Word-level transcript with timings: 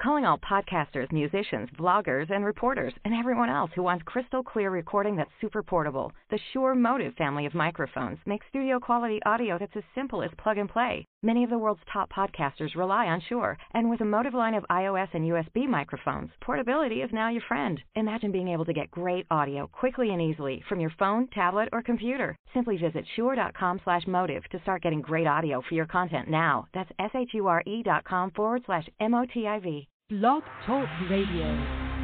Calling 0.00 0.24
all 0.24 0.38
podcasters, 0.38 1.10
musicians, 1.10 1.68
vloggers, 1.76 2.30
and 2.30 2.44
reporters, 2.44 2.94
and 3.04 3.12
everyone 3.12 3.48
else 3.50 3.72
who 3.74 3.82
wants 3.82 4.04
crystal 4.06 4.44
clear 4.44 4.70
recording 4.70 5.16
that's 5.16 5.30
super 5.40 5.60
portable. 5.60 6.12
The 6.30 6.38
Shure 6.52 6.76
Motive 6.76 7.14
family 7.14 7.46
of 7.46 7.54
microphones 7.54 8.20
makes 8.24 8.46
studio 8.48 8.78
quality 8.78 9.20
audio 9.26 9.58
that's 9.58 9.74
as 9.74 9.82
simple 9.96 10.22
as 10.22 10.30
plug 10.38 10.56
and 10.56 10.68
play. 10.68 11.04
Many 11.20 11.42
of 11.42 11.50
the 11.50 11.58
world's 11.58 11.80
top 11.92 12.12
podcasters 12.12 12.76
rely 12.76 13.06
on 13.06 13.20
Shure, 13.28 13.58
and 13.74 13.90
with 13.90 14.00
a 14.00 14.04
Motive 14.04 14.34
line 14.34 14.54
of 14.54 14.64
iOS 14.70 15.08
and 15.14 15.24
USB 15.24 15.66
microphones, 15.68 16.30
portability 16.40 17.02
is 17.02 17.10
now 17.12 17.28
your 17.28 17.42
friend. 17.48 17.82
Imagine 17.96 18.30
being 18.30 18.46
able 18.46 18.64
to 18.64 18.72
get 18.72 18.92
great 18.92 19.26
audio 19.28 19.66
quickly 19.66 20.10
and 20.10 20.22
easily 20.22 20.62
from 20.68 20.78
your 20.78 20.92
phone, 20.96 21.26
tablet, 21.34 21.70
or 21.72 21.82
computer. 21.82 22.36
Simply 22.54 22.76
visit 22.76 23.04
shure.com/motive 23.16 24.48
to 24.50 24.60
start 24.60 24.82
getting 24.82 25.00
great 25.00 25.26
audio 25.26 25.60
for 25.60 25.74
your 25.74 25.86
content 25.86 26.28
now. 26.28 26.68
That's 26.72 26.92
s 27.00 27.10
h 27.12 27.34
u 27.34 27.48
r 27.48 27.64
e 27.66 27.82
dot 27.82 28.04
com 28.04 28.30
forward 28.30 28.62
slash 28.64 28.88
m 29.00 29.14
o 29.14 29.26
t 29.26 29.44
i 29.48 29.58
v. 29.58 29.88
Blog 30.10 30.44
Talk 30.66 30.88
Radio. 31.10 31.97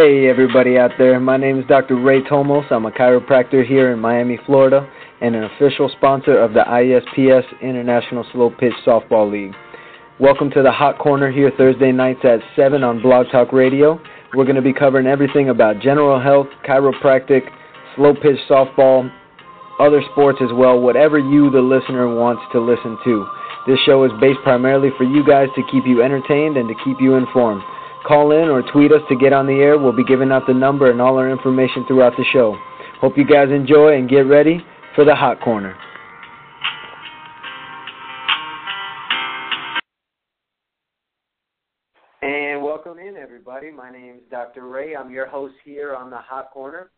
Hey 0.00 0.30
everybody 0.30 0.78
out 0.78 0.92
there, 0.96 1.20
my 1.20 1.36
name 1.36 1.58
is 1.58 1.66
Dr. 1.66 1.96
Ray 1.96 2.22
Tomos. 2.22 2.64
I'm 2.70 2.86
a 2.86 2.90
chiropractor 2.90 3.62
here 3.66 3.92
in 3.92 3.98
Miami, 3.98 4.38
Florida, 4.46 4.88
and 5.20 5.36
an 5.36 5.44
official 5.44 5.90
sponsor 5.94 6.40
of 6.40 6.54
the 6.54 6.60
ISPS 6.60 7.44
International 7.60 8.24
Slow 8.32 8.48
Pitch 8.48 8.72
Softball 8.86 9.30
League. 9.30 9.54
Welcome 10.18 10.50
to 10.52 10.62
the 10.62 10.72
Hot 10.72 10.98
Corner 10.98 11.30
here 11.30 11.52
Thursday 11.54 11.92
nights 11.92 12.20
at 12.24 12.40
7 12.56 12.82
on 12.82 13.02
Blog 13.02 13.26
Talk 13.30 13.52
Radio. 13.52 14.00
We're 14.34 14.46
going 14.46 14.56
to 14.56 14.62
be 14.62 14.72
covering 14.72 15.06
everything 15.06 15.50
about 15.50 15.80
general 15.82 16.18
health, 16.18 16.46
chiropractic, 16.66 17.42
slow 17.94 18.14
pitch 18.14 18.40
softball, 18.48 19.12
other 19.78 20.00
sports 20.12 20.38
as 20.40 20.48
well, 20.54 20.80
whatever 20.80 21.18
you, 21.18 21.50
the 21.50 21.60
listener, 21.60 22.08
wants 22.08 22.40
to 22.52 22.60
listen 22.60 22.96
to. 23.04 23.28
This 23.66 23.78
show 23.84 24.02
is 24.04 24.12
based 24.18 24.40
primarily 24.44 24.88
for 24.96 25.04
you 25.04 25.22
guys 25.26 25.48
to 25.56 25.62
keep 25.70 25.84
you 25.84 26.02
entertained 26.02 26.56
and 26.56 26.70
to 26.70 26.74
keep 26.86 26.96
you 27.02 27.16
informed. 27.16 27.60
Call 28.06 28.32
in 28.32 28.48
or 28.48 28.62
tweet 28.72 28.92
us 28.92 29.02
to 29.10 29.16
get 29.16 29.32
on 29.32 29.46
the 29.46 29.52
air. 29.54 29.78
We'll 29.78 29.92
be 29.92 30.04
giving 30.04 30.32
out 30.32 30.46
the 30.46 30.54
number 30.54 30.90
and 30.90 31.00
all 31.00 31.18
our 31.18 31.30
information 31.30 31.84
throughout 31.86 32.16
the 32.16 32.24
show. 32.32 32.56
Hope 33.00 33.16
you 33.16 33.26
guys 33.26 33.50
enjoy 33.50 33.96
and 33.96 34.08
get 34.08 34.20
ready 34.20 34.64
for 34.94 35.04
the 35.04 35.14
Hot 35.14 35.40
Corner. 35.40 35.76
And 42.22 42.62
welcome 42.62 42.98
in, 42.98 43.16
everybody. 43.16 43.70
My 43.70 43.90
name 43.90 44.16
is 44.16 44.22
Dr. 44.30 44.68
Ray. 44.68 44.96
I'm 44.96 45.10
your 45.10 45.26
host 45.26 45.54
here 45.64 45.94
on 45.94 46.10
the 46.10 46.18
Hot 46.18 46.50
Corner. 46.50 46.90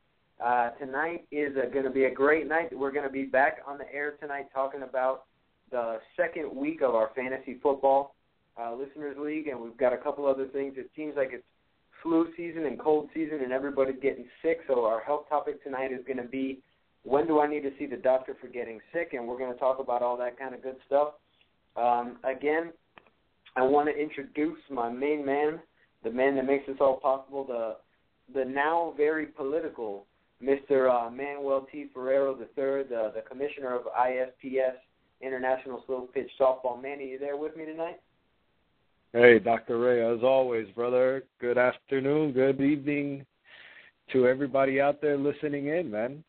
Uh, 0.42 0.70
tonight 0.70 1.26
is 1.30 1.54
going 1.72 1.84
to 1.84 1.90
be 1.90 2.04
a 2.04 2.10
great 2.10 2.48
night. 2.48 2.76
We're 2.76 2.92
going 2.92 3.06
to 3.06 3.12
be 3.12 3.24
back 3.24 3.58
on 3.66 3.78
the 3.78 3.92
air 3.92 4.12
tonight 4.20 4.46
talking 4.54 4.82
about 4.82 5.24
the 5.70 5.98
second 6.16 6.54
week 6.54 6.82
of 6.82 6.94
our 6.94 7.10
fantasy 7.14 7.58
football 7.62 8.14
uh, 8.60 8.74
listeners 8.74 9.16
league, 9.18 9.48
and 9.48 9.60
we've 9.60 9.76
got 9.76 9.92
a 9.92 9.98
couple 9.98 10.26
other 10.26 10.46
things. 10.48 10.74
It 10.76 10.90
seems 10.96 11.14
like 11.16 11.30
it's 11.32 11.44
flu 12.02 12.26
season 12.36 12.66
and 12.66 12.78
cold 12.78 13.08
season, 13.14 13.40
and 13.42 13.52
everybody's 13.52 14.00
getting 14.02 14.26
sick. 14.42 14.60
So 14.66 14.84
our 14.84 15.00
health 15.00 15.28
topic 15.28 15.62
tonight 15.62 15.92
is 15.92 16.00
going 16.06 16.18
to 16.18 16.28
be 16.28 16.60
when 17.04 17.26
do 17.26 17.40
I 17.40 17.48
need 17.48 17.62
to 17.62 17.70
see 17.78 17.86
the 17.86 17.96
doctor 17.96 18.36
for 18.40 18.46
getting 18.46 18.80
sick, 18.92 19.12
and 19.12 19.26
we're 19.26 19.38
going 19.38 19.52
to 19.52 19.58
talk 19.58 19.78
about 19.78 20.02
all 20.02 20.16
that 20.18 20.38
kind 20.38 20.54
of 20.54 20.62
good 20.62 20.76
stuff. 20.86 21.14
Um, 21.76 22.18
again, 22.24 22.72
I 23.56 23.62
want 23.62 23.88
to 23.88 24.00
introduce 24.00 24.58
my 24.70 24.88
main 24.88 25.24
man, 25.24 25.60
the 26.04 26.10
man 26.10 26.36
that 26.36 26.46
makes 26.46 26.66
this 26.66 26.76
all 26.80 26.98
possible, 27.00 27.44
the 27.44 27.76
the 28.32 28.44
now 28.44 28.94
very 28.96 29.26
political 29.26 30.06
Mr. 30.42 30.90
Uh, 30.90 31.10
Manuel 31.10 31.66
T. 31.70 31.86
Ferrero 31.94 32.36
III, 32.38 32.84
the, 32.88 33.12
the 33.14 33.22
commissioner 33.28 33.74
of 33.74 33.82
ISPS 33.86 34.76
International 35.20 35.82
Slow 35.86 36.08
Pitch 36.12 36.30
Softball. 36.40 36.80
Manny, 36.82 37.10
you 37.10 37.18
there 37.18 37.36
with 37.36 37.56
me 37.56 37.64
tonight? 37.64 38.00
Hey, 39.14 39.38
Dr. 39.38 39.78
Ray, 39.78 40.02
as 40.02 40.22
always, 40.22 40.66
brother. 40.74 41.24
Good 41.38 41.58
afternoon, 41.58 42.32
good 42.32 42.62
evening 42.62 43.26
to 44.10 44.26
everybody 44.26 44.80
out 44.80 45.02
there 45.02 45.18
listening 45.18 45.66
in, 45.66 45.90
man. 45.90 46.24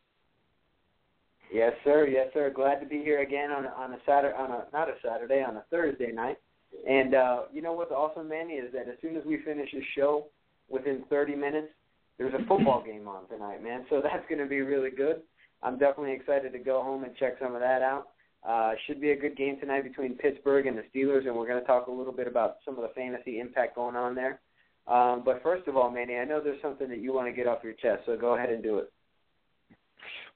Yes, 1.50 1.72
sir. 1.86 2.06
Yes, 2.08 2.28
sir. 2.34 2.52
Glad 2.54 2.82
to 2.82 2.86
be 2.86 2.98
here 2.98 3.22
again 3.22 3.52
on 3.52 3.68
on 3.68 3.94
a 3.94 4.00
Saturday, 4.06 4.36
on 4.36 4.52
a 4.52 4.66
not 4.74 4.90
a 4.90 4.96
Saturday, 5.02 5.42
on 5.42 5.56
a 5.56 5.64
Thursday 5.72 6.12
night. 6.12 6.40
And 6.86 7.16
uh, 7.16 7.44
you 7.54 7.62
know 7.62 7.72
what's 7.72 7.92
awesome, 7.92 8.28
Manny, 8.28 8.56
is 8.56 8.74
that 8.74 8.90
as 8.90 8.96
soon 9.02 9.16
as 9.16 9.24
we 9.24 9.42
finish 9.46 9.70
the 9.72 9.82
show, 9.96 10.26
within 10.68 11.06
30 11.10 11.36
minutes, 11.36 11.70
there's 12.18 12.34
a 12.34 12.46
football 12.48 12.84
game 12.86 13.08
on 13.08 13.30
tonight, 13.30 13.64
man. 13.64 13.86
So 13.90 14.02
that's 14.04 14.28
going 14.28 14.42
to 14.42 14.48
be 14.48 14.60
really 14.60 14.92
good. 14.92 15.22
I'm 15.62 15.78
definitely 15.80 16.12
excited 16.12 16.52
to 16.52 16.60
go 16.60 16.84
home 16.84 17.06
and 17.06 17.16
check 17.16 17.38
some 17.42 17.56
of 17.56 17.62
that 17.62 17.82
out. 17.82 18.10
Uh, 18.48 18.74
should 18.86 19.00
be 19.00 19.12
a 19.12 19.16
good 19.16 19.38
game 19.38 19.58
tonight 19.60 19.84
between 19.84 20.16
Pittsburgh 20.16 20.68
and 20.68 20.78
the 20.78 20.84
Steelers, 20.94 21.26
and 21.26 21.36
we're 21.36 21.48
going 21.48 21.62
to 21.62 21.66
talk 21.66 21.88
a 21.88 21.92
little 21.92 22.12
bit 22.12 22.28
about 22.28 22.58
some 22.66 22.76
of 22.76 22.82
the 22.82 22.90
fantasy 22.94 23.40
impact 23.40 23.76
going 23.76 23.96
on 23.96 24.16
there. 24.16 24.42
Um, 24.86 25.22
but 25.24 25.42
first 25.42 25.68
of 25.70 25.78
all, 25.78 25.90
Manny, 25.90 26.18
I 26.18 26.26
know 26.26 26.42
there's 26.44 26.62
something 26.62 26.90
that 26.90 27.00
you 27.00 27.14
want 27.14 27.28
to 27.28 27.32
get 27.32 27.48
off 27.48 27.64
your 27.64 27.74
chest, 27.74 28.04
so 28.06 28.18
go 28.18 28.36
ahead 28.36 28.50
and 28.50 28.62
do 28.62 28.80
it. 28.80 28.92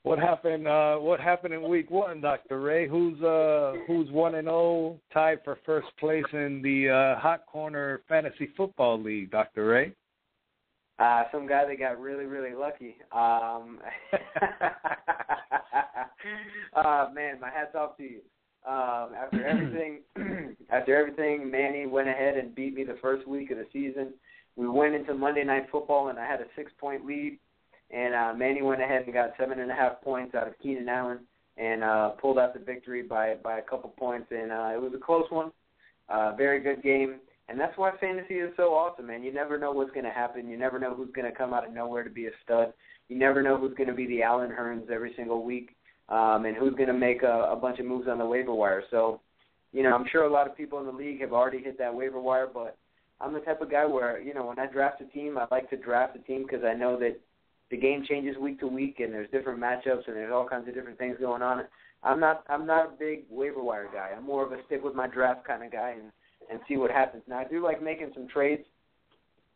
What 0.03 0.19
happened? 0.19 0.69
Uh, 0.69 0.95
what 0.97 1.19
happened 1.19 1.53
in 1.53 1.67
Week 1.67 1.91
One, 1.91 2.21
Doctor 2.21 2.61
Ray? 2.61 2.87
Who's 2.87 3.21
uh, 3.21 3.73
who's 3.87 4.09
one 4.09 4.35
and 4.35 4.45
zero, 4.45 4.55
oh, 4.55 4.99
tied 5.13 5.39
for 5.43 5.57
first 5.65 5.87
place 5.99 6.23
in 6.31 6.61
the 6.61 6.89
uh, 6.89 7.19
Hot 7.19 7.45
Corner 7.45 8.01
Fantasy 8.07 8.47
Football 8.55 9.03
League, 9.03 9.31
Doctor 9.31 9.65
Ray? 9.65 9.91
Uh, 10.99 11.23
some 11.31 11.47
guy 11.47 11.65
that 11.65 11.77
got 11.77 11.99
really, 11.99 12.25
really 12.25 12.55
lucky. 12.55 12.95
Um, 13.11 13.79
uh, 16.75 17.07
man, 17.13 17.39
my 17.39 17.49
hat's 17.49 17.75
off 17.75 17.97
to 17.97 18.03
you. 18.03 18.21
Um, 18.67 19.11
after 19.15 19.45
everything, 19.45 20.01
after 20.69 20.95
everything, 20.95 21.49
Manny 21.49 21.85
went 21.85 22.09
ahead 22.09 22.37
and 22.37 22.53
beat 22.53 22.73
me 22.73 22.83
the 22.83 22.97
first 23.01 23.27
week 23.27 23.51
of 23.51 23.57
the 23.57 23.65
season. 23.71 24.13
We 24.55 24.67
went 24.67 24.95
into 24.95 25.13
Monday 25.13 25.43
Night 25.43 25.67
Football, 25.71 26.09
and 26.09 26.19
I 26.19 26.25
had 26.25 26.41
a 26.41 26.45
six-point 26.55 27.05
lead. 27.05 27.39
And 27.91 28.13
uh, 28.13 28.33
Manny 28.35 28.61
went 28.61 28.81
ahead 28.81 29.03
and 29.03 29.13
got 29.13 29.31
seven 29.39 29.59
and 29.59 29.71
a 29.71 29.73
half 29.73 30.01
points 30.01 30.35
out 30.35 30.47
of 30.47 30.59
Keenan 30.59 30.89
Allen, 30.89 31.19
and 31.55 31.83
uh, 31.83 32.09
pulled 32.09 32.37
out 32.37 32.53
the 32.53 32.59
victory 32.59 33.03
by 33.03 33.35
by 33.35 33.59
a 33.59 33.61
couple 33.61 33.89
points. 33.97 34.27
And 34.31 34.51
uh, 34.51 34.71
it 34.73 34.81
was 34.81 34.91
a 34.93 34.99
close 34.99 35.25
one. 35.29 35.51
Uh, 36.09 36.33
very 36.35 36.59
good 36.59 36.83
game. 36.83 37.19
And 37.49 37.59
that's 37.59 37.77
why 37.77 37.91
fantasy 37.99 38.35
is 38.35 38.51
so 38.57 38.73
awesome, 38.73 39.07
man. 39.07 39.23
You 39.23 39.33
never 39.33 39.57
know 39.57 39.71
what's 39.71 39.91
going 39.91 40.05
to 40.05 40.11
happen. 40.11 40.49
You 40.49 40.57
never 40.57 40.79
know 40.79 40.93
who's 40.93 41.11
going 41.15 41.29
to 41.29 41.37
come 41.37 41.53
out 41.53 41.65
of 41.65 41.73
nowhere 41.73 42.03
to 42.03 42.09
be 42.09 42.27
a 42.27 42.31
stud. 42.43 42.73
You 43.07 43.17
never 43.17 43.41
know 43.41 43.57
who's 43.57 43.73
going 43.75 43.87
to 43.87 43.95
be 43.95 44.05
the 44.05 44.21
Allen 44.21 44.49
Hurns 44.49 44.89
every 44.89 45.13
single 45.15 45.43
week, 45.45 45.75
um, 46.09 46.45
and 46.45 46.57
who's 46.57 46.73
going 46.75 46.87
to 46.87 46.93
make 46.93 47.23
a, 47.23 47.49
a 47.51 47.55
bunch 47.55 47.79
of 47.79 47.85
moves 47.85 48.07
on 48.09 48.17
the 48.17 48.25
waiver 48.25 48.53
wire. 48.53 48.83
So, 48.91 49.21
you 49.71 49.81
know, 49.83 49.93
I'm 49.95 50.05
sure 50.11 50.23
a 50.23 50.31
lot 50.31 50.47
of 50.47 50.57
people 50.57 50.79
in 50.79 50.85
the 50.85 50.91
league 50.91 51.21
have 51.21 51.31
already 51.31 51.59
hit 51.59 51.77
that 51.77 51.95
waiver 51.95 52.19
wire, 52.19 52.47
but 52.53 52.77
I'm 53.21 53.33
the 53.33 53.39
type 53.39 53.61
of 53.61 53.71
guy 53.71 53.85
where, 53.85 54.19
you 54.19 54.33
know, 54.33 54.45
when 54.45 54.59
I 54.59 54.67
draft 54.67 55.01
a 55.01 55.05
team, 55.05 55.37
I 55.37 55.47
like 55.49 55.69
to 55.69 55.77
draft 55.77 56.17
a 56.17 56.19
team 56.19 56.43
because 56.43 56.65
I 56.65 56.73
know 56.73 56.99
that 56.99 57.17
the 57.71 57.77
game 57.77 58.03
changes 58.07 58.37
week 58.37 58.59
to 58.59 58.67
week, 58.67 58.99
and 58.99 59.13
there's 59.13 59.31
different 59.31 59.59
matchups, 59.59 60.07
and 60.07 60.15
there's 60.15 60.33
all 60.33 60.47
kinds 60.47 60.67
of 60.67 60.73
different 60.73 60.97
things 60.97 61.17
going 61.19 61.41
on. 61.41 61.63
I'm 62.03 62.19
not 62.19 62.43
I'm 62.47 62.65
not 62.65 62.85
a 62.85 62.97
big 62.97 63.23
waiver 63.29 63.63
wire 63.63 63.89
guy. 63.91 64.11
I'm 64.15 64.23
more 64.23 64.45
of 64.45 64.51
a 64.51 64.63
stick 64.65 64.83
with 64.83 64.95
my 64.95 65.07
draft 65.07 65.45
kind 65.45 65.63
of 65.63 65.71
guy, 65.71 65.95
and 65.99 66.11
and 66.49 66.59
see 66.67 66.77
what 66.77 66.91
happens. 66.91 67.23
Now 67.27 67.39
I 67.39 67.43
do 67.45 67.63
like 67.63 67.81
making 67.81 68.11
some 68.13 68.27
trades 68.27 68.63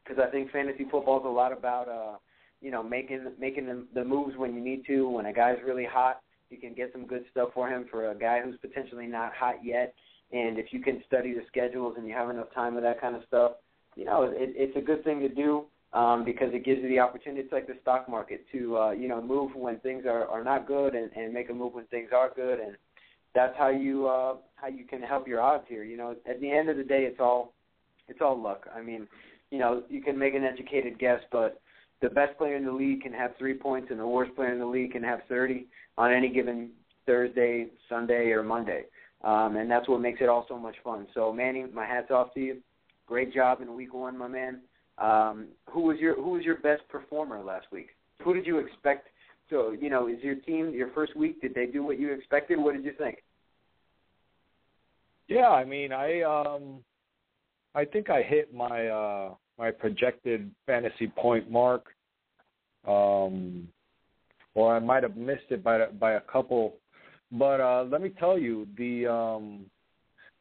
because 0.03 0.22
I 0.25 0.31
think 0.31 0.52
fantasy 0.52 0.85
football 0.90 1.19
is 1.19 1.25
a 1.25 1.29
lot 1.29 1.52
about 1.52 1.88
uh, 1.88 2.18
you 2.62 2.72
know 2.72 2.84
making 2.84 3.25
making 3.40 3.66
the, 3.66 3.85
the 3.94 4.03
moves 4.03 4.38
when 4.38 4.53
you 4.53 4.62
need 4.62 4.85
to. 4.88 5.09
When 5.09 5.25
a 5.25 5.34
guy's 5.34 5.57
really 5.66 5.85
hot, 5.85 6.22
you 6.50 6.57
can 6.57 6.74
get 6.74 6.91
some 6.91 7.06
good 7.06 7.25
stuff 7.31 7.50
for 7.53 7.69
him. 7.69 7.85
For 7.90 8.12
a 8.12 8.16
guy 8.16 8.41
who's 8.44 8.57
potentially 8.62 9.07
not 9.07 9.34
hot 9.34 9.63
yet, 9.63 9.94
and 10.31 10.57
if 10.57 10.68
you 10.72 10.81
can 10.81 11.03
study 11.07 11.34
the 11.34 11.44
schedules 11.47 11.96
and 11.97 12.07
you 12.07 12.13
have 12.13 12.29
enough 12.29 12.53
time 12.53 12.75
with 12.75 12.84
that 12.84 13.02
kind 13.02 13.16
of 13.16 13.23
stuff, 13.28 13.53
you 13.96 14.05
know 14.05 14.23
it, 14.23 14.34
it's 14.55 14.78
a 14.78 14.82
good 14.82 15.03
thing 15.03 15.20
to 15.22 15.29
do 15.29 15.66
um, 15.93 16.23
because 16.26 16.49
it 16.53 16.66
gives 16.66 16.82
you 16.82 16.90
the 16.90 16.99
opportunity. 16.99 17.41
It's 17.41 17.52
like 17.52 17.67
the 17.67 17.78
stock 17.82 18.09
market 18.09 18.46
to 18.52 18.78
uh, 18.78 18.91
you 18.91 19.08
know 19.08 19.22
move 19.22 19.55
when 19.55 19.79
things 19.79 20.05
are 20.05 20.28
are 20.28 20.43
not 20.43 20.67
good 20.67 20.96
and, 20.96 21.11
and 21.16 21.34
make 21.34 21.49
a 21.49 21.53
move 21.53 21.73
when 21.73 21.85
things 21.85 22.09
are 22.16 22.32
good 22.35 22.59
and 22.59 22.76
that's 23.33 23.53
how 23.57 23.69
you 23.69 24.07
uh 24.07 24.35
how 24.55 24.67
you 24.67 24.85
can 24.85 25.01
help 25.01 25.28
your 25.28 25.41
odds 25.41 25.66
here. 25.67 25.83
You 25.83 25.97
know, 25.97 26.16
at 26.28 26.39
the 26.39 26.51
end 26.51 26.69
of 26.69 26.78
the 26.78 26.83
day 26.83 27.03
it's 27.03 27.19
all 27.19 27.53
it's 28.07 28.19
all 28.22 28.39
luck. 28.39 28.67
I 28.75 28.81
mean, 28.81 29.07
you 29.49 29.59
know, 29.59 29.83
you 29.89 30.01
can 30.01 30.17
make 30.17 30.33
an 30.33 30.43
educated 30.43 30.99
guess, 30.99 31.19
but 31.31 31.61
the 32.01 32.09
best 32.09 32.37
player 32.37 32.55
in 32.55 32.66
the 32.66 32.72
league 32.72 33.01
can 33.01 33.13
have 33.13 33.31
three 33.37 33.53
points 33.53 33.87
and 33.91 33.99
the 33.99 34.07
worst 34.07 34.35
player 34.35 34.51
in 34.51 34.59
the 34.59 34.66
league 34.66 34.91
can 34.91 35.03
have 35.03 35.19
thirty 35.29 35.67
on 35.97 36.11
any 36.11 36.29
given 36.29 36.72
Thursday, 37.05 37.67
Sunday 37.89 38.31
or 38.31 38.43
Monday. 38.43 38.85
Um, 39.23 39.55
and 39.55 39.69
that's 39.69 39.87
what 39.87 40.01
makes 40.01 40.19
it 40.22 40.29
all 40.29 40.45
so 40.47 40.57
much 40.57 40.75
fun. 40.83 41.07
So 41.13 41.31
Manny, 41.31 41.66
my 41.73 41.85
hat's 41.85 42.11
off 42.11 42.33
to 42.33 42.39
you. 42.39 42.57
Great 43.07 43.33
job 43.33 43.61
in 43.61 43.75
week 43.75 43.93
one, 43.93 44.17
my 44.17 44.28
man. 44.28 44.61
Um, 44.97 45.47
who 45.69 45.81
was 45.81 45.97
your 45.99 46.16
who 46.16 46.31
was 46.31 46.43
your 46.43 46.57
best 46.57 46.87
performer 46.89 47.41
last 47.41 47.67
week? 47.72 47.89
Who 48.23 48.33
did 48.33 48.45
you 48.45 48.59
expect 48.59 49.07
so, 49.52 49.76
you 49.80 49.90
know, 49.90 50.08
is 50.08 50.18
your 50.24 50.36
team 50.36 50.72
your 50.72 50.90
first 50.94 51.16
week? 51.16 51.42
Did 51.42 51.53
they 51.53 51.68
do 51.68 51.84
what 51.84 52.00
you 52.00 52.12
expected? 52.14 52.58
What 52.58 52.74
did 52.74 52.86
you 52.86 52.94
think? 52.98 53.18
Yeah, 55.28 55.50
I 55.50 55.66
mean, 55.66 55.92
I 55.92 56.22
um, 56.22 56.80
I 57.76 57.86
think 57.86 58.09
I 58.09 58.24
hit 58.24 58.53
my 58.53 58.88
uh 58.88 59.34
my 59.59 59.70
projected 59.72 60.50
fantasy 60.66 61.08
point 61.08 61.52
mark. 61.52 61.86
Um 62.88 63.68
or 64.53 64.76
I 64.76 64.80
might 64.80 65.03
have 65.03 65.16
missed 65.16 65.50
it 65.50 65.64
by 65.64 65.86
by 65.86 66.14
a 66.14 66.22
couple. 66.22 66.78
But 67.32 67.62
uh 67.62 67.86
let 67.90 68.02
me 68.02 68.09
tell 68.09 68.38
you, 68.38 68.68
the 68.78 69.08
um 69.08 69.66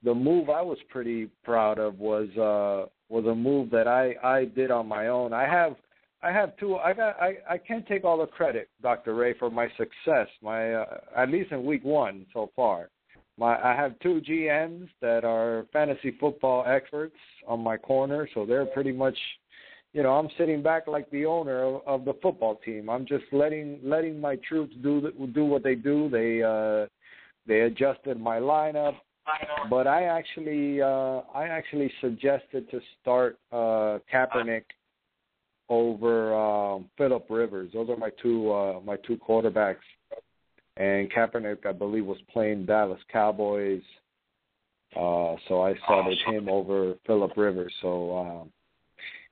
the 0.02 0.14
move 0.14 0.48
I 0.48 0.62
was 0.62 0.78
pretty 0.88 1.28
proud 1.44 1.78
of 1.78 1.98
was 1.98 2.28
uh 2.36 2.88
was 3.08 3.26
a 3.26 3.34
move 3.34 3.70
that 3.70 3.86
I 3.88 4.14
I 4.22 4.44
did 4.46 4.70
on 4.70 4.86
my 4.86 5.08
own. 5.08 5.32
I 5.32 5.46
have 5.46 5.76
I 6.22 6.32
have 6.32 6.56
two. 6.58 6.76
I 6.76 6.92
got. 6.92 7.20
I 7.20 7.36
I 7.48 7.58
can't 7.58 7.86
take 7.86 8.04
all 8.04 8.18
the 8.18 8.26
credit, 8.26 8.68
Dr. 8.82 9.14
Ray, 9.14 9.34
for 9.38 9.50
my 9.50 9.68
success. 9.78 10.28
My 10.42 10.74
uh, 10.74 10.98
at 11.16 11.30
least 11.30 11.52
in 11.52 11.64
week 11.64 11.84
one 11.84 12.26
so 12.32 12.50
far. 12.54 12.90
My 13.38 13.56
I 13.56 13.74
have 13.74 13.98
two 14.00 14.20
GMs 14.28 14.88
that 15.00 15.24
are 15.24 15.66
fantasy 15.72 16.14
football 16.20 16.64
experts 16.66 17.16
on 17.46 17.60
my 17.60 17.78
corner, 17.78 18.28
so 18.34 18.44
they're 18.44 18.66
pretty 18.66 18.92
much, 18.92 19.16
you 19.94 20.02
know, 20.02 20.10
I'm 20.10 20.28
sitting 20.36 20.62
back 20.62 20.86
like 20.86 21.10
the 21.10 21.24
owner 21.24 21.62
of, 21.62 21.80
of 21.86 22.04
the 22.04 22.12
football 22.20 22.56
team. 22.56 22.90
I'm 22.90 23.06
just 23.06 23.24
letting 23.32 23.80
letting 23.82 24.20
my 24.20 24.36
troops 24.46 24.74
do 24.82 25.00
the, 25.00 25.26
do 25.28 25.46
what 25.46 25.62
they 25.62 25.74
do. 25.74 26.10
They 26.10 26.42
uh 26.42 26.86
they 27.46 27.60
adjusted 27.60 28.20
my 28.20 28.38
lineup, 28.38 28.96
but 29.70 29.86
I 29.86 30.04
actually 30.04 30.82
uh 30.82 31.22
I 31.34 31.44
actually 31.48 31.90
suggested 32.02 32.70
to 32.70 32.80
start 33.00 33.38
uh 33.52 34.00
Kaepernick 34.12 34.64
over 35.70 36.34
um, 36.34 36.90
Philip 36.98 37.26
Rivers. 37.30 37.70
Those 37.72 37.88
are 37.88 37.96
my 37.96 38.10
two 38.20 38.52
uh, 38.52 38.80
my 38.84 38.96
two 39.06 39.16
quarterbacks. 39.16 39.76
And 40.76 41.10
Kaepernick, 41.12 41.66
I 41.66 41.72
believe, 41.72 42.06
was 42.06 42.18
playing 42.32 42.64
Dallas 42.64 43.00
Cowboys, 43.12 43.82
uh, 44.96 45.36
so 45.46 45.62
I 45.62 45.74
started 45.84 46.18
him 46.26 46.48
over 46.48 46.94
Philip 47.06 47.32
Rivers. 47.36 47.72
So 47.82 48.16
um, 48.16 48.52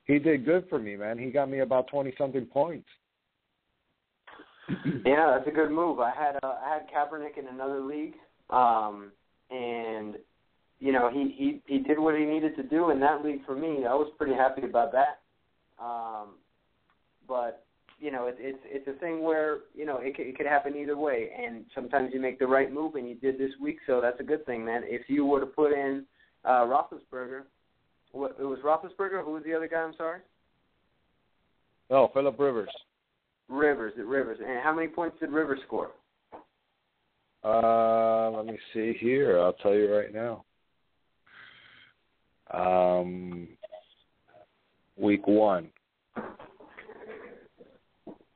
he 0.05 0.19
did 0.19 0.44
good 0.44 0.67
for 0.69 0.79
me, 0.79 0.96
man. 0.96 1.19
He 1.19 1.31
got 1.31 1.50
me 1.50 1.61
about 1.61 1.88
twenty 1.88 2.12
something 2.17 2.46
points. 2.46 2.88
yeah, 5.05 5.34
that's 5.34 5.49
a 5.49 5.55
good 5.55 5.70
move. 5.70 6.00
I 6.00 6.11
had 6.11 6.37
uh, 6.43 6.55
I 6.64 6.75
had 6.75 6.87
Kaepernick 6.88 7.38
in 7.38 7.49
another 7.49 7.81
league, 7.81 8.14
um, 8.50 9.11
and 9.50 10.17
you 10.79 10.93
know 10.93 11.11
he 11.11 11.34
he 11.37 11.62
he 11.67 11.79
did 11.79 11.99
what 11.99 12.17
he 12.17 12.25
needed 12.25 12.55
to 12.56 12.62
do 12.62 12.91
in 12.91 13.00
that 13.00 13.25
league 13.25 13.44
for 13.46 13.56
me. 13.56 13.87
I 13.88 13.94
was 13.94 14.12
pretty 14.19 14.34
happy 14.34 14.62
about 14.62 14.93
that. 14.93 15.20
Um, 15.81 16.35
but 17.27 17.65
you 18.01 18.11
know, 18.11 18.27
it, 18.27 18.37
it's 18.39 18.59
it's 18.65 18.89
a 18.89 18.99
thing 19.01 19.23
where 19.23 19.59
you 19.75 19.85
know 19.85 19.99
it, 19.99 20.15
it 20.19 20.37
could 20.37 20.47
happen 20.47 20.77
either 20.77 20.97
way, 20.97 21.31
and 21.37 21.65
sometimes 21.75 22.11
you 22.13 22.21
make 22.21 22.39
the 22.39 22.47
right 22.47 22.73
move, 22.73 22.95
and 22.95 23.09
you 23.09 23.15
did 23.15 23.39
this 23.39 23.53
week, 23.61 23.79
so 23.87 24.01
that's 24.01 24.21
a 24.21 24.25
good 24.25 24.47
thing, 24.47 24.65
man. 24.65 24.83
If 24.85 25.09
you 25.09 25.25
were 25.25 25.41
to 25.41 25.47
put 25.47 25.73
in 25.73 26.05
uh, 26.45 26.65
Roethlisberger, 26.65 27.43
what, 28.13 28.37
it 28.39 28.45
was 28.45 28.59
Roethlisberger. 28.65 29.25
Who 29.25 29.33
was 29.33 29.43
the 29.45 29.55
other 29.55 29.69
guy? 29.69 29.79
I'm 29.79 29.95
sorry. 29.97 30.21
Oh, 31.91 32.11
Philip 32.13 32.39
Rivers. 32.39 32.71
Rivers 33.49 33.95
at 33.99 34.05
Rivers, 34.05 34.39
and 34.47 34.61
how 34.63 34.75
many 34.75 34.89
points 34.89 35.17
did 35.21 35.31
Rivers 35.31 35.61
score? 35.67 35.91
Uh, 37.43 38.31
let 38.31 38.47
me 38.47 38.59
see 38.75 38.95
here. 39.01 39.41
I'll 39.41 39.55
tell 39.55 39.75
you 39.75 39.93
right 39.93 40.13
now. 40.13 40.45
Um, 42.53 43.49
week 44.99 45.27
one. 45.27 45.71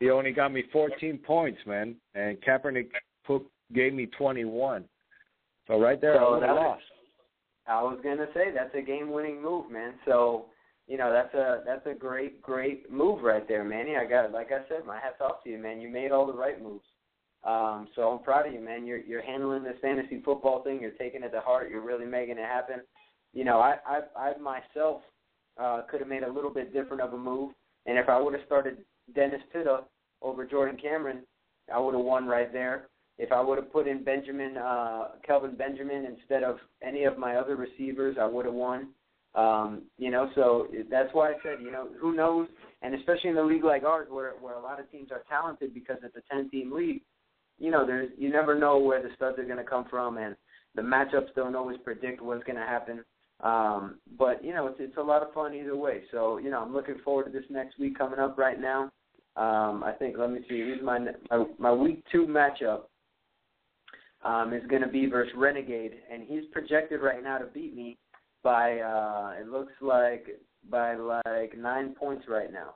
He 0.00 0.11
only 0.11 0.32
got 0.32 0.53
me 0.53 0.64
14 0.73 1.19
points, 1.19 1.61
man, 1.67 1.94
and 2.14 2.37
Kaepernick 2.41 2.88
put, 3.25 3.43
gave 3.73 3.94
me 3.94 4.06
21. 4.06 4.85
So 5.69 5.81
right 5.81 6.00
there, 6.00 6.17
so 6.17 6.19
I 6.19 6.31
was, 6.31 6.43
lost. 6.44 6.82
I 7.69 7.82
was 7.82 7.99
gonna 8.03 8.26
say 8.35 8.47
that's 8.53 8.75
a 8.75 8.82
game-winning 8.82 9.41
move, 9.41 9.70
man. 9.70 9.94
So 10.05 10.47
you 10.88 10.99
know 10.99 11.12
that's 11.12 11.32
a 11.35 11.62
that's 11.64 11.87
a 11.87 11.94
great 11.94 12.43
great 12.43 12.91
move 12.91 13.23
right 13.23 13.47
there, 13.47 13.62
Manny. 13.62 13.97
I 13.97 14.05
got 14.05 14.32
like 14.32 14.50
I 14.50 14.69
said, 14.69 14.85
my 14.85 14.97
hats 14.97 15.20
off 15.20 15.44
to 15.44 15.50
you, 15.50 15.58
man. 15.58 15.81
You 15.81 15.88
made 15.88 16.11
all 16.11 16.26
the 16.26 16.32
right 16.32 16.61
moves. 16.61 16.85
Um, 17.44 17.88
so 17.94 18.08
I'm 18.08 18.23
proud 18.25 18.47
of 18.47 18.53
you, 18.53 18.61
man. 18.61 18.87
You're 18.87 18.99
you're 18.99 19.23
handling 19.23 19.62
this 19.62 19.76
fantasy 19.81 20.20
football 20.25 20.65
thing. 20.65 20.81
You're 20.81 20.91
taking 20.93 21.23
it 21.23 21.31
to 21.31 21.41
heart. 21.41 21.70
You're 21.70 21.85
really 21.85 22.06
making 22.06 22.38
it 22.38 22.44
happen. 22.44 22.81
You 23.32 23.44
know, 23.44 23.61
I 23.61 23.76
I, 23.87 24.00
I 24.19 24.38
myself 24.38 25.03
uh, 25.60 25.82
could 25.90 26.00
have 26.00 26.08
made 26.08 26.22
a 26.22 26.32
little 26.32 26.50
bit 26.50 26.72
different 26.72 27.02
of 27.02 27.12
a 27.12 27.19
move. 27.19 27.52
And 27.87 27.99
if 27.99 28.08
I 28.08 28.20
would 28.20 28.34
have 28.34 28.43
started 28.46 28.78
Dennis 29.14 29.43
Pitta 29.52 29.81
over 30.20 30.46
Jordan 30.46 30.78
Cameron, 30.81 31.22
I 31.72 31.78
would 31.78 31.94
have 31.94 32.04
won 32.04 32.26
right 32.26 32.52
there. 32.52 32.88
If 33.19 33.31
I 33.31 33.40
would 33.40 33.58
have 33.58 33.72
put 33.72 33.87
in 33.87 34.02
Benjamin, 34.02 34.56
uh, 34.56 35.08
Kelvin 35.26 35.54
Benjamin 35.54 36.06
instead 36.06 36.43
of 36.43 36.56
any 36.82 37.04
of 37.04 37.19
my 37.19 37.37
other 37.37 37.56
receivers, 37.56 38.16
I 38.20 38.26
would 38.26 38.46
have 38.46 38.54
won. 38.54 38.88
Um, 39.34 39.82
you 39.96 40.10
know, 40.10 40.31
so 40.34 40.66
that's 40.90 41.08
why 41.12 41.31
I 41.31 41.34
said, 41.43 41.58
you 41.62 41.70
know, 41.70 41.88
who 42.00 42.14
knows? 42.14 42.48
And 42.82 42.94
especially 42.94 43.31
in 43.31 43.37
a 43.38 43.43
league 43.43 43.64
like 43.64 43.82
ours, 43.82 44.08
where 44.10 44.32
where 44.40 44.55
a 44.55 44.62
lot 44.62 44.81
of 44.81 44.90
teams 44.90 45.10
are 45.10 45.22
talented 45.28 45.72
because 45.72 45.96
it's 46.02 46.16
a 46.16 46.34
ten 46.34 46.50
team 46.50 46.72
league, 46.72 47.02
you 47.58 47.70
know, 47.70 47.87
there's 47.87 48.10
you 48.19 48.31
never 48.31 48.58
know 48.58 48.78
where 48.78 49.02
the 49.02 49.08
studs 49.16 49.38
are 49.38 49.44
going 49.44 49.56
to 49.56 49.64
come 49.64 49.87
from, 49.88 50.19
and 50.19 50.37
the 50.75 50.82
matchups 50.82 51.34
don't 51.34 51.56
always 51.56 51.78
predict 51.84 52.20
what's 52.20 52.44
going 52.44 52.58
to 52.58 52.62
happen. 52.62 53.05
Um, 53.43 53.99
but 54.19 54.44
you 54.44 54.55
know, 54.55 54.69
it's 54.69 54.79
it's 54.79 54.97
a 54.97 55.03
lot 55.03 55.23
of 55.23 55.33
fun 55.35 55.55
either 55.55 55.77
way. 55.77 56.03
So 56.11 56.39
you 56.39 56.50
know, 56.50 56.61
I'm 56.61 56.73
looking 56.73 56.99
forward 57.05 57.25
to 57.25 57.31
this 57.31 57.49
next 57.50 57.79
week 57.79 57.99
coming 57.99 58.19
up 58.19 58.39
right 58.39 58.61
now. 58.61 58.91
Um, 59.37 59.83
I 59.83 59.93
think 59.99 60.17
let 60.19 60.31
me 60.31 60.41
see. 60.49 60.59
Here's 60.59 60.83
my 60.83 60.99
my, 61.31 61.44
my 61.59 61.73
week 61.73 62.05
two 62.12 62.27
matchup. 62.27 62.83
Um, 64.25 64.53
is 64.53 64.65
going 64.69 64.83
to 64.83 64.89
be 64.89 65.06
versus 65.06 65.33
Renegade, 65.37 65.94
and 66.12 66.23
he's 66.23 66.44
projected 66.53 67.00
right 67.00 67.25
now 67.25 67.39
to 67.39 67.47
beat 67.47 67.75
me 67.75 67.99
by 68.44 68.79
uh, 68.79 69.33
it 69.41 69.49
looks 69.49 69.73
like 69.81 70.29
by 70.71 70.94
like 70.94 71.59
nine 71.59 71.94
points 71.99 72.27
right 72.29 72.50
now. 72.53 72.75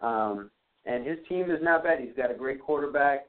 Um, 0.00 0.50
and 0.86 1.06
his 1.06 1.18
team 1.28 1.50
is 1.52 1.60
not 1.62 1.84
bad. 1.84 2.00
He's 2.00 2.16
got 2.16 2.32
a 2.32 2.34
great 2.34 2.60
quarterback, 2.60 3.26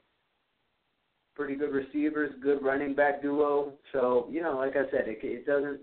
pretty 1.36 1.54
good 1.54 1.72
receivers, 1.72 2.32
good 2.42 2.60
running 2.62 2.94
back 2.94 3.22
duo. 3.22 3.74
So 3.92 4.26
you 4.30 4.42
know, 4.42 4.56
like 4.56 4.74
I 4.74 4.90
said, 4.90 5.06
it, 5.06 5.18
it 5.22 5.46
doesn't 5.46 5.80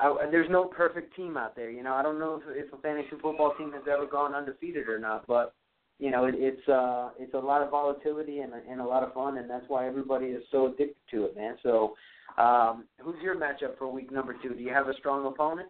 I, 0.00 0.26
there's 0.30 0.50
no 0.50 0.64
perfect 0.64 1.14
team 1.16 1.36
out 1.36 1.56
there. 1.56 1.70
You 1.70 1.82
know, 1.82 1.94
I 1.94 2.02
don't 2.02 2.18
know 2.18 2.40
if, 2.40 2.66
if 2.66 2.72
a 2.72 2.76
fantasy 2.78 3.16
football 3.20 3.54
team 3.58 3.72
has 3.72 3.82
ever 3.90 4.06
gone 4.06 4.34
undefeated 4.34 4.88
or 4.88 4.98
not, 4.98 5.26
but 5.26 5.54
you 5.98 6.10
know, 6.10 6.26
it, 6.26 6.34
it's 6.38 6.68
uh, 6.68 7.10
it's 7.18 7.34
a 7.34 7.38
lot 7.38 7.62
of 7.62 7.70
volatility 7.70 8.40
and, 8.40 8.52
and 8.70 8.80
a 8.80 8.84
lot 8.84 9.02
of 9.02 9.12
fun, 9.12 9.38
and 9.38 9.50
that's 9.50 9.64
why 9.68 9.86
everybody 9.86 10.26
is 10.26 10.42
so 10.50 10.66
addicted 10.66 10.96
to 11.10 11.24
it, 11.24 11.36
man. 11.36 11.56
So, 11.62 11.94
um, 12.36 12.84
who's 13.00 13.20
your 13.20 13.36
matchup 13.36 13.76
for 13.78 13.90
week 13.90 14.12
number 14.12 14.36
two? 14.40 14.54
Do 14.54 14.62
you 14.62 14.72
have 14.72 14.88
a 14.88 14.94
strong 14.94 15.26
opponent? 15.26 15.68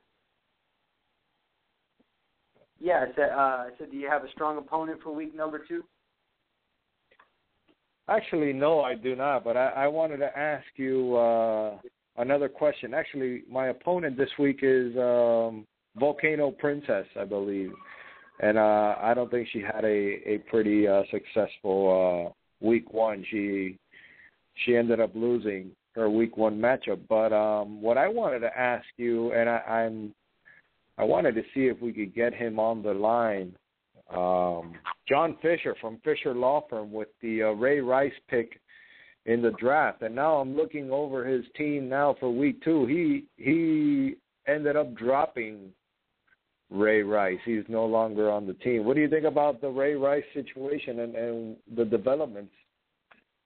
Yeah, 2.78 3.06
I 3.08 3.14
said. 3.16 3.30
Uh, 3.30 3.36
I 3.36 3.70
said, 3.78 3.90
do 3.90 3.96
you 3.96 4.08
have 4.08 4.24
a 4.24 4.30
strong 4.30 4.58
opponent 4.58 5.00
for 5.02 5.14
week 5.14 5.34
number 5.34 5.62
two? 5.66 5.82
Actually, 8.08 8.52
no, 8.52 8.80
I 8.80 8.94
do 8.94 9.16
not. 9.16 9.44
But 9.44 9.56
I, 9.56 9.68
I 9.70 9.88
wanted 9.88 10.18
to 10.18 10.38
ask 10.38 10.66
you. 10.76 11.16
Uh, 11.16 11.78
another 12.18 12.48
question. 12.48 12.94
Actually, 12.94 13.42
my 13.50 13.68
opponent 13.68 14.16
this 14.16 14.30
week 14.38 14.60
is 14.62 14.94
um, 14.96 15.66
Volcano 15.96 16.50
Princess, 16.50 17.06
I 17.18 17.24
believe, 17.24 17.72
and 18.40 18.58
uh, 18.58 18.96
I 19.00 19.14
don't 19.14 19.30
think 19.30 19.48
she 19.52 19.60
had 19.60 19.84
a 19.84 20.20
a 20.26 20.38
pretty 20.50 20.86
uh, 20.86 21.02
successful 21.10 22.30
uh, 22.30 22.66
week 22.66 22.92
one. 22.92 23.24
She 23.30 23.78
she 24.64 24.76
ended 24.76 25.00
up 25.00 25.10
losing 25.14 25.70
her 25.94 26.08
week 26.08 26.36
one 26.36 26.58
matchup. 26.58 27.00
But 27.08 27.32
um, 27.32 27.82
what 27.82 27.98
I 27.98 28.08
wanted 28.08 28.40
to 28.40 28.58
ask 28.58 28.86
you, 28.96 29.32
and 29.32 29.48
I, 29.48 29.58
I'm 29.58 30.14
I 30.96 31.04
wanted 31.04 31.34
to 31.36 31.42
see 31.54 31.66
if 31.66 31.80
we 31.80 31.92
could 31.92 32.14
get 32.14 32.34
him 32.34 32.58
on 32.58 32.82
the 32.82 32.92
line. 32.92 33.54
Um, 34.10 34.74
John 35.06 35.36
Fisher 35.42 35.76
from 35.80 35.98
Fisher 36.02 36.34
Law 36.34 36.64
Firm 36.68 36.92
with 36.92 37.08
the 37.20 37.42
uh, 37.42 37.50
Ray 37.50 37.80
Rice 37.80 38.12
pick 38.28 38.58
in 39.28 39.42
the 39.42 39.50
draft. 39.52 40.00
And 40.02 40.14
now 40.14 40.36
I'm 40.36 40.56
looking 40.56 40.90
over 40.90 41.24
his 41.24 41.44
team 41.56 41.88
now 41.88 42.16
for 42.18 42.34
week 42.34 42.62
two. 42.64 42.86
He 42.86 43.24
he 43.36 44.14
ended 44.50 44.74
up 44.74 44.94
dropping 44.96 45.70
Ray 46.70 47.02
Rice. 47.02 47.38
He's 47.44 47.64
no 47.68 47.84
longer 47.84 48.30
on 48.30 48.46
the 48.46 48.54
team. 48.54 48.84
What 48.84 48.96
do 48.96 49.02
you 49.02 49.08
think 49.08 49.26
about 49.26 49.60
the 49.60 49.68
Ray 49.68 49.94
Rice 49.94 50.24
situation 50.32 51.00
and, 51.00 51.14
and 51.14 51.56
the 51.76 51.84
developments 51.84 52.54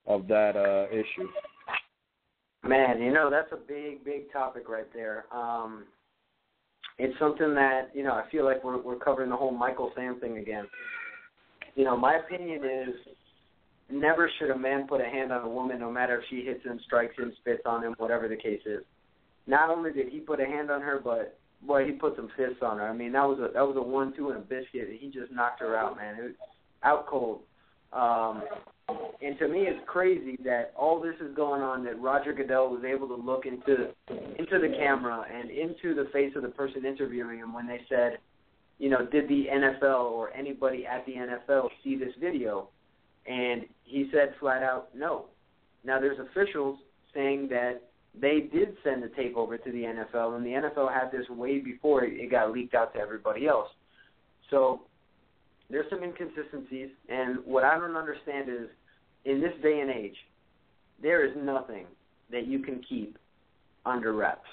of 0.06 0.28
that 0.28 0.56
uh, 0.56 0.86
issue? 0.94 1.28
Man, 2.64 3.02
you 3.02 3.12
know 3.12 3.28
that's 3.28 3.50
a 3.50 3.56
big, 3.56 4.04
big 4.04 4.32
topic 4.32 4.68
right 4.68 4.86
there. 4.94 5.24
Um, 5.32 5.84
it's 6.98 7.18
something 7.18 7.54
that 7.54 7.90
you 7.92 8.04
know 8.04 8.12
I 8.12 8.22
feel 8.30 8.44
like 8.44 8.62
we're 8.62 8.80
we're 8.80 9.00
covering 9.00 9.30
the 9.30 9.36
whole 9.36 9.50
Michael 9.50 9.90
Sam 9.96 10.20
thing 10.20 10.38
again. 10.38 10.68
You 11.74 11.84
know, 11.84 11.96
my 11.96 12.18
opinion 12.18 12.62
is 12.64 12.94
never 13.92 14.30
should 14.38 14.50
a 14.50 14.58
man 14.58 14.86
put 14.86 15.00
a 15.00 15.04
hand 15.04 15.32
on 15.32 15.44
a 15.44 15.48
woman, 15.48 15.78
no 15.78 15.90
matter 15.90 16.18
if 16.18 16.24
she 16.30 16.44
hits 16.44 16.64
him, 16.64 16.80
strikes 16.84 17.16
him, 17.16 17.32
spits 17.40 17.62
on 17.66 17.82
him, 17.82 17.94
whatever 17.98 18.28
the 18.28 18.36
case 18.36 18.60
is. 18.66 18.82
Not 19.46 19.70
only 19.70 19.92
did 19.92 20.08
he 20.08 20.20
put 20.20 20.40
a 20.40 20.46
hand 20.46 20.70
on 20.70 20.80
her, 20.80 21.00
but 21.02 21.38
boy, 21.66 21.84
he 21.84 21.92
put 21.92 22.16
some 22.16 22.28
fists 22.36 22.62
on 22.62 22.78
her. 22.78 22.88
I 22.88 22.92
mean, 22.92 23.12
that 23.12 23.24
was 23.24 23.38
a 23.38 23.52
that 23.52 23.66
was 23.66 23.76
a 23.76 23.82
one-two 23.82 24.30
and 24.30 24.38
a 24.38 24.40
biscuit. 24.40 24.88
He 24.98 25.08
just 25.08 25.32
knocked 25.32 25.60
her 25.60 25.76
out, 25.76 25.96
man. 25.96 26.16
It 26.18 26.22
was 26.22 26.32
out 26.82 27.06
cold. 27.06 27.40
Um, 27.92 28.42
and 29.20 29.38
to 29.38 29.48
me, 29.48 29.60
it's 29.60 29.80
crazy 29.86 30.38
that 30.44 30.72
all 30.76 31.00
this 31.00 31.14
is 31.20 31.34
going 31.36 31.62
on. 31.62 31.84
That 31.84 32.00
Roger 32.00 32.32
Goodell 32.32 32.70
was 32.70 32.84
able 32.84 33.08
to 33.08 33.14
look 33.14 33.46
into 33.46 33.90
into 34.38 34.58
the 34.58 34.74
camera 34.78 35.24
and 35.32 35.50
into 35.50 35.94
the 35.94 36.08
face 36.12 36.32
of 36.36 36.42
the 36.42 36.48
person 36.48 36.84
interviewing 36.84 37.38
him 37.38 37.52
when 37.52 37.66
they 37.66 37.80
said, 37.88 38.18
you 38.78 38.90
know, 38.90 39.06
did 39.06 39.28
the 39.28 39.46
NFL 39.52 40.10
or 40.10 40.32
anybody 40.32 40.86
at 40.86 41.04
the 41.06 41.12
NFL 41.12 41.68
see 41.84 41.96
this 41.96 42.12
video? 42.20 42.68
And 43.26 43.62
he 43.84 44.08
said 44.12 44.34
flat 44.40 44.62
out, 44.62 44.88
no. 44.94 45.26
Now 45.84 46.00
there's 46.00 46.18
officials 46.18 46.78
saying 47.14 47.48
that 47.50 47.82
they 48.20 48.48
did 48.52 48.76
send 48.84 49.02
the 49.02 49.08
tape 49.08 49.36
over 49.36 49.56
to 49.56 49.72
the 49.72 49.82
NFL, 49.82 50.36
and 50.36 50.44
the 50.44 50.50
NFL 50.50 50.92
had 50.92 51.10
this 51.10 51.28
way 51.30 51.58
before 51.58 52.04
it 52.04 52.30
got 52.30 52.52
leaked 52.52 52.74
out 52.74 52.92
to 52.94 53.00
everybody 53.00 53.46
else. 53.46 53.68
So 54.50 54.82
there's 55.70 55.88
some 55.88 56.02
inconsistencies, 56.02 56.90
and 57.08 57.38
what 57.44 57.64
I 57.64 57.78
don't 57.78 57.96
understand 57.96 58.48
is, 58.50 58.68
in 59.24 59.40
this 59.40 59.52
day 59.62 59.80
and 59.80 59.90
age, 59.90 60.16
there 61.00 61.24
is 61.24 61.32
nothing 61.36 61.86
that 62.30 62.46
you 62.46 62.58
can 62.58 62.82
keep 62.86 63.16
under 63.86 64.12
wraps. 64.12 64.48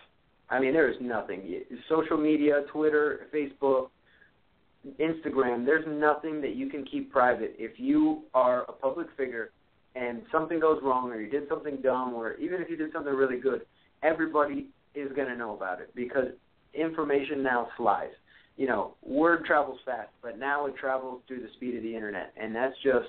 I 0.50 0.60
mean, 0.60 0.74
there 0.74 0.90
is 0.90 0.98
nothing. 1.02 1.62
Social 1.90 2.18
media, 2.18 2.62
Twitter, 2.72 3.28
Facebook, 3.34 3.90
Instagram, 5.00 5.66
there's 5.66 5.86
nothing 5.88 6.42
that 6.42 6.56
you 6.56 6.70
can 6.70 6.86
keep 6.86 7.12
private. 7.12 7.56
If 7.58 7.80
you 7.80 8.24
are 8.34 8.64
a 8.64 8.72
public 8.72 9.08
figure 9.18 9.52
and 9.96 10.22
something 10.32 10.60
goes 10.60 10.80
wrong 10.84 11.12
or 11.12 11.20
you 11.20 11.30
did 11.30 11.50
something 11.50 11.78
dumb 11.82 12.14
or 12.14 12.34
even 12.36 12.62
if 12.62 12.70
you 12.70 12.78
did 12.78 12.92
something 12.94 13.14
really 13.14 13.40
good, 13.40 13.66
everybody 14.04 14.68
is 14.96 15.12
going 15.16 15.28
to 15.28 15.36
know 15.36 15.56
about 15.56 15.82
it 15.82 15.94
because 15.96 16.28
information 16.74 17.44
now 17.44 17.68
flies. 17.78 18.12
You 18.56 18.68
know, 18.68 18.96
word 19.06 19.46
travels 19.46 19.80
fast, 19.86 20.10
but 20.22 20.38
now 20.38 20.66
it 20.66 20.76
travels 20.76 21.22
through 21.28 21.42
the 21.42 21.48
speed 21.56 21.78
of 21.78 21.84
the 21.84 21.96
internet, 21.96 22.34
and 22.36 22.54
that's 22.54 22.76
just, 22.84 23.08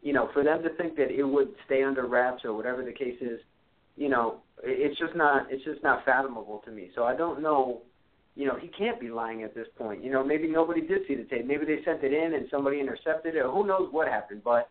you 0.00 0.12
know, 0.12 0.30
for 0.32 0.44
them 0.44 0.62
to 0.62 0.68
think 0.76 0.96
that 0.96 1.10
it 1.10 1.24
would 1.24 1.48
stay 1.66 1.82
under 1.82 2.06
wraps 2.06 2.44
or 2.44 2.54
whatever 2.54 2.84
the 2.84 2.92
case 2.92 3.16
is, 3.20 3.40
you 3.96 4.08
know, 4.08 4.36
it's 4.62 4.98
just 4.98 5.16
not 5.16 5.46
it's 5.50 5.64
just 5.64 5.82
not 5.82 6.04
fathomable 6.04 6.62
to 6.64 6.70
me. 6.70 6.90
So 6.94 7.02
I 7.02 7.16
don't 7.16 7.42
know, 7.42 7.82
you 8.36 8.46
know, 8.46 8.56
he 8.56 8.68
can't 8.68 9.00
be 9.00 9.10
lying 9.10 9.42
at 9.42 9.54
this 9.54 9.66
point. 9.76 10.02
You 10.04 10.10
know, 10.10 10.24
maybe 10.24 10.48
nobody 10.48 10.80
did 10.80 11.02
see 11.08 11.14
the 11.14 11.24
tape. 11.24 11.46
Maybe 11.46 11.66
they 11.66 11.78
sent 11.84 12.02
it 12.04 12.12
in 12.12 12.34
and 12.34 12.46
somebody 12.50 12.80
intercepted 12.80 13.34
it. 13.34 13.42
Who 13.44 13.66
knows 13.66 13.88
what 13.90 14.08
happened? 14.08 14.42
But 14.44 14.70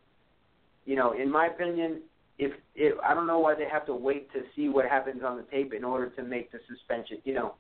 you 0.85 0.95
know, 0.95 1.11
in 1.11 1.31
my 1.31 1.47
opinion, 1.47 2.01
if, 2.39 2.53
if 2.73 2.97
I 3.03 3.13
don't 3.13 3.27
know 3.27 3.39
why 3.39 3.53
they 3.53 3.67
have 3.71 3.85
to 3.87 3.93
wait 3.93 4.31
to 4.33 4.39
see 4.55 4.69
what 4.69 4.85
happens 4.85 5.21
on 5.23 5.37
the 5.37 5.43
tape 5.43 5.73
in 5.73 5.83
order 5.83 6.09
to 6.11 6.23
make 6.23 6.51
the 6.51 6.59
suspension, 6.69 7.17
you 7.25 7.33
know, 7.33 7.55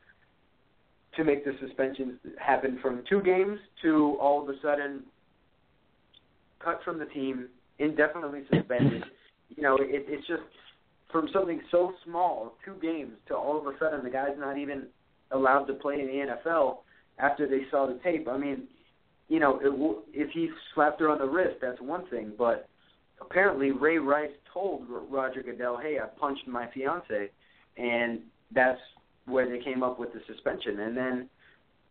to 1.15 1.23
make 1.23 1.43
the 1.43 1.51
suspensions 1.59 2.13
happen 2.39 2.79
from 2.81 3.03
two 3.09 3.21
games 3.21 3.59
to 3.81 4.17
all 4.21 4.41
of 4.41 4.49
a 4.49 4.53
sudden 4.61 5.03
cut 6.63 6.79
from 6.83 6.97
the 6.97 7.05
team, 7.05 7.49
indefinitely 7.77 8.43
suspended. 8.53 9.03
you 9.49 9.61
know, 9.61 9.75
it, 9.75 10.05
it's 10.07 10.27
just 10.27 10.43
from 11.11 11.27
something 11.33 11.61
so 11.71 11.93
small, 12.05 12.53
two 12.63 12.75
games, 12.81 13.13
to 13.27 13.35
all 13.35 13.59
of 13.59 13.65
a 13.67 13.77
sudden 13.79 14.03
the 14.03 14.09
guy's 14.09 14.37
not 14.37 14.57
even 14.57 14.87
allowed 15.31 15.65
to 15.65 15.73
play 15.73 15.99
in 15.99 16.07
the 16.07 16.33
NFL 16.33 16.77
after 17.17 17.47
they 17.47 17.61
saw 17.69 17.87
the 17.87 17.99
tape. 18.03 18.27
I 18.27 18.37
mean, 18.37 18.67
you 19.27 19.39
know, 19.39 19.59
it, 19.61 20.03
if 20.13 20.31
he 20.31 20.49
slapped 20.73 20.99
her 20.99 21.09
on 21.09 21.19
the 21.19 21.27
wrist, 21.27 21.57
that's 21.61 21.79
one 21.81 22.07
thing, 22.09 22.33
but 22.37 22.67
apparently 23.21 23.71
Ray 23.71 23.97
Rice 23.97 24.31
told 24.53 24.85
Roger 24.87 25.43
Goodell, 25.43 25.77
"Hey, 25.77 25.99
I 25.99 26.07
punched 26.19 26.47
my 26.47 26.67
fiance," 26.73 27.29
and 27.77 28.21
that's 28.51 28.79
where 29.25 29.47
they 29.47 29.63
came 29.63 29.83
up 29.83 29.99
with 29.99 30.11
the 30.13 30.21
suspension. 30.27 30.79
And 30.79 30.97
then, 30.97 31.29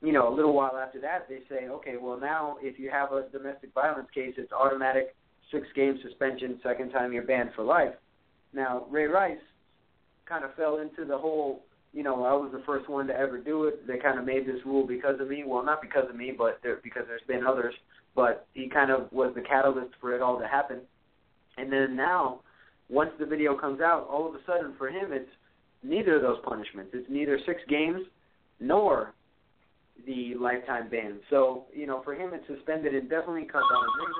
you 0.03 0.13
know, 0.13 0.33
a 0.33 0.35
little 0.35 0.53
while 0.53 0.77
after 0.77 1.01
that, 1.01 1.29
they 1.29 1.41
say, 1.49 1.69
"Okay, 1.69 1.97
well 1.97 2.19
now 2.19 2.59
if 2.61 2.79
you 2.79 2.91
have 2.91 3.13
a 3.13 3.29
domestic 3.31 3.73
violence 3.73 4.11
case, 4.11 4.35
it's 4.37 4.53
automatic 4.53 5.15
six 5.51 5.67
game 5.75 5.99
suspension. 6.03 6.61
Second 6.63 6.91
time 6.91 7.13
you're 7.13 7.23
banned 7.23 7.53
for 7.55 7.63
life." 7.63 7.95
Now 8.53 8.87
Ray 8.91 9.07
Rice 9.07 9.39
kind 10.27 10.45
of 10.45 10.55
fell 10.55 10.79
into 10.79 11.05
the 11.05 11.17
whole. 11.17 11.65
You 11.93 12.03
know, 12.03 12.25
I 12.25 12.33
was 12.33 12.51
the 12.53 12.63
first 12.67 12.89
one 12.89 13.07
to 13.07 13.17
ever 13.17 13.39
do 13.39 13.65
it. 13.65 13.87
They 13.87 13.99
kind 13.99 14.19
of 14.19 14.25
made 14.25 14.47
this 14.47 14.61
rule 14.65 14.87
because 14.87 15.21
of 15.21 15.29
me. 15.29 15.43
Well, 15.47 15.65
not 15.65 15.81
because 15.81 16.05
of 16.09 16.17
me, 16.17 16.33
but 16.37 16.61
there, 16.63 16.81
because 16.83 17.05
there's 17.07 17.23
been 17.27 17.47
others. 17.47 17.75
But 18.15 18.47
he 18.55 18.69
kind 18.69 18.91
of 18.91 19.11
was 19.13 19.33
the 19.35 19.41
catalyst 19.41 19.95
for 20.01 20.15
it 20.15 20.23
all 20.23 20.39
to 20.39 20.47
happen 20.47 20.81
and 21.59 21.73
then 21.73 21.97
now, 21.97 22.41
once 22.89 23.11
the 23.19 23.27
video 23.27 23.59
comes 23.59 23.81
out, 23.81 24.07
all 24.09 24.29
of 24.29 24.35
a 24.35 24.39
sudden 24.47 24.75
for 24.79 24.89
him, 24.89 25.13
it's 25.13 25.29
neither 25.83 26.17
of 26.17 26.23
those 26.23 26.39
punishments. 26.45 26.93
It's 26.95 27.09
neither 27.11 27.39
six 27.45 27.61
games 27.69 28.03
nor 28.61 29.13
the 30.07 30.35
lifetime 30.41 30.89
ban. 30.89 31.19
So 31.29 31.65
you 31.75 31.87
know, 31.87 32.01
for 32.05 32.15
him, 32.15 32.31
it's 32.33 32.47
suspended 32.47 32.95
indefinitely, 32.95 33.45
cut 33.45 33.63
down 33.71 33.83
his 34.01 34.15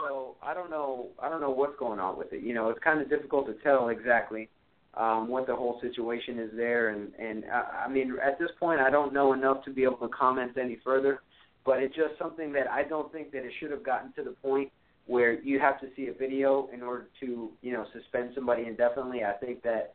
So 0.00 0.36
I 0.42 0.54
don't 0.54 0.70
know. 0.70 1.08
I 1.22 1.28
don't 1.28 1.42
know 1.42 1.50
what's 1.50 1.78
going 1.78 2.00
on 2.00 2.18
with 2.18 2.32
it. 2.32 2.42
You 2.42 2.54
know, 2.54 2.70
it's 2.70 2.82
kind 2.82 3.00
of 3.00 3.10
difficult 3.10 3.46
to 3.46 3.54
tell 3.62 3.90
exactly 3.90 4.48
um, 4.94 5.28
what 5.28 5.46
the 5.46 5.56
whole 5.56 5.80
situation 5.80 6.38
is 6.38 6.50
there. 6.54 6.90
And 6.90 7.12
and 7.18 7.44
I, 7.46 7.84
I 7.86 7.88
mean, 7.88 8.14
at 8.22 8.38
this 8.38 8.50
point, 8.60 8.80
I 8.80 8.90
don't 8.90 9.12
know 9.12 9.32
enough 9.32 9.64
to 9.64 9.70
be 9.70 9.84
able 9.84 9.96
to 9.96 10.08
comment 10.08 10.52
any 10.60 10.78
further. 10.84 11.20
But 11.64 11.82
it's 11.82 11.94
just 11.94 12.18
something 12.18 12.52
that 12.52 12.68
I 12.68 12.82
don't 12.82 13.12
think 13.12 13.30
that 13.32 13.44
it 13.44 13.52
should 13.60 13.70
have 13.70 13.84
gotten 13.84 14.12
to 14.14 14.24
the 14.24 14.32
point 14.42 14.70
where 15.06 15.40
you 15.42 15.58
have 15.60 15.80
to 15.80 15.86
see 15.96 16.08
a 16.08 16.12
video 16.12 16.68
in 16.72 16.82
order 16.82 17.06
to 17.20 17.50
you 17.60 17.72
know 17.72 17.86
suspend 17.92 18.30
somebody 18.34 18.66
indefinitely. 18.66 19.24
I 19.24 19.32
think 19.32 19.62
that 19.62 19.94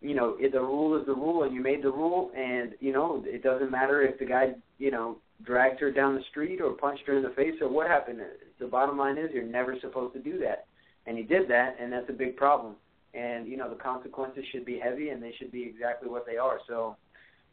you 0.00 0.14
know 0.14 0.36
the 0.36 0.60
rule 0.60 0.98
is 0.98 1.06
the 1.06 1.14
rule, 1.14 1.44
and 1.44 1.54
you 1.54 1.62
made 1.62 1.82
the 1.82 1.90
rule, 1.90 2.30
and 2.36 2.74
you 2.80 2.92
know 2.92 3.22
it 3.24 3.42
doesn't 3.42 3.70
matter 3.70 4.02
if 4.02 4.18
the 4.18 4.24
guy 4.24 4.54
you 4.78 4.90
know 4.90 5.18
dragged 5.44 5.80
her 5.80 5.92
down 5.92 6.14
the 6.14 6.22
street 6.30 6.60
or 6.60 6.72
punched 6.72 7.06
her 7.06 7.16
in 7.16 7.22
the 7.22 7.30
face 7.30 7.54
or 7.60 7.68
what 7.68 7.86
happened. 7.86 8.20
The 8.58 8.66
bottom 8.66 8.96
line 8.96 9.18
is 9.18 9.30
you're 9.32 9.44
never 9.44 9.76
supposed 9.80 10.14
to 10.14 10.20
do 10.20 10.38
that, 10.38 10.66
and 11.06 11.16
he 11.16 11.24
did 11.24 11.48
that, 11.48 11.76
and 11.80 11.92
that's 11.92 12.08
a 12.08 12.14
big 12.14 12.36
problem. 12.36 12.76
And 13.16 13.48
you 13.48 13.56
know 13.56 13.70
the 13.70 13.76
consequences 13.76 14.44
should 14.52 14.64
be 14.64 14.78
heavy, 14.78 15.08
and 15.08 15.22
they 15.22 15.32
should 15.38 15.50
be 15.50 15.62
exactly 15.62 16.08
what 16.08 16.26
they 16.26 16.36
are. 16.36 16.58
So, 16.66 16.96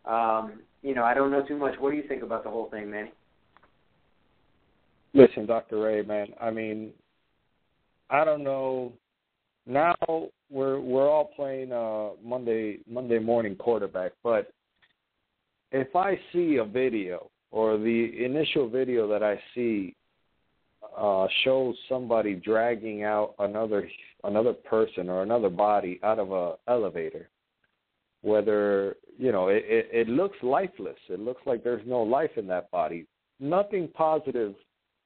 um, 0.06 0.60
you 0.82 0.94
know, 0.94 1.04
I 1.04 1.14
don't 1.14 1.32
know 1.32 1.46
too 1.46 1.58
much. 1.58 1.76
What 1.80 1.92
do 1.92 1.98
you 1.98 2.08
think 2.08 2.24
about 2.24 2.44
the 2.44 2.50
whole 2.50 2.70
thing, 2.70 2.90
Manny? 2.90 3.12
Listen, 5.14 5.46
Dr. 5.46 5.80
Ray, 5.80 6.02
man, 6.02 6.28
I 6.42 6.50
mean, 6.50 6.92
I 8.10 8.24
don't 8.24 8.44
know. 8.44 8.94
Now 9.66 9.96
we're 10.50 10.80
we're 10.80 11.10
all 11.10 11.32
playing 11.36 11.72
uh 11.72 12.10
Monday 12.24 12.80
Monday 12.90 13.20
morning 13.20 13.56
quarterback, 13.56 14.12
but 14.24 14.52
if 15.72 15.96
I 15.96 16.20
see 16.34 16.58
a 16.58 16.66
video 16.66 17.30
or 17.52 17.78
the 17.78 18.24
initial 18.26 18.68
video 18.68 19.08
that 19.08 19.24
I 19.24 19.40
see 19.56 19.96
uh 20.98 21.28
shows 21.44 21.76
somebody 21.88 22.36
dragging 22.36 23.04
out 23.04 23.36
another 23.40 23.90
another 24.24 24.54
person 24.54 25.10
or 25.10 25.24
another 25.24 25.50
body 25.50 26.00
out 26.04 26.20
of 26.20 26.32
a 26.32 26.56
elevator, 26.68 27.30
whether 28.22 28.96
you 29.18 29.32
know 29.32 29.48
it, 29.50 29.64
it, 29.68 29.90
it 29.92 30.10
looks 30.10 30.38
lifeless, 30.42 30.98
it 31.10 31.20
looks 31.20 31.42
like 31.46 31.64
there's 31.64 31.86
no 31.86 32.02
life 32.02 32.32
in 32.38 32.48
that 32.48 32.72
body. 32.72 33.06
Nothing 33.40 33.90
positive 33.94 34.56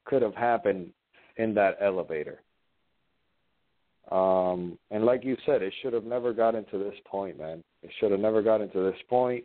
could 0.06 0.22
have 0.22 0.36
happened 0.36 0.92
in 1.38 1.54
that 1.56 1.78
elevator. 1.82 2.42
Um, 4.12 4.78
and 4.90 5.04
like 5.04 5.26
you 5.26 5.36
said, 5.46 5.62
it 5.62 5.74
should 5.82 5.94
have 5.94 6.06
never 6.06 6.32
gotten 6.32 6.64
to 6.66 6.78
this 6.78 6.96
point, 7.06 7.38
man. 7.38 7.64
It 7.84 7.92
should 8.00 8.12
have 8.12 8.20
never 8.20 8.42
gotten 8.42 8.70
to 8.70 8.80
this 8.80 9.00
point. 9.10 9.44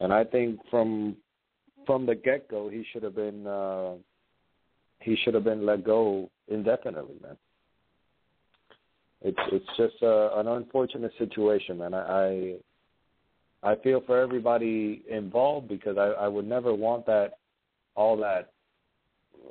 And 0.00 0.12
I 0.12 0.24
think 0.24 0.60
from 0.70 1.16
from 1.86 2.06
the 2.06 2.14
get 2.14 2.48
go, 2.48 2.68
he 2.68 2.84
should 2.92 3.02
have 3.02 3.14
been 3.14 3.46
uh, 3.46 3.92
he 5.00 5.16
should 5.22 5.34
have 5.34 5.44
been 5.44 5.64
let 5.64 5.84
go 5.84 6.30
indefinitely, 6.48 7.16
man. 7.22 7.36
It's 9.24 9.38
it's 9.52 9.76
just 9.76 10.02
a, 10.02 10.38
an 10.38 10.48
unfortunate 10.48 11.12
situation, 11.18 11.78
man. 11.78 11.94
I, 11.94 12.56
I 13.62 13.72
I 13.72 13.76
feel 13.76 14.02
for 14.06 14.18
everybody 14.20 15.02
involved 15.08 15.68
because 15.68 15.96
I, 15.96 16.24
I 16.24 16.28
would 16.28 16.46
never 16.46 16.74
want 16.74 17.06
that 17.06 17.38
all 17.94 18.16
that 18.18 18.52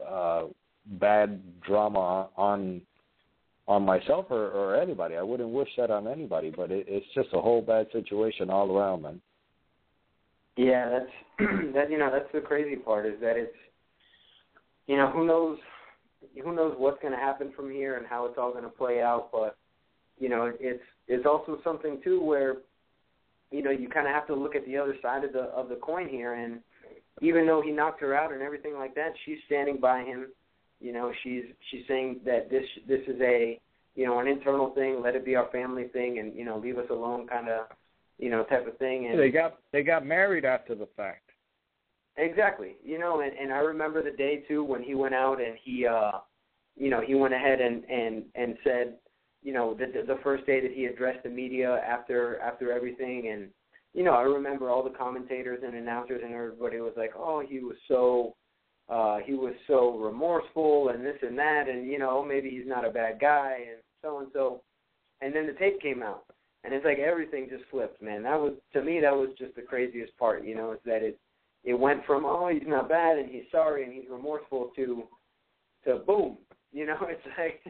uh, 0.07 0.43
bad 0.85 1.41
drama 1.61 2.29
on 2.35 2.81
on 3.67 3.83
myself 3.83 4.25
or, 4.29 4.49
or 4.49 4.75
anybody. 4.75 5.15
I 5.15 5.21
wouldn't 5.21 5.49
wish 5.49 5.69
that 5.77 5.91
on 5.91 6.07
anybody, 6.07 6.51
but 6.55 6.71
it, 6.71 6.85
it's 6.89 7.05
just 7.15 7.29
a 7.33 7.39
whole 7.39 7.61
bad 7.61 7.87
situation 7.93 8.49
all 8.49 8.75
around, 8.75 9.03
man. 9.03 9.21
Yeah, 10.57 10.89
that's 10.89 11.11
that. 11.73 11.89
You 11.89 11.97
know, 11.97 12.09
that's 12.11 12.31
the 12.33 12.41
crazy 12.41 12.75
part 12.75 13.05
is 13.05 13.19
that 13.21 13.37
it's, 13.37 13.55
you 14.87 14.97
know, 14.97 15.09
who 15.09 15.25
knows, 15.25 15.57
who 16.43 16.53
knows 16.53 16.75
what's 16.77 17.01
going 17.01 17.13
to 17.13 17.19
happen 17.19 17.53
from 17.55 17.71
here 17.71 17.95
and 17.97 18.05
how 18.05 18.25
it's 18.25 18.37
all 18.37 18.51
going 18.51 18.65
to 18.65 18.69
play 18.69 19.01
out. 19.01 19.29
But 19.31 19.57
you 20.21 20.29
know, 20.29 20.53
it's 20.59 20.83
it's 21.07 21.25
also 21.25 21.59
something 21.63 21.99
too 22.03 22.23
where, 22.23 22.57
you 23.49 23.63
know, 23.63 23.71
you 23.71 23.89
kind 23.89 24.07
of 24.07 24.13
have 24.13 24.27
to 24.27 24.35
look 24.35 24.55
at 24.55 24.65
the 24.67 24.77
other 24.77 24.95
side 25.01 25.23
of 25.23 25.33
the 25.33 25.45
of 25.45 25.67
the 25.67 25.75
coin 25.75 26.07
here 26.07 26.35
and 26.35 26.59
even 27.21 27.45
though 27.45 27.61
he 27.61 27.71
knocked 27.71 28.01
her 28.01 28.15
out 28.15 28.31
and 28.31 28.41
everything 28.41 28.75
like 28.75 28.95
that, 28.95 29.13
she's 29.25 29.39
standing 29.47 29.77
by 29.77 30.03
him. 30.03 30.27
You 30.79 30.93
know, 30.93 31.11
she's 31.23 31.43
she's 31.69 31.81
saying 31.87 32.21
that 32.25 32.49
this 32.49 32.63
this 32.87 33.01
is 33.07 33.19
a 33.21 33.59
you 33.95 34.05
know 34.05 34.19
an 34.19 34.27
internal 34.27 34.73
thing. 34.75 35.01
Let 35.03 35.15
it 35.15 35.25
be 35.25 35.35
our 35.35 35.49
family 35.51 35.87
thing, 35.91 36.19
and 36.19 36.35
you 36.35 36.45
know 36.45 36.57
leave 36.57 36.77
us 36.77 36.89
alone, 36.91 37.27
kind 37.27 37.49
of 37.49 37.65
you 38.19 38.29
know 38.29 38.43
type 38.43 38.67
of 38.67 38.77
thing. 38.77 39.07
And 39.07 39.19
they 39.19 39.31
got 39.31 39.57
they 39.71 39.83
got 39.83 40.05
married 40.05 40.45
after 40.45 40.75
the 40.75 40.87
fact. 40.95 41.31
Exactly. 42.17 42.75
You 42.83 42.99
know, 42.99 43.21
and 43.21 43.33
and 43.37 43.51
I 43.51 43.57
remember 43.57 44.03
the 44.03 44.15
day 44.15 44.43
too 44.47 44.63
when 44.63 44.83
he 44.83 44.93
went 44.95 45.15
out 45.15 45.41
and 45.41 45.57
he 45.63 45.87
uh 45.87 46.19
you 46.77 46.89
know, 46.89 47.01
he 47.01 47.15
went 47.15 47.33
ahead 47.33 47.61
and 47.61 47.83
and 47.85 48.23
and 48.35 48.57
said, 48.63 48.95
you 49.43 49.53
know, 49.53 49.73
the 49.73 49.85
the 50.05 50.19
first 50.23 50.45
day 50.45 50.61
that 50.61 50.71
he 50.71 50.85
addressed 50.85 51.23
the 51.23 51.29
media 51.29 51.81
after 51.87 52.39
after 52.39 52.71
everything, 52.71 53.29
and 53.31 53.49
you 53.93 54.03
know, 54.03 54.13
I 54.13 54.21
remember 54.21 54.69
all 54.69 54.83
the 54.83 54.97
commentators 54.97 55.61
and 55.65 55.75
announcers 55.75 56.21
and 56.23 56.33
everybody 56.33 56.79
was 56.79 56.93
like, 56.95 57.11
oh, 57.15 57.43
he 57.47 57.59
was 57.59 57.77
so. 57.87 58.35
Uh, 58.89 59.19
he 59.23 59.33
was 59.33 59.53
so 59.67 59.97
remorseful 59.99 60.89
and 60.89 61.05
this 61.05 61.15
and 61.21 61.37
that, 61.37 61.69
and 61.69 61.87
you 61.87 61.97
know 61.97 62.25
maybe 62.25 62.49
he's 62.49 62.67
not 62.67 62.83
a 62.83 62.89
bad 62.89 63.21
guy 63.21 63.59
and 63.71 63.81
so 64.01 64.19
and 64.19 64.27
so. 64.33 64.61
And 65.21 65.33
then 65.33 65.47
the 65.47 65.53
tape 65.53 65.79
came 65.79 66.03
out, 66.03 66.25
and 66.65 66.73
it's 66.73 66.83
like 66.83 66.99
everything 66.99 67.47
just 67.49 67.63
flipped, 67.71 68.01
man. 68.01 68.23
That 68.23 68.37
was 68.37 68.53
to 68.73 68.83
me 68.83 68.99
that 68.99 69.13
was 69.13 69.29
just 69.37 69.55
the 69.55 69.61
craziest 69.61 70.17
part, 70.17 70.45
you 70.45 70.55
know, 70.55 70.73
is 70.73 70.79
that 70.85 71.03
it 71.03 71.17
it 71.63 71.73
went 71.73 72.05
from 72.05 72.25
oh 72.25 72.49
he's 72.49 72.67
not 72.67 72.89
bad 72.89 73.17
and 73.17 73.29
he's 73.29 73.43
sorry 73.51 73.83
and 73.83 73.93
he's 73.93 74.09
remorseful 74.09 74.71
to 74.75 75.03
to 75.85 75.97
boom, 76.05 76.37
you 76.71 76.85
know, 76.85 76.97
it's 77.01 77.27
like 77.37 77.61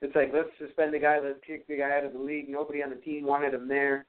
it's 0.00 0.14
like 0.16 0.30
let's 0.32 0.48
suspend 0.58 0.94
the 0.94 0.98
guy, 0.98 1.18
let's 1.22 1.38
kick 1.46 1.66
the 1.68 1.76
guy 1.76 1.96
out 1.96 2.04
of 2.04 2.12
the 2.12 2.18
league. 2.18 2.48
Nobody 2.48 2.82
on 2.82 2.90
the 2.90 2.96
team 2.96 3.24
wanted 3.24 3.54
him 3.54 3.68
there. 3.68 4.06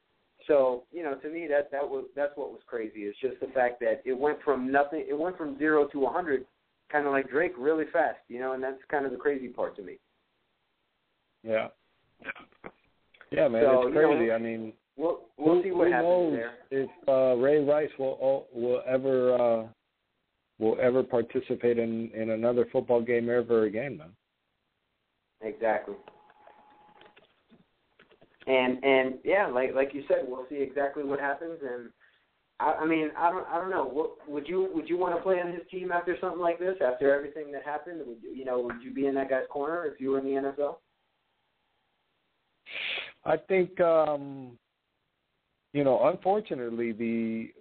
So, 0.47 0.83
you 0.91 1.03
know, 1.03 1.15
to 1.15 1.29
me 1.29 1.47
that 1.49 1.71
that 1.71 1.87
was 1.87 2.05
that's 2.15 2.31
what 2.35 2.51
was 2.51 2.61
crazy. 2.65 3.01
It's 3.01 3.19
just 3.19 3.39
the 3.39 3.47
fact 3.53 3.79
that 3.81 4.01
it 4.05 4.17
went 4.17 4.39
from 4.43 4.71
nothing 4.71 5.05
it 5.07 5.17
went 5.17 5.37
from 5.37 5.57
0 5.59 5.87
to 5.89 5.97
a 5.99 6.03
100 6.03 6.45
kind 6.91 7.05
of 7.05 7.11
like 7.13 7.29
Drake 7.29 7.53
really 7.57 7.85
fast, 7.93 8.19
you 8.27 8.39
know, 8.39 8.53
and 8.53 8.63
that's 8.63 8.79
kind 8.89 9.05
of 9.05 9.11
the 9.11 9.17
crazy 9.17 9.47
part 9.47 9.75
to 9.77 9.83
me. 9.83 9.97
Yeah. 11.43 11.67
Yeah, 13.31 13.47
man, 13.47 13.63
So, 13.65 13.87
it's 13.87 13.95
you 13.95 14.01
know, 14.01 14.07
crazy. 14.17 14.31
I 14.31 14.37
mean, 14.37 14.73
We'll 14.97 15.21
we'll 15.37 15.55
who, 15.55 15.63
see 15.63 15.71
what 15.71 15.87
who 15.87 15.93
happens 15.93 16.09
knows 16.09 16.33
there. 16.33 16.53
if 16.69 16.89
uh, 17.07 17.35
Ray 17.41 17.63
Rice 17.63 17.89
will 17.97 18.45
will 18.53 18.81
ever 18.85 19.33
uh, 19.33 19.67
will 20.61 20.77
ever 20.79 21.03
participate 21.03 21.79
in 21.79 22.11
in 22.11 22.29
another 22.29 22.67
football 22.71 23.01
game 23.01 23.29
ever 23.29 23.63
again, 23.63 23.97
man. 23.97 24.11
Exactly. 25.41 25.95
And 28.47 28.83
and 28.83 29.15
yeah, 29.25 29.47
like 29.47 29.73
like 29.73 29.93
you 29.93 30.03
said, 30.07 30.19
we'll 30.27 30.45
see 30.49 30.61
exactly 30.61 31.03
what 31.03 31.19
happens. 31.19 31.59
And 31.67 31.89
I, 32.59 32.73
I 32.81 32.85
mean, 32.85 33.09
I 33.17 33.31
don't 33.31 33.47
I 33.47 33.55
don't 33.55 33.71
know. 33.71 33.85
What, 33.85 34.29
would 34.29 34.47
you 34.47 34.69
would 34.73 34.87
you 34.87 34.97
want 34.97 35.15
to 35.15 35.21
play 35.21 35.41
on 35.41 35.51
his 35.51 35.63
team 35.71 35.91
after 35.91 36.15
something 36.21 36.39
like 36.39 36.59
this? 36.59 36.75
After 36.85 37.13
everything 37.13 37.51
that 37.53 37.65
happened, 37.65 38.01
would 38.05 38.21
you, 38.21 38.29
you 38.29 38.45
know 38.45 38.59
would 38.59 38.81
you 38.83 38.93
be 38.93 39.07
in 39.07 39.15
that 39.15 39.29
guy's 39.29 39.47
corner 39.49 39.85
if 39.85 39.99
you 39.99 40.11
were 40.11 40.19
in 40.19 40.25
the 40.25 40.31
NFL? 40.31 40.75
I 43.25 43.37
think 43.37 43.81
um 43.81 44.57
you 45.73 45.83
know, 45.83 46.07
unfortunately 46.07 46.91
the 46.91 47.51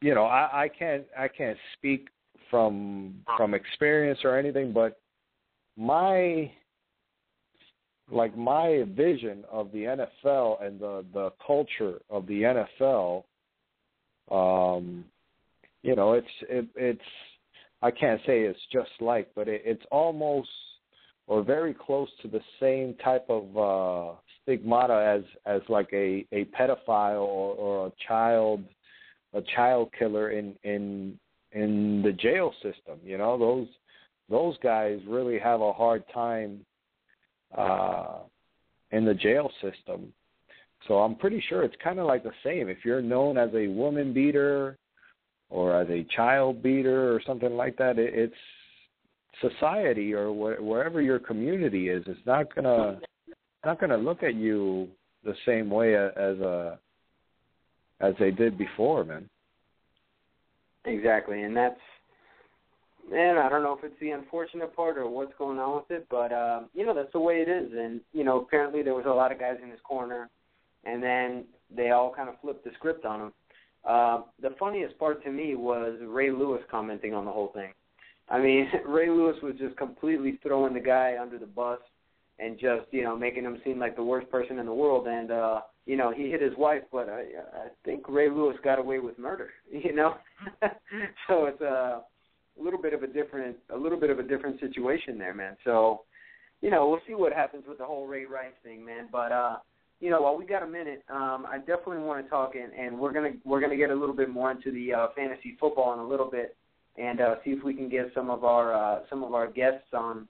you 0.00 0.14
know, 0.14 0.24
I, 0.24 0.64
I 0.64 0.68
can't 0.68 1.04
I 1.18 1.28
can't 1.28 1.58
speak 1.76 2.08
from 2.50 3.14
from 3.36 3.54
experience 3.54 4.20
or 4.24 4.38
anything, 4.38 4.72
but 4.72 5.00
my 5.76 6.50
like 8.10 8.36
my 8.36 8.84
vision 8.96 9.44
of 9.50 9.70
the 9.72 9.84
NFL 9.84 10.64
and 10.64 10.80
the 10.80 11.04
the 11.12 11.32
culture 11.46 12.00
of 12.10 12.26
the 12.26 12.64
NFL 12.82 13.24
um 14.30 15.04
you 15.82 15.94
know, 15.94 16.14
it's 16.14 16.26
it, 16.48 16.66
it's 16.74 17.00
I 17.82 17.90
can't 17.90 18.20
say 18.26 18.40
it's 18.40 18.58
just 18.72 18.90
like, 19.00 19.28
but 19.34 19.48
it, 19.48 19.62
it's 19.64 19.84
almost 19.90 20.48
or 21.26 21.42
very 21.42 21.74
close 21.74 22.08
to 22.22 22.28
the 22.28 22.40
same 22.60 22.94
type 23.04 23.26
of 23.28 23.56
uh 23.56 24.16
stigmata 24.42 25.18
as 25.18 25.24
as 25.46 25.62
like 25.68 25.88
a 25.92 26.26
a 26.32 26.46
pedophile 26.46 27.20
or, 27.20 27.54
or 27.54 27.86
a 27.88 27.92
child 28.06 28.64
a 29.34 29.42
child 29.54 29.90
killer 29.98 30.30
in 30.30 30.54
in 30.64 31.18
in 31.52 32.02
the 32.02 32.12
jail 32.12 32.52
system 32.62 32.98
you 33.04 33.18
know 33.18 33.38
those 33.38 33.66
those 34.28 34.56
guys 34.62 34.98
really 35.06 35.38
have 35.38 35.60
a 35.60 35.72
hard 35.72 36.02
time 36.12 36.60
uh 37.56 38.18
in 38.90 39.04
the 39.04 39.14
jail 39.14 39.50
system 39.62 40.12
so 40.86 40.98
i'm 40.98 41.14
pretty 41.14 41.42
sure 41.48 41.62
it's 41.62 41.76
kind 41.82 41.98
of 41.98 42.06
like 42.06 42.22
the 42.22 42.32
same 42.44 42.68
if 42.68 42.78
you're 42.84 43.02
known 43.02 43.38
as 43.38 43.50
a 43.54 43.68
woman 43.68 44.12
beater 44.12 44.76
or 45.50 45.80
as 45.80 45.88
a 45.88 46.06
child 46.14 46.62
beater 46.62 47.14
or 47.14 47.22
something 47.26 47.56
like 47.56 47.76
that 47.78 47.98
it, 47.98 48.12
it's 48.14 48.34
society 49.40 50.12
or 50.12 50.28
wh- 50.28 50.62
wherever 50.62 51.00
your 51.00 51.18
community 51.18 51.88
is 51.88 52.02
it's 52.06 52.26
not 52.26 52.54
gonna 52.54 53.00
not 53.64 53.80
gonna 53.80 53.96
look 53.96 54.22
at 54.22 54.34
you 54.34 54.88
the 55.24 55.34
same 55.46 55.70
way 55.70 55.94
as 55.94 56.38
a 56.40 56.78
as 58.00 58.14
they 58.18 58.30
did 58.30 58.56
before, 58.56 59.04
man. 59.04 59.28
Exactly, 60.88 61.42
and 61.42 61.56
that's 61.56 61.78
man, 63.10 63.38
I 63.38 63.48
don't 63.48 63.62
know 63.62 63.76
if 63.76 63.84
it's 63.84 63.98
the 64.00 64.10
unfortunate 64.10 64.74
part 64.74 64.98
or 64.98 65.08
what's 65.08 65.32
going 65.38 65.58
on 65.58 65.76
with 65.76 65.90
it, 65.90 66.06
but 66.10 66.32
uh, 66.32 66.62
you 66.74 66.84
know 66.86 66.94
that's 66.94 67.12
the 67.12 67.20
way 67.20 67.36
it 67.36 67.48
is. 67.48 67.70
And 67.72 68.00
you 68.12 68.24
know, 68.24 68.40
apparently 68.40 68.82
there 68.82 68.94
was 68.94 69.06
a 69.06 69.10
lot 69.10 69.32
of 69.32 69.38
guys 69.38 69.56
in 69.62 69.70
his 69.70 69.80
corner, 69.84 70.28
and 70.84 71.02
then 71.02 71.44
they 71.74 71.90
all 71.90 72.12
kind 72.14 72.28
of 72.28 72.40
flipped 72.40 72.64
the 72.64 72.70
script 72.74 73.04
on 73.04 73.20
him. 73.20 73.32
Uh, 73.88 74.22
the 74.42 74.50
funniest 74.58 74.98
part 74.98 75.22
to 75.24 75.30
me 75.30 75.54
was 75.54 75.98
Ray 76.06 76.30
Lewis 76.30 76.62
commenting 76.70 77.14
on 77.14 77.24
the 77.24 77.30
whole 77.30 77.52
thing. 77.54 77.72
I 78.28 78.38
mean, 78.38 78.66
Ray 78.86 79.08
Lewis 79.08 79.36
was 79.42 79.54
just 79.58 79.76
completely 79.76 80.38
throwing 80.42 80.74
the 80.74 80.80
guy 80.80 81.16
under 81.20 81.38
the 81.38 81.46
bus 81.46 81.80
and 82.38 82.58
just 82.58 82.86
you 82.90 83.02
know 83.02 83.16
making 83.16 83.44
him 83.44 83.58
seem 83.64 83.78
like 83.78 83.96
the 83.96 84.04
worst 84.04 84.30
person 84.30 84.58
in 84.58 84.66
the 84.66 84.74
world. 84.74 85.06
And 85.06 85.30
uh, 85.30 85.60
you 85.88 85.96
know 85.96 86.12
he 86.12 86.30
hit 86.30 86.42
his 86.42 86.52
wife, 86.58 86.82
but 86.92 87.08
I, 87.08 87.20
I 87.20 87.68
think 87.84 88.08
Ray 88.08 88.28
Lewis 88.28 88.56
got 88.62 88.78
away 88.78 88.98
with 89.00 89.18
murder. 89.18 89.50
You 89.72 89.94
know, 89.94 90.16
so 91.28 91.46
it's 91.46 91.60
a 91.60 92.02
little 92.60 92.80
bit 92.80 92.92
of 92.92 93.02
a 93.02 93.06
different 93.06 93.56
a 93.72 93.76
little 93.76 93.98
bit 93.98 94.10
of 94.10 94.18
a 94.18 94.22
different 94.22 94.60
situation 94.60 95.18
there, 95.18 95.34
man. 95.34 95.56
So 95.64 96.02
you 96.60 96.70
know 96.70 96.88
we'll 96.88 97.00
see 97.06 97.14
what 97.14 97.32
happens 97.32 97.64
with 97.66 97.78
the 97.78 97.84
whole 97.84 98.06
Ray 98.06 98.26
Rice 98.26 98.52
thing, 98.62 98.84
man. 98.84 99.08
But 99.10 99.32
uh, 99.32 99.56
you 100.00 100.10
know 100.10 100.20
while 100.20 100.36
we 100.36 100.44
got 100.44 100.62
a 100.62 100.66
minute, 100.66 101.02
um, 101.08 101.46
I 101.48 101.58
definitely 101.58 101.98
want 101.98 102.22
to 102.24 102.28
talk 102.28 102.52
and, 102.54 102.72
and 102.72 102.98
we're 102.98 103.12
gonna 103.12 103.32
we're 103.44 103.60
gonna 103.60 103.76
get 103.76 103.90
a 103.90 103.94
little 103.94 104.14
bit 104.14 104.28
more 104.28 104.50
into 104.50 104.70
the 104.70 104.92
uh, 104.92 105.06
fantasy 105.16 105.56
football 105.58 105.94
in 105.94 106.00
a 106.00 106.06
little 106.06 106.30
bit 106.30 106.54
and 106.98 107.20
uh, 107.20 107.36
see 107.44 107.52
if 107.52 107.64
we 107.64 107.72
can 107.72 107.88
get 107.88 108.10
some 108.14 108.28
of 108.28 108.44
our 108.44 108.74
uh, 108.74 109.00
some 109.08 109.24
of 109.24 109.32
our 109.32 109.46
guests 109.46 109.88
on 109.94 110.28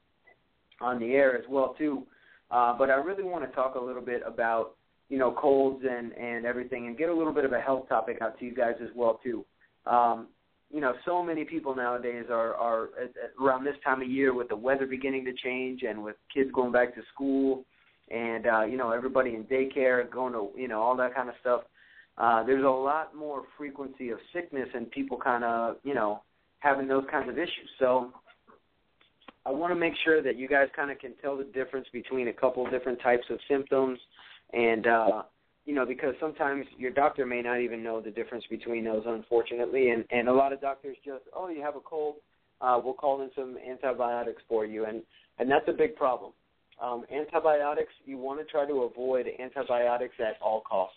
on 0.81 1.01
the 1.01 1.13
air 1.13 1.37
as 1.37 1.45
well 1.49 1.75
too. 1.77 2.05
Uh, 2.51 2.77
but 2.79 2.91
I 2.91 2.95
really 2.95 3.25
want 3.25 3.49
to 3.49 3.55
talk 3.55 3.75
a 3.75 3.81
little 3.81 4.03
bit 4.03 4.23
about 4.27 4.75
you 5.09 5.19
know 5.19 5.31
colds 5.33 5.85
and 5.89 6.13
and 6.13 6.45
everything, 6.45 6.87
and 6.87 6.97
get 6.97 7.09
a 7.09 7.15
little 7.15 7.33
bit 7.33 7.45
of 7.45 7.53
a 7.53 7.61
health 7.61 7.89
topic 7.89 8.19
out 8.21 8.39
to 8.39 8.45
you 8.45 8.55
guys 8.55 8.75
as 8.83 8.89
well 8.95 9.21
too. 9.23 9.45
Um, 9.87 10.29
you 10.71 10.83
know, 10.83 10.93
so 11.07 11.23
many 11.23 11.45
people 11.45 11.75
nowadays 11.75 12.27
are 12.31 12.55
are 12.55 12.91
at, 13.01 13.11
at 13.23 13.33
around 13.43 13.65
this 13.65 13.77
time 13.85 14.03
of 14.03 14.09
year 14.09 14.35
with 14.35 14.49
the 14.49 14.57
weather 14.57 14.87
beginning 14.87 15.25
to 15.25 15.33
change, 15.33 15.83
and 15.83 16.03
with 16.03 16.17
kids 16.33 16.51
going 16.55 16.73
back 16.73 16.95
to 16.95 17.01
school, 17.15 17.65
and 18.11 18.47
uh, 18.47 18.65
you 18.65 18.77
know 18.77 18.91
everybody 18.91 19.35
in 19.35 19.45
daycare 19.45 20.09
going 20.11 20.33
to 20.33 20.49
you 20.57 20.69
know 20.69 20.81
all 20.83 20.97
that 20.97 21.15
kind 21.15 21.29
of 21.29 21.35
stuff. 21.41 21.63
Uh, 22.19 22.43
there's 22.43 22.65
a 22.65 22.69
lot 22.69 23.15
more 23.15 23.45
frequency 23.57 24.11
of 24.11 24.19
sickness 24.33 24.69
and 24.75 24.91
people 24.91 25.17
kind 25.17 25.45
of 25.45 25.77
you 25.85 25.95
know 25.95 26.21
having 26.59 26.89
those 26.89 27.05
kinds 27.11 27.29
of 27.29 27.39
issues. 27.39 27.71
So 27.79 28.13
I 29.47 29.51
want 29.51 29.73
to 29.73 29.79
make 29.79 29.95
sure 30.05 30.23
that 30.23 30.37
you 30.37 30.49
guys 30.49 30.69
kind 30.77 30.91
of 30.91 30.99
can 30.99 31.15
tell 31.23 31.37
the 31.37 31.45
difference 31.45 31.87
between 31.93 32.29
a 32.29 32.33
couple 32.33 32.69
different 32.69 33.01
types 33.01 33.25
of 33.31 33.39
symptoms, 33.49 33.99
and 34.53 34.87
uh, 34.87 35.23
you 35.65 35.75
know, 35.75 35.85
because 35.85 36.15
sometimes 36.19 36.65
your 36.79 36.91
doctor 36.91 37.27
may 37.27 37.43
not 37.43 37.61
even 37.61 37.83
know 37.83 38.01
the 38.01 38.11
difference 38.11 38.45
between 38.49 38.85
those, 38.85 39.03
unfortunately, 39.07 39.91
and 39.91 40.05
and 40.11 40.29
a 40.29 40.33
lot 40.33 40.53
of 40.53 40.61
doctors 40.61 40.97
just, 41.05 41.25
oh, 41.35 41.49
you 41.49 41.63
have 41.63 41.77
a 41.77 41.81
cold, 41.81 42.17
uh, 42.61 42.81
we'll 42.83 42.95
call 42.95 43.23
in 43.23 43.31
some 43.37 43.57
antibiotics 43.69 44.43
for 44.49 44.65
you, 44.65 44.87
and 44.87 45.03
and 45.39 45.51
that's 45.51 45.69
a 45.69 45.73
big 45.73 45.95
problem. 45.95 46.33
Um, 46.83 47.05
antibiotics, 47.13 47.93
you 48.05 48.19
want 48.19 48.41
to 48.41 48.45
try 48.45 48.67
to 48.67 48.83
avoid 48.83 49.27
antibiotics 49.39 50.15
at 50.21 50.37
all 50.41 50.63
costs. 50.63 50.97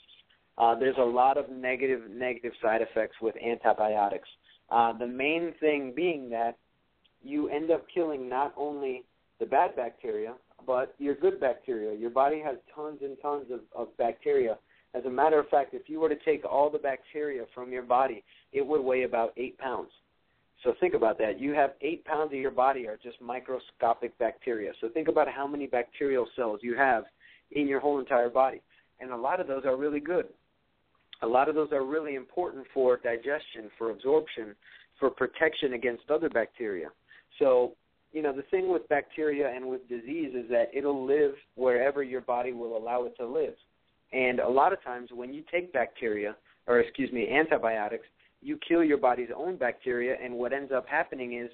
Uh, 0.57 0.77
there's 0.77 0.97
a 0.99 1.03
lot 1.03 1.37
of 1.37 1.49
negative 1.49 2.09
negative 2.09 2.53
side 2.61 2.81
effects 2.81 3.15
with 3.21 3.35
antibiotics. 3.37 4.29
Uh, 4.69 4.97
the 4.97 5.07
main 5.07 5.53
thing 5.59 5.91
being 5.95 6.29
that 6.29 6.57
you 7.23 7.49
end 7.49 7.71
up 7.71 7.85
killing 7.93 8.29
not 8.29 8.53
only 8.55 9.03
the 9.39 9.45
bad 9.45 9.75
bacteria, 9.75 10.33
but 10.65 10.95
your 10.97 11.15
good 11.15 11.39
bacteria. 11.39 11.97
Your 11.97 12.09
body 12.09 12.41
has 12.43 12.57
tons 12.75 12.99
and 13.01 13.17
tons 13.21 13.45
of, 13.51 13.61
of 13.75 13.95
bacteria. 13.97 14.57
As 14.93 15.05
a 15.05 15.09
matter 15.09 15.39
of 15.39 15.47
fact, 15.49 15.73
if 15.73 15.83
you 15.87 15.99
were 15.99 16.09
to 16.09 16.17
take 16.25 16.43
all 16.43 16.69
the 16.69 16.77
bacteria 16.77 17.43
from 17.53 17.71
your 17.71 17.83
body, 17.83 18.23
it 18.51 18.65
would 18.65 18.81
weigh 18.81 19.03
about 19.03 19.33
eight 19.37 19.57
pounds. 19.57 19.89
So 20.63 20.73
think 20.79 20.93
about 20.93 21.17
that. 21.19 21.39
You 21.39 21.53
have 21.53 21.71
eight 21.81 22.05
pounds 22.05 22.33
of 22.33 22.39
your 22.39 22.51
body 22.51 22.87
are 22.87 22.99
just 23.01 23.19
microscopic 23.21 24.17
bacteria. 24.19 24.73
So 24.79 24.89
think 24.89 25.07
about 25.07 25.27
how 25.27 25.47
many 25.47 25.65
bacterial 25.65 26.27
cells 26.35 26.59
you 26.61 26.75
have 26.75 27.05
in 27.51 27.67
your 27.67 27.79
whole 27.79 27.99
entire 27.99 28.29
body. 28.29 28.61
And 28.99 29.11
a 29.11 29.17
lot 29.17 29.39
of 29.39 29.47
those 29.47 29.65
are 29.65 29.75
really 29.75 29.99
good. 29.99 30.25
A 31.23 31.27
lot 31.27 31.49
of 31.49 31.55
those 31.55 31.71
are 31.71 31.85
really 31.85 32.15
important 32.15 32.65
for 32.73 32.97
digestion, 32.97 33.69
for 33.77 33.91
absorption, 33.91 34.55
for 34.99 35.09
protection 35.09 35.73
against 35.73 36.09
other 36.09 36.29
bacteria. 36.29 36.89
So, 37.39 37.73
you 38.11 38.21
know, 38.21 38.33
the 38.33 38.43
thing 38.43 38.71
with 38.71 38.87
bacteria 38.89 39.49
and 39.49 39.67
with 39.67 39.87
disease 39.87 40.33
is 40.35 40.49
that 40.49 40.69
it'll 40.73 41.05
live 41.05 41.33
wherever 41.55 42.03
your 42.03 42.21
body 42.21 42.51
will 42.51 42.77
allow 42.77 43.05
it 43.05 43.15
to 43.17 43.25
live. 43.25 43.55
And 44.11 44.39
a 44.39 44.49
lot 44.49 44.73
of 44.73 44.83
times 44.83 45.09
when 45.13 45.33
you 45.33 45.43
take 45.51 45.71
bacteria, 45.71 46.35
or 46.67 46.79
excuse 46.79 47.11
me, 47.11 47.29
antibiotics, 47.29 48.05
you 48.41 48.57
kill 48.67 48.83
your 48.83 48.97
body's 48.97 49.29
own 49.35 49.55
bacteria, 49.55 50.15
and 50.21 50.33
what 50.33 50.51
ends 50.51 50.71
up 50.75 50.87
happening 50.87 51.39
is 51.39 51.49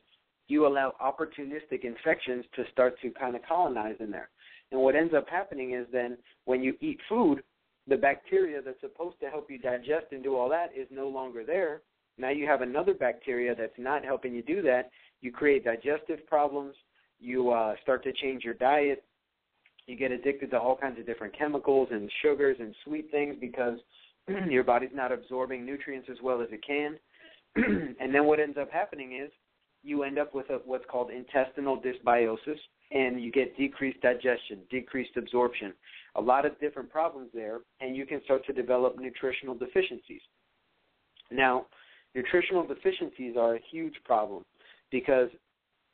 you 0.48 0.65
allow 0.65 0.93
opportunistic 1.02 1.84
infections 1.84 2.46
to 2.56 2.63
start 2.72 3.00
to 3.02 3.12
kind 3.12 3.36
of 3.36 3.41
colonize 3.48 3.96
in 4.00 4.10
there. 4.10 4.30
And 4.72 4.82
what 4.82 4.96
ends 4.96 5.13
up 5.15 5.28
happening 5.30 5.74
is 5.74 5.86
then 5.91 6.17
when 6.46 6.63
you 6.63 6.76
eat 6.82 7.00
food, 7.08 7.43
the 7.88 7.98
bacteria 7.98 8.62
that's 8.62 8.82
supposed 8.82 9.20
to 9.22 9.30
help 9.30 9.50
you 9.50 9.58
digest 9.58 10.08
and 10.12 10.24
do 10.24 10.36
all 10.36 10.50
that 10.50 10.72
is 10.76 10.88
no 10.91 11.08
longer 11.08 11.43
there. 11.46 11.82
Now 12.17 12.30
you 12.30 12.47
have 12.47 12.62
another 12.62 12.93
bacteria 12.93 13.56
that's 13.56 13.77
not 13.77 14.03
helping 14.03 14.34
you 14.34 14.41
do 14.41 14.62
that. 14.63 14.89
You 15.21 15.32
create 15.32 15.63
digestive 15.63 16.25
problems. 16.27 16.75
You 17.19 17.51
uh, 17.51 17.75
start 17.82 18.03
to 18.03 18.13
change 18.13 18.43
your 18.43 18.53
diet. 18.56 19.03
You 19.88 19.95
get 19.95 20.12
addicted 20.12 20.51
to 20.51 20.60
all 20.60 20.75
kinds 20.75 20.99
of 20.99 21.06
different 21.06 21.38
chemicals 21.38 21.89
and 21.91 22.12
sugars 22.21 22.58
and 22.60 22.75
sweet 22.84 23.10
things 23.10 23.36
because 23.39 23.77
your 24.49 24.63
body's 24.63 24.89
not 24.93 25.12
absorbing 25.12 25.65
nutrients 25.65 26.10
as 26.12 26.17
well 26.21 26.41
as 26.41 26.49
it 26.51 26.65
can. 26.65 26.97
and 27.56 28.13
then 28.13 28.25
what 28.25 28.39
ends 28.39 28.58
up 28.60 28.69
happening 28.71 29.19
is 29.23 29.32
you 29.84 30.03
end 30.03 30.19
up 30.19 30.36
with 30.36 30.49
a, 30.49 30.60
what's 30.65 30.86
called 30.89 31.10
intestinal 31.10 31.82
dysbiosis, 31.82 32.58
and 32.91 33.21
you 33.21 33.32
get 33.32 33.56
decreased 33.58 34.01
digestion, 34.01 34.60
decreased 34.69 35.15
absorption, 35.15 35.73
a 36.15 36.21
lot 36.21 36.45
of 36.45 36.60
different 36.60 36.91
problems 36.91 37.30
there, 37.34 37.60
and 37.80 37.95
you 37.95 38.06
can 38.06 38.21
start 38.25 38.45
to 38.45 38.53
develop 38.53 38.97
nutritional 38.99 39.56
deficiencies. 39.56 40.21
Now, 41.32 41.67
nutritional 42.17 42.65
deficiencies 42.65 43.36
are 43.38 43.56
a 43.56 43.60
huge 43.71 43.93
problem 44.03 44.43
because 44.91 45.30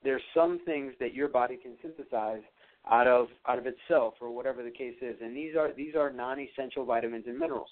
there's 0.03 0.21
some 0.33 0.59
things 0.65 0.93
that 0.99 1.13
your 1.13 1.27
body 1.27 1.57
can 1.57 1.73
synthesize 1.81 2.41
out 2.89 3.07
of 3.07 3.27
out 3.47 3.59
of 3.59 3.65
itself 3.65 4.13
or 4.21 4.31
whatever 4.31 4.63
the 4.63 4.71
case 4.71 4.95
is. 5.01 5.15
And 5.21 5.35
these 5.35 5.55
are 5.55 5.73
these 5.73 5.95
are 5.95 6.11
non-essential 6.11 6.85
vitamins 6.85 7.25
and 7.27 7.37
minerals. 7.37 7.69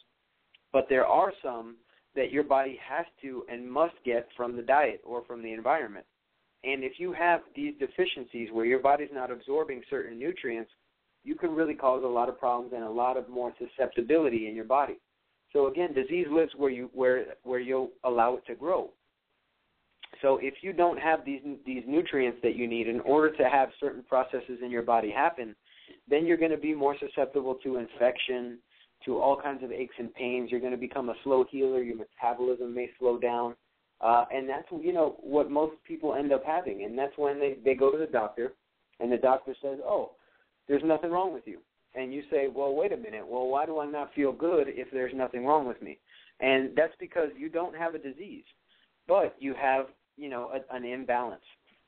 But 0.74 0.88
there 0.90 1.06
are 1.06 1.34
some 1.44 1.78
that 2.16 2.32
your 2.32 2.44
body 2.44 2.78
has 2.88 3.06
to 3.22 3.44
and 3.50 3.70
must 3.70 3.96
get 4.06 4.28
from 4.36 4.56
the 4.56 4.62
diet 4.62 5.02
or 5.06 5.24
from 5.26 5.42
the 5.42 5.54
environment. 5.54 6.06
And 6.64 6.84
if 6.84 6.94
you 6.98 7.14
have 7.14 7.42
these 7.56 7.74
deficiencies 7.80 8.50
where 8.52 8.66
your 8.66 8.80
body's 8.80 9.10
not 9.14 9.32
absorbing 9.32 9.82
certain 9.90 10.20
nutrients 10.20 10.72
you 11.24 11.36
can 11.36 11.52
really 11.52 11.76
cause 11.76 12.04
a 12.04 12.08
lot 12.08 12.30
of 12.30 12.40
problems 12.40 12.74
and 12.74 12.84
a 12.84 12.90
lot 12.90 13.18
of 13.18 13.30
more 13.30 13.54
susceptibility 13.60 14.48
in 14.48 14.56
your 14.56 14.66
body 14.66 15.00
so 15.54 15.68
again 15.68 15.94
disease 15.94 16.28
lives 16.30 16.52
where 16.58 16.70
you 16.70 16.90
where 16.94 17.26
where 17.44 17.60
you 17.60 17.92
allow 18.04 18.36
it 18.36 18.46
to 18.46 18.56
grow 18.56 18.90
so 20.22 20.38
if 20.42 20.56
you 20.62 20.74
don't 20.74 21.00
have 21.00 21.26
these 21.26 21.42
these 21.66 21.84
nutrients 21.88 22.40
that 22.44 22.56
you 22.56 22.68
need 22.68 22.88
in 22.88 23.00
order 23.02 23.36
to 23.36 23.50
have 23.50 23.70
certain 23.80 24.04
processes 24.04 24.60
in 24.64 24.70
your 24.70 24.84
body 24.84 25.10
happen, 25.10 25.56
then 26.08 26.26
you're 26.26 26.38
going 26.38 26.52
to 26.52 26.58
be 26.58 26.76
more 26.76 26.96
susceptible 27.00 27.56
to 27.64 27.78
infection, 27.78 28.60
to 29.06 29.18
all 29.18 29.40
kinds 29.42 29.64
of 29.64 29.72
aches 29.72 29.96
and 29.98 30.14
pains. 30.14 30.52
You're 30.52 30.60
going 30.60 30.74
to 30.74 30.78
become 30.78 31.10
a 31.10 31.16
slow 31.24 31.46
healer. 31.50 31.82
Your 31.82 31.96
metabolism 31.96 32.74
may 32.76 32.90
slow 33.00 33.18
down, 33.18 33.56
uh, 34.02 34.26
and 34.32 34.48
that's 34.48 34.68
you 34.82 34.94
know 34.94 35.16
what 35.22 35.50
most 35.50 35.76
people 35.88 36.14
end 36.14 36.32
up 36.32 36.44
having. 36.46 36.84
And 36.84 36.98
that's 36.98 37.18
when 37.18 37.40
they 37.40 37.58
they 37.64 37.74
go 37.74 37.92
to 37.92 37.98
the 37.98 38.08
doctor, 38.08 38.54
and 39.00 39.12
the 39.12 39.18
doctor 39.18 39.56
says, 39.62 39.80
"Oh, 39.84 40.12
there's 40.68 40.84
nothing 40.84 41.10
wrong 41.10 41.34
with 41.34 41.48
you." 41.48 41.60
And 41.94 42.14
you 42.14 42.24
say, 42.32 42.48
"Well, 42.48 42.74
wait 42.74 42.94
a 42.94 42.98
minute. 42.98 43.28
Well, 43.28 43.48
why 43.48 43.66
do 43.66 43.80
I 43.80 43.86
not 43.86 44.14
feel 44.14 44.32
good 44.32 44.68
if 44.70 44.90
there's 44.92 45.14
nothing 45.14 45.46
wrong 45.46 45.68
with 45.68 45.82
me?" 45.82 45.98
And 46.40 46.76
that's 46.76 46.96
because 47.00 47.30
you 47.38 47.50
don't 47.50 47.76
have 47.76 47.96
a 47.96 48.00
disease, 48.00 48.46
but 49.08 49.36
you 49.40 49.54
have 49.54 49.88
you 50.18 50.30
know 50.30 50.52
a, 50.54 50.76
an 50.76 50.86
imbalance 50.86 51.44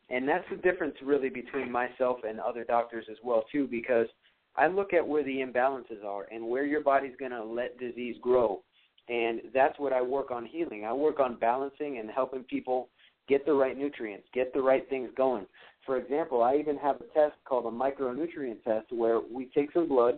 and 0.09 0.27
that's 0.27 0.45
the 0.49 0.57
difference 0.57 0.95
really 1.03 1.29
between 1.29 1.71
myself 1.71 2.19
and 2.27 2.39
other 2.39 2.63
doctors 2.63 3.05
as 3.09 3.17
well 3.23 3.43
too 3.51 3.67
because 3.69 4.07
i 4.55 4.67
look 4.67 4.93
at 4.93 5.07
where 5.07 5.23
the 5.23 5.37
imbalances 5.37 6.03
are 6.05 6.25
and 6.31 6.45
where 6.45 6.65
your 6.65 6.81
body's 6.81 7.15
going 7.19 7.31
to 7.31 7.43
let 7.43 7.77
disease 7.79 8.15
grow 8.21 8.61
and 9.09 9.41
that's 9.53 9.77
what 9.79 9.93
i 9.93 10.01
work 10.01 10.31
on 10.31 10.45
healing 10.45 10.85
i 10.85 10.93
work 10.93 11.19
on 11.19 11.35
balancing 11.35 11.99
and 11.99 12.09
helping 12.09 12.43
people 12.43 12.89
get 13.27 13.45
the 13.45 13.53
right 13.53 13.77
nutrients. 13.77 14.27
Get 14.33 14.53
the 14.53 14.61
right 14.61 14.87
things 14.89 15.09
going. 15.15 15.45
For 15.85 15.97
example 15.97 16.43
i 16.43 16.55
even 16.55 16.77
have 16.77 16.97
a 16.97 17.13
test 17.13 17.35
called 17.45 17.65
a 17.65 17.75
micronutrient 17.75 18.63
test 18.63 18.91
where 18.91 19.19
we 19.19 19.49
take 19.53 19.71
some 19.73 19.87
blood 19.87 20.17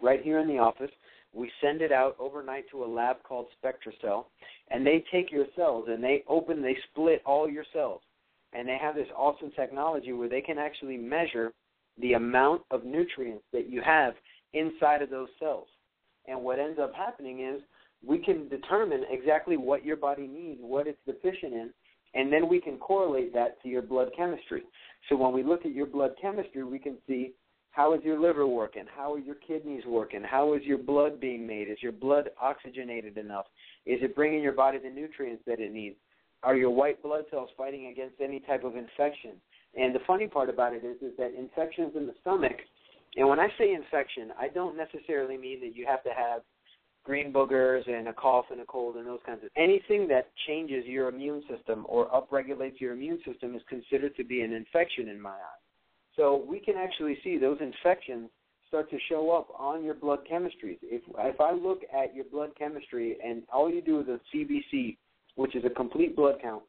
right 0.00 0.22
here 0.22 0.38
in 0.38 0.48
the 0.48 0.58
office. 0.58 0.90
We 1.32 1.50
send 1.60 1.82
it 1.82 1.90
out 1.90 2.16
overnight 2.20 2.64
to 2.70 2.84
a 2.84 2.86
lab 2.86 3.16
called 3.24 3.46
SpectraCell, 3.58 4.26
and 4.70 4.86
they 4.86 5.04
take 5.10 5.32
your 5.32 5.46
cells 5.56 5.86
and 5.88 6.02
they 6.02 6.22
open, 6.28 6.62
they 6.62 6.76
split 6.90 7.22
all 7.26 7.48
your 7.48 7.64
cells, 7.72 8.02
and 8.52 8.68
they 8.68 8.78
have 8.80 8.94
this 8.94 9.08
awesome 9.16 9.50
technology 9.56 10.12
where 10.12 10.28
they 10.28 10.40
can 10.40 10.58
actually 10.58 10.96
measure 10.96 11.52
the 12.00 12.12
amount 12.12 12.62
of 12.70 12.84
nutrients 12.84 13.44
that 13.52 13.68
you 13.68 13.82
have 13.82 14.14
inside 14.52 15.02
of 15.02 15.10
those 15.10 15.28
cells. 15.40 15.66
And 16.26 16.40
what 16.40 16.58
ends 16.58 16.78
up 16.80 16.94
happening 16.94 17.40
is 17.40 17.60
we 18.06 18.18
can 18.18 18.48
determine 18.48 19.04
exactly 19.10 19.56
what 19.56 19.84
your 19.84 19.96
body 19.96 20.26
needs, 20.26 20.60
what 20.62 20.86
it's 20.86 20.98
deficient 21.06 21.52
in, 21.52 21.70
and 22.14 22.32
then 22.32 22.48
we 22.48 22.60
can 22.60 22.78
correlate 22.78 23.32
that 23.34 23.60
to 23.62 23.68
your 23.68 23.82
blood 23.82 24.08
chemistry. 24.16 24.62
So 25.08 25.16
when 25.16 25.32
we 25.32 25.42
look 25.42 25.66
at 25.66 25.72
your 25.72 25.86
blood 25.86 26.12
chemistry, 26.20 26.64
we 26.64 26.78
can 26.78 26.96
see 27.06 27.32
how 27.70 27.94
is 27.94 28.00
your 28.04 28.20
liver 28.20 28.46
working? 28.46 28.84
How 28.94 29.14
are 29.14 29.18
your 29.18 29.34
kidneys 29.34 29.84
working? 29.86 30.22
How 30.22 30.54
is 30.54 30.62
your 30.62 30.78
blood 30.78 31.20
being 31.20 31.46
made? 31.46 31.68
Is 31.68 31.78
your 31.82 31.92
blood 31.92 32.30
oxygenated 32.40 33.18
enough? 33.18 33.46
Is 33.84 33.98
it 34.02 34.14
bringing 34.14 34.42
your 34.42 34.52
body 34.52 34.78
the 34.78 34.90
nutrients 34.90 35.42
that 35.46 35.58
it 35.58 35.72
needs? 35.72 35.96
Are 36.44 36.54
your 36.54 36.70
white 36.70 37.02
blood 37.02 37.24
cells 37.30 37.50
fighting 37.56 37.86
against 37.86 38.20
any 38.20 38.38
type 38.40 38.64
of 38.64 38.76
infection? 38.76 39.32
And 39.76 39.94
the 39.94 40.00
funny 40.06 40.28
part 40.28 40.48
about 40.48 40.72
it 40.72 40.84
is, 40.84 40.96
is 41.02 41.16
that 41.18 41.34
infections 41.36 41.92
in 41.96 42.06
the 42.06 42.14
stomach, 42.20 42.56
and 43.16 43.28
when 43.28 43.38
I 43.38 43.48
say 43.58 43.72
infection, 43.72 44.30
I 44.38 44.48
don't 44.48 44.76
necessarily 44.76 45.36
mean 45.36 45.60
that 45.60 45.76
you 45.76 45.86
have 45.86 46.02
to 46.04 46.10
have 46.10 46.42
green 47.04 47.32
boogers 47.32 47.88
and 47.88 48.08
a 48.08 48.12
cough 48.12 48.46
and 48.50 48.60
a 48.60 48.64
cold 48.64 48.96
and 48.96 49.06
those 49.06 49.20
kinds 49.26 49.44
of 49.44 49.50
anything 49.56 50.08
that 50.08 50.30
changes 50.46 50.84
your 50.86 51.08
immune 51.08 51.42
system 51.48 51.84
or 51.88 52.08
upregulates 52.08 52.80
your 52.80 52.94
immune 52.94 53.20
system 53.26 53.54
is 53.54 53.62
considered 53.68 54.16
to 54.16 54.24
be 54.24 54.40
an 54.40 54.52
infection 54.52 55.08
in 55.08 55.20
my 55.20 55.30
eyes. 55.30 55.64
So 56.16 56.44
we 56.48 56.60
can 56.60 56.76
actually 56.76 57.18
see 57.22 57.38
those 57.38 57.58
infections 57.60 58.30
start 58.68 58.90
to 58.90 58.98
show 59.08 59.30
up 59.30 59.48
on 59.58 59.84
your 59.84 59.94
blood 59.94 60.20
chemistries. 60.30 60.78
If 60.82 61.02
if 61.18 61.40
I 61.40 61.52
look 61.52 61.82
at 61.94 62.14
your 62.14 62.24
blood 62.24 62.50
chemistry 62.58 63.16
and 63.24 63.42
all 63.52 63.70
you 63.70 63.82
do 63.82 64.00
is 64.00 64.08
a 64.08 64.18
CBC, 64.34 64.96
which 65.36 65.54
is 65.54 65.64
a 65.64 65.70
complete 65.70 66.16
blood 66.16 66.36
count, 66.42 66.62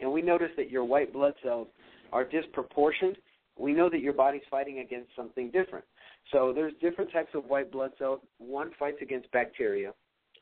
and 0.00 0.12
we 0.12 0.22
notice 0.22 0.50
that 0.56 0.70
your 0.70 0.84
white 0.84 1.12
blood 1.12 1.34
cells 1.42 1.68
are 2.12 2.24
disproportioned, 2.24 3.16
we 3.58 3.72
know 3.72 3.90
that 3.90 4.00
your 4.00 4.12
body's 4.12 4.42
fighting 4.50 4.78
against 4.78 5.08
something 5.16 5.50
different. 5.50 5.84
So 6.32 6.52
there's 6.54 6.72
different 6.80 7.12
types 7.12 7.30
of 7.34 7.44
white 7.44 7.70
blood 7.70 7.92
cells. 7.98 8.20
One 8.38 8.70
fights 8.78 8.98
against 9.00 9.30
bacteria, 9.32 9.92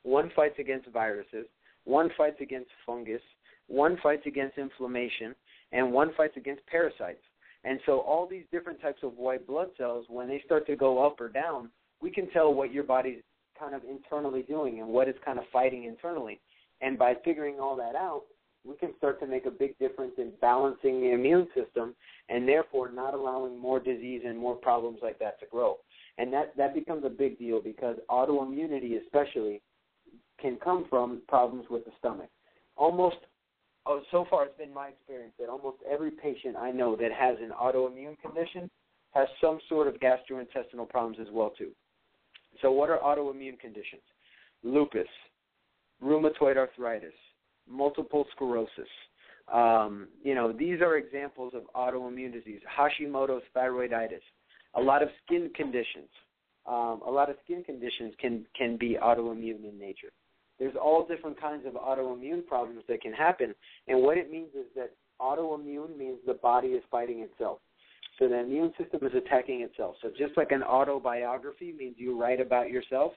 one 0.03 0.31
fights 0.35 0.57
against 0.59 0.89
viruses, 0.89 1.47
one 1.85 2.11
fights 2.17 2.39
against 2.41 2.71
fungus, 2.87 3.21
one 3.67 3.99
fights 4.03 4.23
against 4.27 4.59
inflammation, 4.59 5.35
and 5.73 5.93
one 5.93 6.13
fights 6.17 6.37
against 6.37 6.67
parasites. 6.67 7.23
And 7.65 7.81
so 7.87 8.01
all 8.01 8.27
these 8.27 8.45
different 8.53 8.81
types 8.81 9.03
of 9.03 9.17
white 9.17 9.47
blood 9.47 9.69
cells, 9.79 10.07
when 10.09 10.29
they 10.29 10.43
start 10.45 10.67
to 10.67 10.77
go 10.77 11.05
up 11.05 11.21
or 11.21 11.29
down, 11.29 11.71
we 12.01 12.11
can 12.11 12.29
tell 12.31 12.53
what 12.53 12.73
your 12.73 12.85
body's 12.85 13.23
kind 13.59 13.75
of 13.75 13.83
internally 13.85 14.43
doing 14.43 14.81
and 14.81 14.89
what 14.89 15.09
it's 15.09 15.19
kind 15.25 15.39
of 15.39 15.45
fighting 15.53 15.85
internally. 15.85 16.41
And 16.81 16.99
by 16.99 17.15
figuring 17.25 17.61
all 17.61 17.77
that 17.77 17.95
out, 17.95 18.25
we 18.67 18.75
can 18.77 18.97
start 18.97 19.21
to 19.21 19.27
make 19.27 19.47
a 19.47 19.51
big 19.51 19.79
difference 19.79 20.15
in 20.19 20.33
balancing 20.41 21.01
the 21.01 21.13
immune 21.13 21.47
system 21.55 21.95
and 22.29 22.49
therefore 22.49 22.91
not 22.91 23.15
allowing 23.15 23.59
more 23.59 23.79
disease 23.79 24.23
and 24.25 24.39
more 24.39 24.55
problems 24.55 24.99
like 25.03 25.19
that 25.19 25.39
to 25.41 25.47
grow. 25.47 25.77
And 26.19 26.33
that, 26.33 26.57
that 26.57 26.75
becomes 26.75 27.05
a 27.05 27.11
big 27.11 27.39
deal 27.39 27.61
because 27.61 27.97
autoimmunity 28.09 29.03
especially 29.03 29.61
can 30.41 30.57
come 30.63 30.87
from 30.89 31.23
problems 31.29 31.67
with 31.69 31.85
the 31.85 31.91
stomach. 31.99 32.31
Almost 32.77 33.17
oh, 33.87 34.01
so 34.11 34.27
far 34.31 34.45
it's 34.47 34.59
been 34.59 34.73
my 34.73 34.89
experience 34.89 35.35
that 35.39 35.49
almost 35.49 35.79
every 35.91 36.11
patient 36.11 36.57
I 36.57 36.71
know 36.71 36.97
that 36.97 37.13
has 37.13 37.37
an 37.41 37.51
autoimmune 37.61 38.19
condition 38.21 38.71
has 39.13 39.29
some 39.41 39.59
sort 39.69 39.87
of 39.87 39.95
gastrointestinal 40.01 40.89
problems 40.89 41.19
as 41.21 41.29
well 41.33 41.51
too. 41.51 41.71
So 42.63 42.73
what 42.73 42.91
are 42.91 42.99
autoimmune 42.99 43.59
conditions? 43.59 44.03
Lupus, 44.63 45.07
rheumatoid 46.03 46.57
arthritis, 46.57 47.13
multiple 47.69 48.27
sclerosis. 48.35 48.89
Um, 49.53 50.09
you 50.23 50.35
know, 50.35 50.53
these 50.53 50.81
are 50.81 50.97
examples 50.97 51.53
of 51.55 51.63
autoimmune 51.75 52.33
disease. 52.33 52.61
Hashimoto's 52.79 53.43
thyroiditis. 53.55 54.23
A 54.75 54.81
lot 54.81 55.03
of 55.03 55.09
skin 55.25 55.51
conditions. 55.55 56.09
Um, 56.67 57.03
a 57.07 57.11
lot 57.11 57.29
of 57.29 57.37
skin 57.45 57.63
conditions 57.63 58.15
can 58.19 58.47
can 58.57 58.79
be 58.79 58.97
autoimmune 59.01 59.69
in 59.69 59.79
nature. 59.79 60.09
There's 60.59 60.75
all 60.83 61.07
different 61.07 61.39
kinds 61.39 61.67
of 61.67 61.75
autoimmune 61.75 62.47
problems 62.47 62.85
that 62.89 63.03
can 63.03 63.13
happen. 63.13 63.55
And 63.89 64.03
what 64.03 64.17
it 64.17 64.31
means 64.31 64.51
is 64.55 64.67
that 64.77 64.93
autoimmune 65.21 65.97
means 65.97 66.19
the 66.27 66.35
body 66.35 66.69
is 66.69 66.83
fighting 66.91 67.21
itself. 67.21 67.59
So 68.19 68.29
the 68.29 68.39
immune 68.39 68.73
system 68.81 69.07
is 69.07 69.13
attacking 69.15 69.63
itself. 69.63 69.97
So 70.01 70.11
just 70.17 70.37
like 70.37 70.53
an 70.53 70.63
autobiography 70.63 71.75
means 71.77 71.97
you 71.99 72.19
write 72.19 72.41
about 72.41 72.71
yourself, 72.71 73.13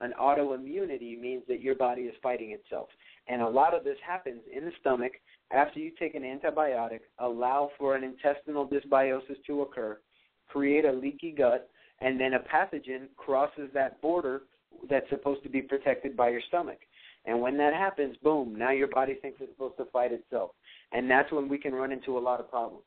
an 0.00 0.14
autoimmunity 0.20 1.20
means 1.20 1.42
that 1.48 1.60
your 1.60 1.74
body 1.74 2.02
is 2.02 2.14
fighting 2.22 2.52
itself. 2.52 2.88
And 3.28 3.42
a 3.42 3.48
lot 3.48 3.74
of 3.74 3.84
this 3.84 3.98
happens 4.06 4.40
in 4.54 4.64
the 4.64 4.72
stomach 4.80 5.12
after 5.50 5.78
you 5.80 5.92
take 5.98 6.14
an 6.14 6.22
antibiotic, 6.22 7.00
allow 7.18 7.70
for 7.78 7.94
an 7.94 8.04
intestinal 8.04 8.66
dysbiosis 8.66 9.42
to 9.46 9.62
occur, 9.62 9.98
create 10.48 10.84
a 10.84 10.92
leaky 10.92 11.30
gut, 11.30 11.68
and 12.00 12.20
then 12.20 12.34
a 12.34 12.40
pathogen 12.40 13.08
crosses 13.16 13.68
that 13.74 14.00
border 14.00 14.42
that's 14.88 15.08
supposed 15.10 15.42
to 15.42 15.48
be 15.48 15.60
protected 15.60 16.16
by 16.16 16.28
your 16.28 16.42
stomach. 16.48 16.78
And 17.24 17.40
when 17.40 17.58
that 17.58 17.74
happens, 17.74 18.16
boom, 18.22 18.56
now 18.56 18.70
your 18.70 18.88
body 18.88 19.14
thinks 19.20 19.38
it's 19.40 19.52
supposed 19.52 19.76
to 19.78 19.84
fight 19.86 20.12
itself. 20.12 20.52
And 20.92 21.10
that's 21.10 21.30
when 21.32 21.48
we 21.48 21.58
can 21.58 21.74
run 21.74 21.92
into 21.92 22.16
a 22.16 22.20
lot 22.20 22.40
of 22.40 22.48
problems. 22.48 22.84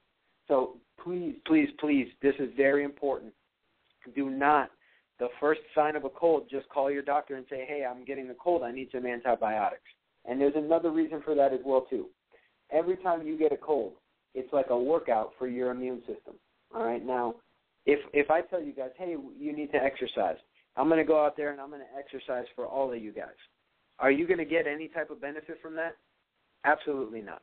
So 0.47 0.77
please, 1.04 1.36
please, 1.45 1.69
please, 1.80 2.08
this 2.21 2.36
is 2.39 2.49
very 2.58 2.84
important. 2.84 3.34
Do 4.15 4.30
not, 4.30 4.71
the 5.19 5.27
first 5.39 5.62
sign 5.75 5.95
of 5.95 6.06
a 6.06 6.10
cold, 6.10 6.47
just 6.49 6.67
call 6.69 6.89
your 6.89 7.04
doctor 7.04 7.36
and 7.36 7.45
say, 7.49 7.65
hey, 7.67 7.86
I'm 7.88 8.04
getting 8.04 8.30
a 8.32 8.34
cold. 8.34 8.63
I 8.63 8.71
need 8.71 8.89
some 8.91 9.06
antibiotics. 9.06 9.82
And 10.25 10.39
there's 10.39 10.55
another 10.55 10.91
reason 10.91 11.21
for 11.23 11.36
that 11.36 11.53
as 11.53 11.60
well, 11.65 11.86
too. 11.89 12.07
Every 12.71 12.97
time 12.97 13.25
you 13.25 13.38
get 13.38 13.51
a 13.51 13.57
cold, 13.57 13.93
it's 14.34 14.51
like 14.53 14.67
a 14.69 14.77
workout 14.77 15.31
for 15.38 15.47
your 15.47 15.71
immune 15.71 15.99
system. 16.01 16.36
All 16.73 16.84
right. 16.84 17.05
Now, 17.05 17.36
if 17.86 17.99
if 18.13 18.29
I 18.29 18.41
tell 18.41 18.62
you 18.62 18.73
guys, 18.73 18.91
hey, 18.97 19.15
you 19.38 19.55
need 19.55 19.71
to 19.71 19.84
exercise, 19.84 20.38
I'm 20.77 20.88
going 20.88 20.99
to 20.99 21.05
go 21.05 21.23
out 21.23 21.36
there 21.36 21.51
and 21.51 21.60
I'm 21.60 21.69
going 21.69 21.81
to 21.81 21.99
exercise 21.99 22.45
for 22.55 22.65
all 22.65 22.93
of 22.93 23.01
you 23.01 23.12
guys. 23.12 23.27
Are 23.99 24.12
you 24.12 24.25
going 24.25 24.39
to 24.39 24.45
get 24.45 24.67
any 24.67 24.88
type 24.88 25.10
of 25.10 25.21
benefit 25.21 25.57
from 25.62 25.75
that? 25.75 25.97
Absolutely 26.63 27.21
not. 27.21 27.41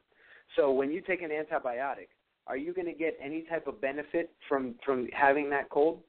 So 0.57 0.73
when 0.73 0.91
you 0.91 1.01
take 1.01 1.23
an 1.23 1.31
antibiotic, 1.31 2.09
are 2.47 2.57
you 2.57 2.73
going 2.73 2.87
to 2.87 2.95
get 2.95 3.19
any 3.23 3.43
type 3.43 3.67
of 3.67 3.81
benefit 3.81 4.31
from 4.49 4.77
from 4.85 5.09
having 5.13 5.51
that 5.51 5.69
cold? 5.69 6.01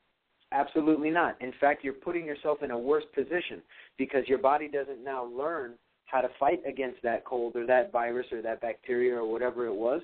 Absolutely 0.51 1.11
not. 1.11 1.39
In 1.41 1.53
fact, 1.59 1.83
you're 1.83 1.93
putting 1.93 2.25
yourself 2.25 2.63
in 2.63 2.71
a 2.71 2.79
worse 2.79 3.03
position 3.13 3.61
because 3.97 4.27
your 4.27 4.39
body 4.39 4.67
doesn't 4.67 5.03
now 5.03 5.25
learn 5.25 5.73
how 6.11 6.21
to 6.21 6.29
fight 6.39 6.61
against 6.67 7.01
that 7.03 7.25
cold 7.25 7.55
or 7.55 7.65
that 7.65 7.91
virus 7.91 8.27
or 8.31 8.41
that 8.41 8.61
bacteria 8.61 9.15
or 9.15 9.29
whatever 9.29 9.65
it 9.65 9.75
was. 9.75 10.01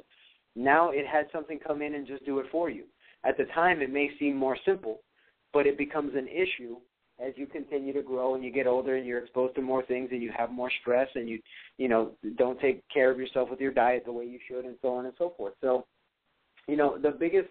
Now 0.55 0.91
it 0.91 1.05
had 1.05 1.27
something 1.31 1.59
come 1.59 1.81
in 1.81 1.95
and 1.95 2.07
just 2.07 2.25
do 2.25 2.39
it 2.39 2.45
for 2.51 2.69
you. 2.69 2.83
At 3.23 3.37
the 3.37 3.45
time, 3.45 3.81
it 3.81 3.91
may 3.91 4.11
seem 4.19 4.35
more 4.35 4.57
simple, 4.65 4.99
but 5.51 5.65
it 5.65 5.77
becomes 5.77 6.13
an 6.15 6.27
issue 6.27 6.77
as 7.19 7.33
you 7.37 7.47
continue 7.47 7.93
to 7.93 8.01
grow 8.01 8.35
and 8.35 8.43
you 8.43 8.51
get 8.51 8.67
older 8.67 8.95
and 8.97 9.05
you're 9.05 9.19
exposed 9.19 9.55
to 9.55 9.61
more 9.61 9.83
things 9.83 10.09
and 10.11 10.21
you 10.21 10.31
have 10.37 10.51
more 10.51 10.69
stress 10.81 11.07
and 11.15 11.29
you 11.29 11.39
you 11.77 11.87
know 11.87 12.11
don't 12.37 12.59
take 12.59 12.83
care 12.93 13.09
of 13.09 13.17
yourself 13.17 13.49
with 13.49 13.61
your 13.61 13.71
diet 13.71 14.03
the 14.05 14.11
way 14.11 14.25
you 14.25 14.39
should 14.49 14.65
and 14.65 14.75
so 14.81 14.93
on 14.93 15.05
and 15.05 15.13
so 15.17 15.33
forth 15.37 15.53
so 15.61 15.85
you 16.67 16.75
know 16.75 16.97
the 16.97 17.11
biggest 17.11 17.47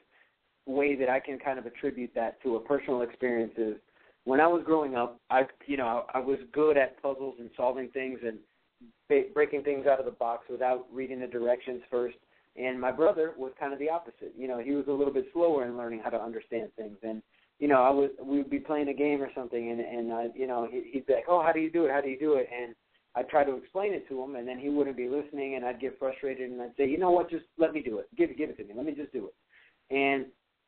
way 0.67 0.95
that 0.95 1.09
i 1.09 1.19
can 1.19 1.38
kind 1.38 1.59
of 1.59 1.64
attribute 1.64 2.11
that 2.14 2.40
to 2.43 2.57
a 2.57 2.61
personal 2.61 3.01
experience 3.01 3.55
is 3.57 3.77
when 4.25 4.41
i 4.41 4.47
was 4.47 4.63
growing 4.65 4.95
up 4.95 5.21
i 5.31 5.43
you 5.67 5.77
know 5.77 6.05
i 6.15 6.19
was 6.19 6.39
good 6.53 6.77
at 6.77 7.01
puzzles 7.03 7.35
and 7.39 7.51
solving 7.57 7.89
things 7.91 8.19
and 8.25 8.39
ba- 9.09 9.29
breaking 9.33 9.63
things 9.63 9.87
out 9.87 9.99
of 9.99 10.05
the 10.05 10.13
box 10.13 10.45
without 10.51 10.87
reading 10.93 11.21
the 11.21 11.27
directions 11.27 11.83
first 11.91 12.17
and 12.57 12.81
my 12.81 12.93
brother 12.93 13.35
was 13.37 13.53
kind 13.59 13.73
of 13.73 13.79
the 13.79 13.89
opposite 13.89 14.33
you 14.37 14.49
know 14.49 14.59
he 14.59 14.73
was 14.73 14.87
a 14.89 14.93
little 14.93 15.13
bit 15.13 15.27
slower 15.33 15.67
in 15.67 15.77
learning 15.77 16.01
how 16.03 16.11
to 16.11 16.21
understand 16.21 16.69
things 16.77 16.97
and 17.03 17.23
you 17.61 17.69
know, 17.69 17.83
I 17.83 17.91
was 17.91 18.11
we 18.23 18.39
would 18.39 18.51
be 18.51 18.59
playing 18.59 18.89
a 18.89 18.95
game 18.95 19.23
or 19.23 19.31
something, 19.35 19.71
and 19.71 19.81
and 19.81 20.13
uh, 20.13 20.33
you 20.35 20.47
know 20.47 20.69
he, 20.71 20.91
he'd 20.93 21.07
be 21.07 21.15
like, 21.15 21.27
oh, 21.29 21.43
how 21.43 21.53
do 21.53 21.61
you 21.61 21.71
do 21.71 21.85
it? 21.85 21.93
How 21.93 22.01
do 22.01 22.09
you 22.09 22.19
do 22.19 22.35
it? 22.35 22.49
And 22.53 22.75
I'd 23.15 23.29
try 23.29 23.45
to 23.45 23.57
explain 23.57 23.95
it 23.95 24.09
to 24.09 24.23
him, 24.23 24.35
and 24.37 24.47
then 24.47 24.59
he 24.59 24.69
wouldn't 24.69 24.97
be 24.97 25.09
listening, 25.09 25.55
and 25.55 25.65
I'd 25.65 25.81
get 25.81 25.99
frustrated, 25.99 26.51
and 26.51 26.61
I'd 26.61 26.77
say, 26.77 26.89
you 26.89 26.99
know 26.99 27.13
what, 27.13 27.31
just 27.31 27.45
let 27.59 27.73
me 27.73 27.81
do 27.81 27.99
it. 27.99 28.09
Give 28.17 28.29
it, 28.29 28.37
give 28.37 28.51
it 28.51 28.57
to 28.57 28.65
me. 28.65 28.75
Let 28.77 28.85
me 28.85 28.93
just 28.93 29.13
do 29.13 29.29
it. 29.29 29.95
And 29.95 30.27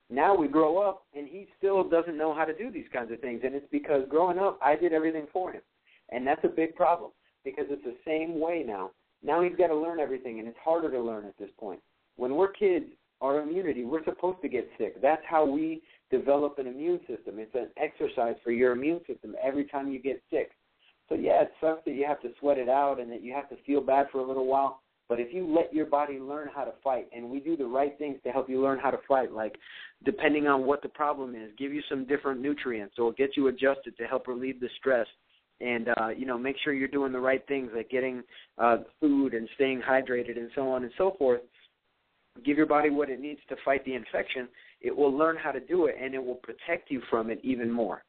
now 0.09 0.35
we 0.35 0.49
grow 0.49 0.79
up, 0.79 1.05
and 1.17 1.27
he 1.29 1.49
still 1.59 1.89
doesn't 1.89 2.17
know 2.17 2.33
how 2.35 2.45
to 2.45 2.57
do 2.57 2.71
these 2.71 2.87
kinds 2.93 3.11
of 3.11 3.21
things, 3.21 3.41
and 3.45 3.55
it's 3.55 3.67
because 3.71 4.03
growing 4.09 4.39
up, 4.39 4.59
I 4.63 4.77
did 4.77 4.93
everything 4.93 5.27
for 5.33 5.53
him, 5.53 5.63
and 6.11 6.27
that's 6.27 6.45
a 6.45 6.49
big 6.49 6.75
problem 6.77 7.11
because 7.45 7.67
it's 7.71 7.85
the 7.85 7.97
same 8.05 8.39
way 8.39 8.65
now. 8.67 8.91
Now 9.23 9.43
he's 9.43 9.57
got 9.57 9.69
to 9.69 9.77
learn 9.77 9.99
everything, 9.99 10.39
and 10.39 10.47
it's 10.47 10.59
harder 10.63 10.91
to 10.91 11.01
learn 11.01 11.25
at 11.27 11.37
this 11.39 11.51
point. 11.59 11.81
When 12.17 12.37
we're 12.37 12.53
kids, 12.53 12.87
our 13.21 13.41
immunity, 13.41 13.85
we're 13.85 14.05
supposed 14.05 14.43
to 14.43 14.49
get 14.49 14.69
sick. 14.79 15.01
That's 15.01 15.23
how 15.29 15.45
we 15.45 15.83
develop 16.11 16.59
an 16.59 16.67
immune 16.67 17.01
system. 17.01 17.39
It's 17.39 17.55
an 17.55 17.69
exercise 17.77 18.37
for 18.45 18.53
your 18.53 18.73
immune 18.73 19.01
system 19.07 19.35
every 19.43 19.65
time 19.65 19.91
you 19.91 20.01
get 20.01 20.23
sick. 20.31 20.51
So 21.09 21.15
yeah, 21.15 21.43
it 21.43 21.53
sucks 21.61 21.85
that 21.85 21.95
you 21.95 22.05
have 22.07 22.21
to 22.23 22.31
sweat 22.41 22.59
it 22.59 22.69
out 22.69 23.01
and 23.01 23.11
that 23.11 23.23
you 23.23 23.33
have 23.33 23.49
to 23.51 23.57
feel 23.65 23.81
bad 23.81 24.07
for 24.11 24.19
a 24.19 24.27
little 24.27 24.47
while. 24.47 24.83
But 25.09 25.21
if 25.21 25.33
you 25.33 25.47
let 25.47 25.73
your 25.73 25.87
body 25.87 26.19
learn 26.19 26.49
how 26.53 26.65
to 26.65 26.73
fight, 26.83 27.07
and 27.15 27.31
we 27.31 27.39
do 27.39 27.57
the 27.57 27.67
right 27.67 27.97
things 27.99 28.19
to 28.25 28.31
help 28.31 28.51
you 28.51 28.61
learn 28.61 28.79
how 28.79 28.91
to 28.91 28.99
fight, 29.07 29.33
like 29.33 29.57
depending 30.05 30.47
on 30.49 30.67
what 30.67 30.83
the 30.83 30.89
problem 30.89 31.35
is, 31.35 31.51
give 31.57 31.73
you 31.73 31.83
some 31.89 32.07
different 32.07 32.41
nutrients 32.41 32.97
or 32.99 33.13
get 33.13 33.37
you 33.37 33.47
adjusted 33.47 33.97
to 33.99 34.05
help 34.05 34.27
relieve 34.27 34.61
the 34.61 34.69
stress, 34.79 35.07
and 35.61 35.89
uh, 36.01 36.09
you 36.09 36.27
know 36.27 36.37
make 36.37 36.57
sure 36.63 36.73
you're 36.73 36.89
doing 36.89 37.13
the 37.13 37.21
right 37.21 37.47
things 37.47 37.71
like 37.75 37.89
getting 37.89 38.23
uh, 38.59 38.79
food 39.01 39.33
and 39.33 39.49
staying 39.55 39.81
hydrated 39.81 40.37
and 40.37 40.51
so 40.55 40.69
on 40.69 40.83
and 40.83 40.93
so 40.99 41.15
forth. 41.19 41.41
Give 42.45 42.57
your 42.57 42.67
body 42.67 42.91
what 42.91 43.09
it 43.09 43.21
needs 43.21 43.41
to 43.49 43.57
fight 43.65 43.85
the 43.85 43.95
infection, 43.95 44.49
it 44.83 44.95
will 44.95 45.17
learn 45.17 45.37
how 45.37 45.53
to 45.53 45.61
do 45.61 45.87
it 45.87 45.97
and 46.01 46.15
it 46.15 46.23
will 46.23 46.35
protect 46.35 46.91
you 46.91 47.01
from 47.09 47.31
it 47.31 47.41
even 47.43 47.71
more. 47.71 48.05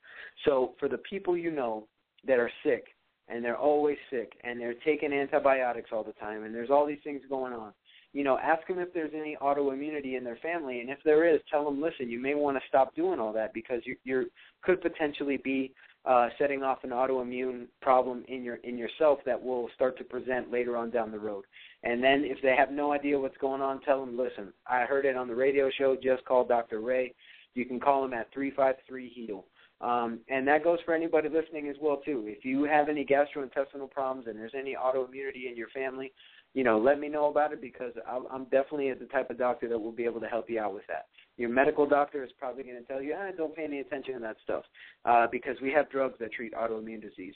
So 0.46 0.74
for 0.80 0.90
the 0.90 0.98
people 0.98 1.38
you 1.38 1.52
know 1.52 1.88
that 2.26 2.40
are 2.40 2.52
sick 2.64 2.86
and 3.30 3.44
they're 3.44 3.58
always 3.58 3.98
sick 4.10 4.34
and 4.44 4.60
they're 4.60 4.76
taking 4.86 5.14
antibiotics 5.14 5.90
all 5.92 6.04
the 6.04 6.14
time 6.14 6.44
and 6.44 6.54
there's 6.54 6.70
all 6.70 6.86
these 6.86 7.00
things 7.04 7.22
going 7.30 7.54
on, 7.54 7.74
you 8.14 8.24
know, 8.24 8.38
ask 8.40 8.66
them 8.68 8.80
if 8.80 8.94
there's 8.94 9.12
any 9.16 9.38
autoimmunity 9.42 10.18
in 10.18 10.24
their 10.24 10.38
family, 10.38 10.80
and 10.80 10.90
if 10.90 10.98
there 11.04 11.28
is, 11.32 11.40
tell 11.52 11.66
them, 11.66 11.82
listen, 11.82 12.10
you 12.10 12.20
may 12.20 12.34
want 12.34 12.58
to 12.58 12.64
stop 12.68 12.96
doing 12.96 13.20
all 13.20 13.34
that 13.34 13.54
because 13.54 13.82
you 13.86 13.96
you 14.06 14.30
could 14.64 14.82
potentially 14.82 15.38
be 15.38 15.72
uh, 16.06 16.30
setting 16.40 16.64
off 16.64 16.84
an 16.84 16.92
autoimmune 16.92 17.66
problem 17.82 18.24
in 18.28 18.44
your 18.44 18.56
in 18.64 18.78
yourself 18.78 19.20
that 19.26 19.42
will 19.42 19.70
start 19.76 19.98
to 19.98 20.04
present 20.04 20.52
later 20.52 20.78
on 20.78 20.90
down 20.90 21.12
the 21.12 21.20
road. 21.20 21.44
And 21.84 22.04
then 22.04 22.24
if 22.24 22.42
they 22.42 22.56
have 22.58 22.72
no 22.72 22.94
idea 22.94 23.20
what's 23.20 23.38
going 23.38 23.62
on, 23.62 23.82
tell 23.82 24.04
them, 24.04 24.18
listen, 24.18 24.54
I 24.66 24.86
heard 24.86 25.06
it 25.06 25.18
on 25.18 25.28
the 25.28 25.36
radio 25.36 25.70
show. 25.78 25.96
Just 26.02 26.24
call 26.26 26.46
Dr. 26.46 26.80
Ray. 26.80 27.14
You 27.56 27.66
can 27.66 27.80
call 27.80 28.06
him 28.06 28.14
at 28.14 28.32
three 28.34 28.52
five 28.52 28.76
three 28.88 29.10
heal. 29.10 29.46
Um, 29.80 30.22
and 30.28 30.48
that 30.48 30.64
goes 30.64 30.80
for 30.86 30.94
anybody 30.96 31.30
listening 31.30 31.68
as 31.70 31.76
well 31.80 31.98
too. 31.98 32.24
If 32.26 32.44
you 32.44 32.64
have 32.64 32.90
any 32.90 33.06
gastrointestinal 33.06 33.92
problems 33.92 34.28
and 34.28 34.38
there's 34.38 34.56
any 34.58 34.76
autoimmunity 34.76 35.50
in 35.50 35.56
your 35.56 35.70
family, 35.70 36.12
you 36.54 36.64
know, 36.64 36.80
let 36.80 37.00
me 37.00 37.10
know 37.10 37.28
about 37.28 37.54
it 37.54 37.62
because 37.62 37.94
I'm 38.32 38.46
definitely 38.46 38.92
the 38.94 39.06
type 39.06 39.30
of 39.30 39.38
doctor 39.38 39.70
that 39.70 39.78
will 39.78 39.92
be 39.92 40.06
able 40.06 40.20
to 40.22 40.28
help 40.28 40.50
you 40.50 40.60
out 40.60 40.74
with 40.74 40.88
that. 40.88 41.06
Your 41.38 41.50
medical 41.50 41.86
doctor 41.86 42.24
is 42.24 42.32
probably 42.40 42.64
going 42.64 42.78
to 42.78 42.84
tell 42.84 43.02
you, 43.02 43.16
ah, 43.16 43.30
don't 43.38 43.56
pay 43.56 43.66
any 43.66 43.80
attention 43.80 44.16
to 44.16 44.20
that 44.22 44.38
stuff 44.44 44.64
uh, 45.06 45.28
because 45.32 45.58
we 45.62 45.72
have 45.72 45.92
drugs 45.92 46.16
that 46.20 46.32
treat 46.32 46.54
autoimmune 46.54 47.02
disease 47.02 47.36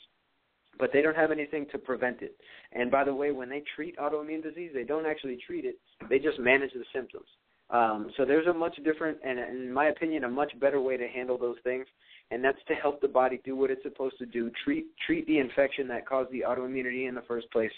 but 0.80 0.92
they 0.94 1.02
don't 1.02 1.16
have 1.16 1.32
anything 1.32 1.66
to 1.72 1.78
prevent 1.78 2.22
it. 2.22 2.36
And 2.72 2.90
by 2.90 3.04
the 3.04 3.14
way, 3.14 3.32
when 3.32 3.50
they 3.50 3.62
treat 3.76 3.98
autoimmune 3.98 4.42
disease, 4.42 4.72
they 4.74 4.84
don't 4.84 5.06
actually 5.06 5.38
treat 5.46 5.66
it; 5.66 5.76
they 6.10 6.18
just 6.18 6.40
manage 6.40 6.72
the 6.74 6.86
symptoms. 6.94 7.28
Um, 7.72 8.12
so 8.18 8.26
there's 8.26 8.48
a 8.48 8.54
much 8.54 8.76
different, 8.84 9.18
and 9.24 9.40
in 9.40 9.72
my 9.72 9.88
opinion, 9.88 10.26
a 10.26 10.30
much 10.30 10.52
better 10.60 10.82
way 10.82 10.98
to 10.98 11.08
handle 11.08 11.38
those 11.38 11.56
things, 11.64 11.86
and 12.30 12.44
that's 12.44 12.58
to 12.68 12.74
help 12.74 13.00
the 13.00 13.08
body 13.08 13.40
do 13.46 13.56
what 13.56 13.72
it's 13.72 13.84
supposed 13.84 14.18
to 14.20 14.26
do: 14.26 14.52
treat 14.66 14.88
treat 15.06 15.26
the 15.26 15.40
infection 15.40 15.88
that 15.88 16.06
caused 16.06 16.32
the 16.32 16.44
autoimmunity 16.48 17.08
in 17.08 17.16
the 17.16 17.22
first 17.22 17.50
place, 17.52 17.72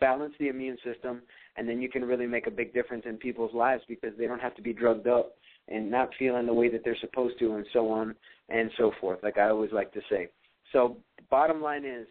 balance 0.00 0.32
the 0.40 0.48
immune 0.48 0.78
system, 0.82 1.20
and 1.56 1.68
then 1.68 1.82
you 1.82 1.90
can 1.90 2.04
really 2.04 2.26
make 2.26 2.46
a 2.46 2.50
big 2.50 2.72
difference 2.72 3.04
in 3.06 3.18
people's 3.18 3.54
lives 3.54 3.82
because 3.86 4.12
they 4.16 4.26
don't 4.26 4.40
have 4.40 4.54
to 4.56 4.62
be 4.62 4.72
drugged 4.72 5.06
up 5.06 5.34
and 5.68 5.90
not 5.90 6.08
feeling 6.18 6.46
the 6.46 6.54
way 6.54 6.70
that 6.70 6.80
they're 6.82 6.96
supposed 7.00 7.38
to, 7.38 7.54
and 7.54 7.66
so 7.74 7.90
on 7.90 8.14
and 8.48 8.70
so 8.78 8.92
forth. 8.98 9.18
Like 9.22 9.36
I 9.36 9.50
always 9.50 9.72
like 9.72 9.92
to 9.92 10.00
say. 10.10 10.28
So 10.72 10.96
bottom 11.30 11.60
line 11.60 11.84
is 11.84 12.06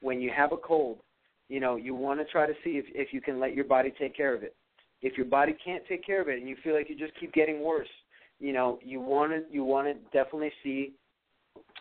when 0.00 0.20
you 0.20 0.30
have 0.36 0.52
a 0.52 0.56
cold, 0.56 0.98
you 1.48 1.58
know, 1.58 1.74
you 1.74 1.96
want 1.96 2.20
to 2.20 2.26
try 2.26 2.46
to 2.46 2.54
see 2.62 2.78
if 2.78 2.84
if 2.94 3.12
you 3.12 3.20
can 3.20 3.40
let 3.40 3.54
your 3.56 3.64
body 3.64 3.92
take 3.98 4.16
care 4.16 4.34
of 4.34 4.44
it. 4.44 4.54
If 5.02 5.16
your 5.16 5.26
body 5.26 5.54
can't 5.64 5.82
take 5.88 6.04
care 6.04 6.20
of 6.20 6.28
it 6.28 6.38
and 6.38 6.48
you 6.48 6.56
feel 6.64 6.74
like 6.74 6.88
you 6.88 6.96
just 6.96 7.18
keep 7.20 7.32
getting 7.32 7.62
worse, 7.62 7.88
you 8.38 8.52
know, 8.52 8.78
you 8.82 9.00
want 9.00 9.32
to 9.32 9.42
you 9.50 9.64
want 9.64 9.86
to 9.88 9.94
definitely 10.16 10.52
see 10.62 10.94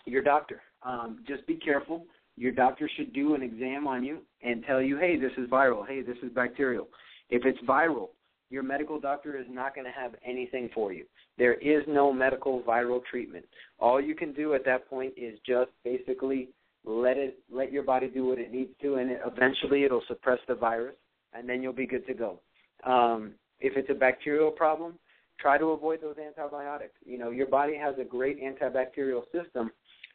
your 0.06 0.22
doctor. 0.22 0.62
Um, 0.84 1.24
just 1.28 1.46
be 1.48 1.56
careful. 1.56 2.06
Your 2.38 2.52
doctor 2.52 2.90
should 2.98 3.14
do 3.14 3.34
an 3.34 3.42
exam 3.42 3.88
on 3.88 4.04
you 4.04 4.20
and 4.44 4.64
tell 4.66 4.82
you, 4.82 4.98
hey, 4.98 5.18
this 5.20 5.32
is 5.38 5.50
viral. 5.50 5.88
Hey, 5.88 6.02
this 6.02 6.18
is 6.22 6.32
bacterial. 6.34 6.88
If 7.30 7.46
it's 7.46 7.60
viral, 7.68 8.10
your 8.50 8.62
medical 8.62 9.00
doctor 9.00 9.38
is 9.38 9.46
not 9.50 9.74
going 9.74 9.86
to 9.86 9.92
have 9.92 10.16
anything 10.26 10.70
for 10.74 10.94
you. 10.94 11.06
There 11.38 11.56
is 11.56 11.84
no 11.88 12.14
medical 12.14 12.62
viral 12.62 13.02
treatment. 13.10 13.46
All 13.80 14.00
you 14.00 14.16
can 14.16 14.34
do 14.34 14.54
at 14.54 14.66
that 14.66 14.90
point 14.90 15.14
is 15.18 15.40
just 15.46 15.72
basically 15.84 16.50
let 16.86 17.18
it 17.18 17.40
let 17.52 17.72
your 17.72 17.84
body 17.84 18.08
do 18.08 18.26
what 18.26 18.38
it 18.38 18.52
needs 18.52 18.70
to, 18.82 18.96
and 18.96 19.18
eventually 19.26 19.84
it'll 19.84 20.04
suppress 20.08 20.40
the 20.48 20.56
virus, 20.56 20.96
and 21.34 21.50
then 21.50 21.64
you'll 21.64 21.74
be 21.74 21.88
good 21.88 22.06
to 22.06 22.14
go. 22.14 22.40
Um, 22.84 23.34
if 23.60 23.78
it's 23.78 23.90
a 23.90 23.94
bacterial 23.94 24.52
problem, 24.52 25.00
try 25.40 25.58
to 25.58 25.68
avoid 25.68 26.02
those 26.02 26.16
antibiotics. 26.18 26.96
You 27.06 27.18
know, 27.18 27.32
your 27.32 27.48
body 27.48 27.76
has 27.76 27.96
a 28.00 28.04
great 28.04 28.42
antibacterial 28.42 29.24
system, 29.32 29.72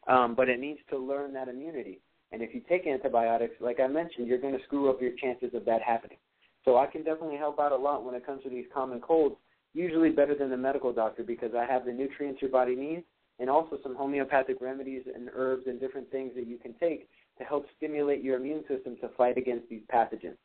um, 0.07 0.35
but 0.35 0.49
it 0.49 0.61
needs 0.61 0.81
to 0.91 0.99
learn 0.99 1.33
that 1.35 1.49
immunity. 1.49 2.01
And 2.33 2.43
if 2.43 2.55
you 2.55 2.63
take 2.69 2.87
antibiotics, 2.87 3.55
like 3.61 3.81
I 3.81 3.89
mentioned, 3.89 4.29
you're 4.29 4.39
going 4.39 4.57
to 4.57 4.65
screw 4.65 4.89
up 4.89 5.01
your 5.01 5.13
chances 5.21 5.51
of 5.55 5.65
that 5.65 5.83
happening. 5.83 6.19
So 6.65 6.77
I 6.77 6.87
can 6.87 7.03
definitely 7.03 7.39
help 7.39 7.59
out 7.59 7.73
a 7.73 7.77
lot 7.77 8.05
when 8.05 8.15
it 8.15 8.25
comes 8.25 8.43
to 8.45 8.51
these 8.51 8.67
common 8.73 9.01
colds, 9.01 9.37
usually 9.73 10.11
better 10.11 10.35
than 10.35 10.51
the 10.51 10.57
medical 10.57 10.93
doctor 10.93 11.23
because 11.23 11.53
I 11.57 11.65
have 11.65 11.85
the 11.85 11.93
nutrients 11.93 12.43
your 12.43 12.51
body 12.51 12.77
needs 12.77 13.05
and 13.39 13.49
also 13.49 13.79
some 13.83 13.97
homeopathic 13.97 14.61
remedies 14.61 15.03
and 15.13 15.31
herbs 15.35 15.65
and 15.67 15.81
different 15.81 16.11
things 16.11 16.33
that 16.37 16.47
you 16.47 16.59
can 16.59 16.75
take 16.75 17.09
to 17.39 17.45
help 17.45 17.65
stimulate 17.77 18.23
your 18.23 18.37
immune 18.37 18.63
system 18.69 18.97
to 19.01 19.09
fight 19.17 19.39
against 19.39 19.69
these 19.69 19.81
pathogens. 19.93 20.37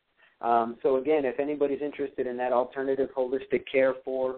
Um, 0.42 0.78
so 0.84 0.98
again, 0.98 1.26
if 1.26 1.40
anybody's 1.40 1.82
interested 1.82 2.28
in 2.28 2.38
that 2.38 2.52
alternative 2.52 3.10
holistic 3.18 3.64
care 3.72 3.94
for 4.04 4.38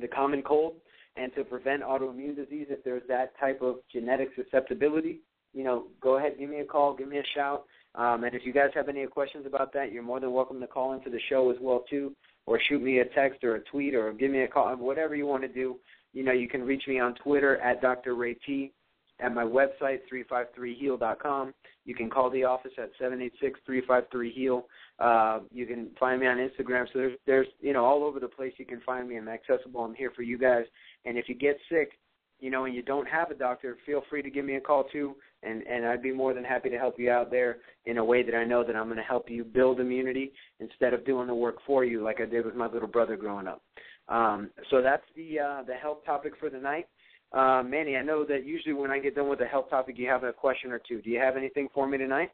the 0.00 0.08
common 0.08 0.42
cold 0.42 0.74
and 1.16 1.34
to 1.34 1.44
prevent 1.44 1.82
autoimmune 1.82 2.36
disease, 2.36 2.66
if 2.70 2.84
there's 2.84 3.02
that 3.08 3.32
type 3.40 3.60
of 3.62 3.76
genetic 3.92 4.28
susceptibility, 4.36 5.20
you 5.54 5.64
know, 5.64 5.86
go 6.00 6.18
ahead, 6.18 6.36
give 6.38 6.50
me 6.50 6.60
a 6.60 6.64
call, 6.64 6.94
give 6.94 7.08
me 7.08 7.18
a 7.18 7.24
shout, 7.34 7.64
Um, 7.94 8.24
and 8.24 8.34
if 8.34 8.42
you 8.44 8.52
guys 8.52 8.70
have 8.74 8.88
any 8.88 9.06
questions 9.06 9.46
about 9.46 9.72
that, 9.72 9.90
you're 9.92 10.02
more 10.02 10.20
than 10.20 10.32
welcome 10.32 10.60
to 10.60 10.66
call 10.66 10.92
into 10.92 11.10
the 11.10 11.20
show 11.28 11.50
as 11.50 11.56
well 11.60 11.84
too, 11.88 12.14
or 12.46 12.60
shoot 12.68 12.82
me 12.82 13.00
a 13.00 13.04
text 13.06 13.42
or 13.42 13.56
a 13.56 13.60
tweet 13.60 13.94
or 13.94 14.12
give 14.12 14.30
me 14.30 14.42
a 14.42 14.48
call, 14.48 14.76
whatever 14.76 15.16
you 15.16 15.26
want 15.26 15.42
to 15.42 15.48
do. 15.48 15.76
You 16.12 16.22
know, 16.22 16.32
you 16.32 16.48
can 16.48 16.62
reach 16.62 16.84
me 16.86 17.00
on 17.00 17.14
Twitter 17.14 17.56
at 17.58 17.80
Dr. 17.80 18.14
Ray 18.14 18.34
T, 18.34 18.72
at 19.20 19.34
my 19.34 19.44
website 19.44 20.00
353heal.com. 20.12 21.54
You 21.84 21.94
can 21.94 22.10
call 22.10 22.30
the 22.30 22.44
office 22.44 22.72
at 22.78 22.90
786-353-HEAL. 23.00 24.66
Uh, 24.98 25.40
you 25.52 25.66
can 25.66 25.90
find 25.98 26.20
me 26.20 26.26
on 26.26 26.36
Instagram. 26.36 26.86
So 26.92 26.98
there's, 26.98 27.18
there's, 27.26 27.46
you 27.60 27.72
know, 27.72 27.84
all 27.84 28.04
over 28.04 28.20
the 28.20 28.28
place 28.28 28.52
you 28.58 28.66
can 28.66 28.80
find 28.80 29.08
me. 29.08 29.16
I'm 29.16 29.28
accessible. 29.28 29.82
I'm 29.82 29.94
here 29.94 30.12
for 30.14 30.22
you 30.22 30.38
guys. 30.38 30.64
And 31.04 31.16
if 31.16 31.28
you 31.28 31.34
get 31.34 31.58
sick, 31.70 31.92
you 32.40 32.50
know, 32.50 32.64
and 32.64 32.74
you 32.74 32.82
don't 32.82 33.08
have 33.08 33.30
a 33.30 33.34
doctor, 33.34 33.76
feel 33.84 34.02
free 34.08 34.22
to 34.22 34.30
give 34.30 34.44
me 34.44 34.56
a 34.56 34.60
call 34.60 34.84
too, 34.84 35.16
and 35.42 35.62
and 35.62 35.84
I'd 35.84 36.02
be 36.02 36.12
more 36.12 36.34
than 36.34 36.44
happy 36.44 36.70
to 36.70 36.78
help 36.78 36.98
you 36.98 37.10
out 37.10 37.30
there 37.30 37.58
in 37.86 37.98
a 37.98 38.04
way 38.04 38.22
that 38.22 38.34
I 38.34 38.44
know 38.44 38.62
that 38.64 38.76
I'm 38.76 38.86
going 38.86 38.96
to 38.96 39.02
help 39.02 39.28
you 39.28 39.44
build 39.44 39.80
immunity 39.80 40.32
instead 40.60 40.94
of 40.94 41.04
doing 41.04 41.26
the 41.26 41.34
work 41.34 41.56
for 41.66 41.84
you 41.84 42.02
like 42.02 42.20
I 42.20 42.26
did 42.26 42.44
with 42.44 42.54
my 42.54 42.66
little 42.66 42.88
brother 42.88 43.16
growing 43.16 43.48
up. 43.48 43.62
Um, 44.08 44.50
so 44.70 44.80
that's 44.82 45.02
the 45.16 45.40
uh, 45.40 45.62
the 45.64 45.74
health 45.74 45.98
topic 46.06 46.34
for 46.38 46.48
the 46.48 46.58
night. 46.58 46.86
Uh, 47.32 47.62
Manny, 47.62 47.96
I 47.96 48.02
know 48.02 48.24
that 48.24 48.46
usually 48.46 48.72
when 48.72 48.90
I 48.90 48.98
get 48.98 49.14
done 49.14 49.28
with 49.28 49.38
the 49.38 49.46
health 49.46 49.68
topic, 49.68 49.98
you 49.98 50.08
have 50.08 50.24
a 50.24 50.32
question 50.32 50.72
or 50.72 50.80
two. 50.88 51.02
Do 51.02 51.10
you 51.10 51.18
have 51.18 51.36
anything 51.36 51.68
for 51.74 51.86
me 51.86 51.98
tonight? 51.98 52.30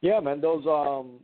Yeah, 0.00 0.20
man. 0.20 0.40
Those 0.40 0.64
um 0.66 1.20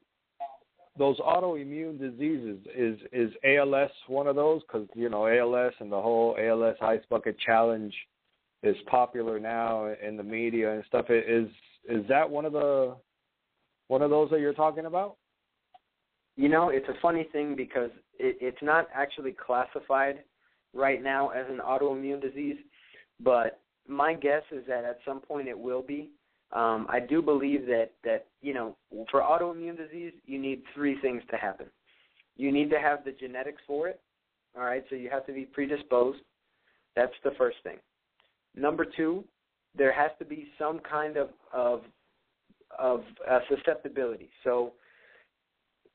those 0.98 1.18
autoimmune 1.20 1.98
diseases 1.98 2.58
is 2.74 2.98
is 3.12 3.30
ALS 3.44 3.90
one 4.06 4.26
of 4.26 4.36
those? 4.36 4.62
Because 4.62 4.86
you 4.94 5.08
know 5.08 5.26
ALS 5.26 5.72
and 5.80 5.90
the 5.90 6.00
whole 6.00 6.36
ALS 6.38 6.76
ice 6.82 7.00
bucket 7.08 7.38
challenge 7.40 7.94
is 8.62 8.76
popular 8.86 9.38
now 9.38 9.94
in 10.06 10.16
the 10.16 10.22
media 10.22 10.74
and 10.74 10.84
stuff. 10.86 11.06
Is 11.08 11.48
is 11.88 12.06
that 12.08 12.28
one 12.28 12.44
of 12.44 12.52
the 12.52 12.96
one 13.88 14.02
of 14.02 14.10
those 14.10 14.30
that 14.30 14.40
you're 14.40 14.52
talking 14.52 14.86
about? 14.86 15.16
You 16.36 16.50
know, 16.50 16.68
it's 16.68 16.88
a 16.88 17.00
funny 17.00 17.26
thing 17.32 17.56
because 17.56 17.90
it, 18.18 18.36
it's 18.40 18.62
not 18.62 18.88
actually 18.94 19.32
classified 19.32 20.22
right 20.74 21.02
now 21.02 21.30
as 21.30 21.46
an 21.48 21.60
autoimmune 21.66 22.20
disease, 22.20 22.56
but 23.20 23.60
my 23.88 24.14
guess 24.14 24.42
is 24.50 24.64
that 24.66 24.84
at 24.84 24.98
some 25.06 25.20
point 25.20 25.48
it 25.48 25.58
will 25.58 25.82
be. 25.82 26.10
Um, 26.52 26.86
I 26.88 27.00
do 27.00 27.22
believe 27.22 27.66
that 27.66 27.90
that 28.04 28.26
you 28.40 28.54
know 28.54 28.76
for 29.10 29.20
autoimmune 29.20 29.76
disease 29.76 30.12
you 30.26 30.38
need 30.38 30.62
three 30.74 31.00
things 31.00 31.22
to 31.30 31.36
happen. 31.36 31.66
You 32.36 32.52
need 32.52 32.70
to 32.70 32.78
have 32.78 33.04
the 33.04 33.12
genetics 33.12 33.62
for 33.66 33.88
it. 33.88 34.00
All 34.56 34.64
right, 34.64 34.84
so 34.88 34.96
you 34.96 35.10
have 35.10 35.26
to 35.26 35.32
be 35.32 35.44
predisposed. 35.44 36.20
That's 36.94 37.12
the 37.24 37.32
first 37.36 37.58
thing. 37.62 37.76
Number 38.54 38.86
two, 38.86 39.24
there 39.76 39.92
has 39.92 40.10
to 40.18 40.24
be 40.24 40.48
some 40.58 40.80
kind 40.80 41.16
of 41.16 41.30
of 41.52 41.82
of 42.78 43.02
uh, 43.28 43.40
susceptibility. 43.48 44.30
So, 44.44 44.72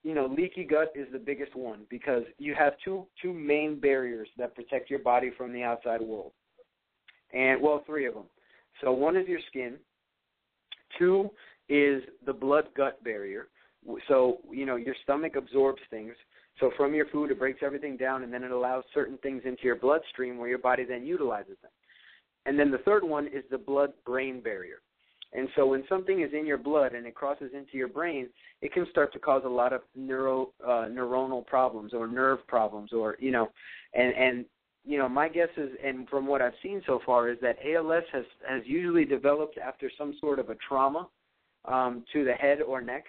you 0.03 0.15
know, 0.15 0.25
leaky 0.25 0.63
gut 0.63 0.91
is 0.95 1.07
the 1.11 1.19
biggest 1.19 1.55
one 1.55 1.81
because 1.89 2.23
you 2.37 2.55
have 2.55 2.73
two 2.83 3.05
two 3.21 3.33
main 3.33 3.79
barriers 3.79 4.27
that 4.37 4.55
protect 4.55 4.89
your 4.89 4.99
body 4.99 5.31
from 5.37 5.53
the 5.53 5.63
outside 5.63 6.01
world, 6.01 6.31
and 7.33 7.61
well, 7.61 7.83
three 7.85 8.05
of 8.07 8.13
them. 8.13 8.25
So 8.81 8.91
one 8.91 9.15
is 9.15 9.27
your 9.27 9.39
skin, 9.47 9.77
Two 10.97 11.29
is 11.69 12.03
the 12.25 12.33
blood 12.33 12.65
gut 12.75 13.03
barrier. 13.03 13.47
So, 14.07 14.39
you 14.51 14.65
know, 14.65 14.75
your 14.75 14.95
stomach 15.03 15.35
absorbs 15.35 15.81
things. 15.89 16.13
So 16.59 16.71
from 16.77 16.93
your 16.93 17.07
food, 17.07 17.31
it 17.31 17.39
breaks 17.39 17.61
everything 17.63 17.97
down, 17.97 18.23
and 18.23 18.31
then 18.31 18.43
it 18.43 18.51
allows 18.51 18.83
certain 18.93 19.17
things 19.17 19.41
into 19.45 19.63
your 19.63 19.77
bloodstream 19.77 20.37
where 20.37 20.49
your 20.49 20.59
body 20.59 20.83
then 20.83 21.05
utilizes 21.05 21.57
them. 21.61 21.71
And 22.45 22.59
then 22.59 22.71
the 22.71 22.79
third 22.79 23.03
one 23.03 23.27
is 23.27 23.43
the 23.49 23.57
blood 23.57 23.93
brain 24.05 24.41
barrier. 24.41 24.81
And 25.33 25.47
so 25.55 25.65
when 25.65 25.83
something 25.87 26.21
is 26.21 26.31
in 26.37 26.45
your 26.45 26.57
blood 26.57 26.93
and 26.93 27.07
it 27.07 27.15
crosses 27.15 27.51
into 27.53 27.77
your 27.77 27.87
brain, 27.87 28.27
it 28.61 28.73
can 28.73 28.85
start 28.91 29.13
to 29.13 29.19
cause 29.19 29.43
a 29.45 29.49
lot 29.49 29.71
of 29.71 29.81
neuro 29.95 30.49
uh, 30.63 30.87
neuronal 30.91 31.45
problems 31.45 31.93
or 31.93 32.07
nerve 32.07 32.45
problems 32.47 32.91
or 32.91 33.15
you 33.19 33.31
know, 33.31 33.49
and 33.93 34.13
and 34.13 34.45
you 34.83 34.97
know 34.97 35.07
my 35.07 35.29
guess 35.29 35.47
is 35.55 35.69
and 35.83 36.07
from 36.09 36.27
what 36.27 36.41
I've 36.41 36.53
seen 36.61 36.81
so 36.85 36.99
far 37.05 37.29
is 37.29 37.37
that 37.41 37.57
ALS 37.65 38.03
has 38.11 38.25
has 38.47 38.61
usually 38.65 39.05
developed 39.05 39.57
after 39.57 39.89
some 39.97 40.15
sort 40.19 40.37
of 40.37 40.49
a 40.49 40.55
trauma 40.67 41.07
um, 41.65 42.03
to 42.11 42.25
the 42.25 42.33
head 42.33 42.61
or 42.61 42.81
neck, 42.81 43.05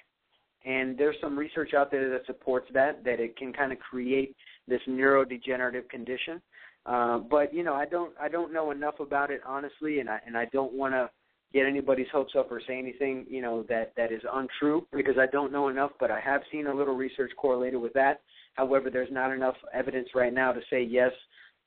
and 0.64 0.96
there's 0.96 1.16
some 1.20 1.36
research 1.36 1.74
out 1.74 1.90
there 1.90 2.08
that 2.08 2.24
supports 2.26 2.68
that 2.72 3.02
that 3.02 3.18
it 3.18 3.36
can 3.36 3.52
kind 3.52 3.72
of 3.72 3.80
create 3.80 4.36
this 4.68 4.80
neurodegenerative 4.88 5.88
condition. 5.88 6.40
Uh, 6.86 7.18
but 7.18 7.52
you 7.52 7.64
know, 7.64 7.74
I 7.74 7.86
don't 7.86 8.12
I 8.20 8.28
don't 8.28 8.52
know 8.52 8.70
enough 8.70 9.00
about 9.00 9.32
it 9.32 9.40
honestly, 9.44 9.98
and 9.98 10.08
I 10.08 10.20
and 10.24 10.36
I 10.36 10.44
don't 10.52 10.72
want 10.72 10.94
to 10.94 11.10
get 11.52 11.66
anybody's 11.66 12.06
hopes 12.12 12.34
up 12.38 12.50
or 12.50 12.60
say 12.66 12.78
anything 12.78 13.26
you 13.28 13.42
know 13.42 13.64
that 13.68 13.92
that 13.96 14.12
is 14.12 14.22
untrue 14.32 14.86
because 14.92 15.16
I 15.18 15.26
don't 15.26 15.52
know 15.52 15.68
enough. 15.68 15.92
But 16.00 16.10
I 16.10 16.20
have 16.20 16.42
seen 16.50 16.66
a 16.66 16.74
little 16.74 16.94
research 16.94 17.32
correlated 17.36 17.80
with 17.80 17.92
that. 17.94 18.20
However, 18.54 18.90
there's 18.90 19.12
not 19.12 19.32
enough 19.32 19.56
evidence 19.72 20.08
right 20.14 20.32
now 20.32 20.52
to 20.52 20.60
say 20.70 20.82
yes, 20.82 21.12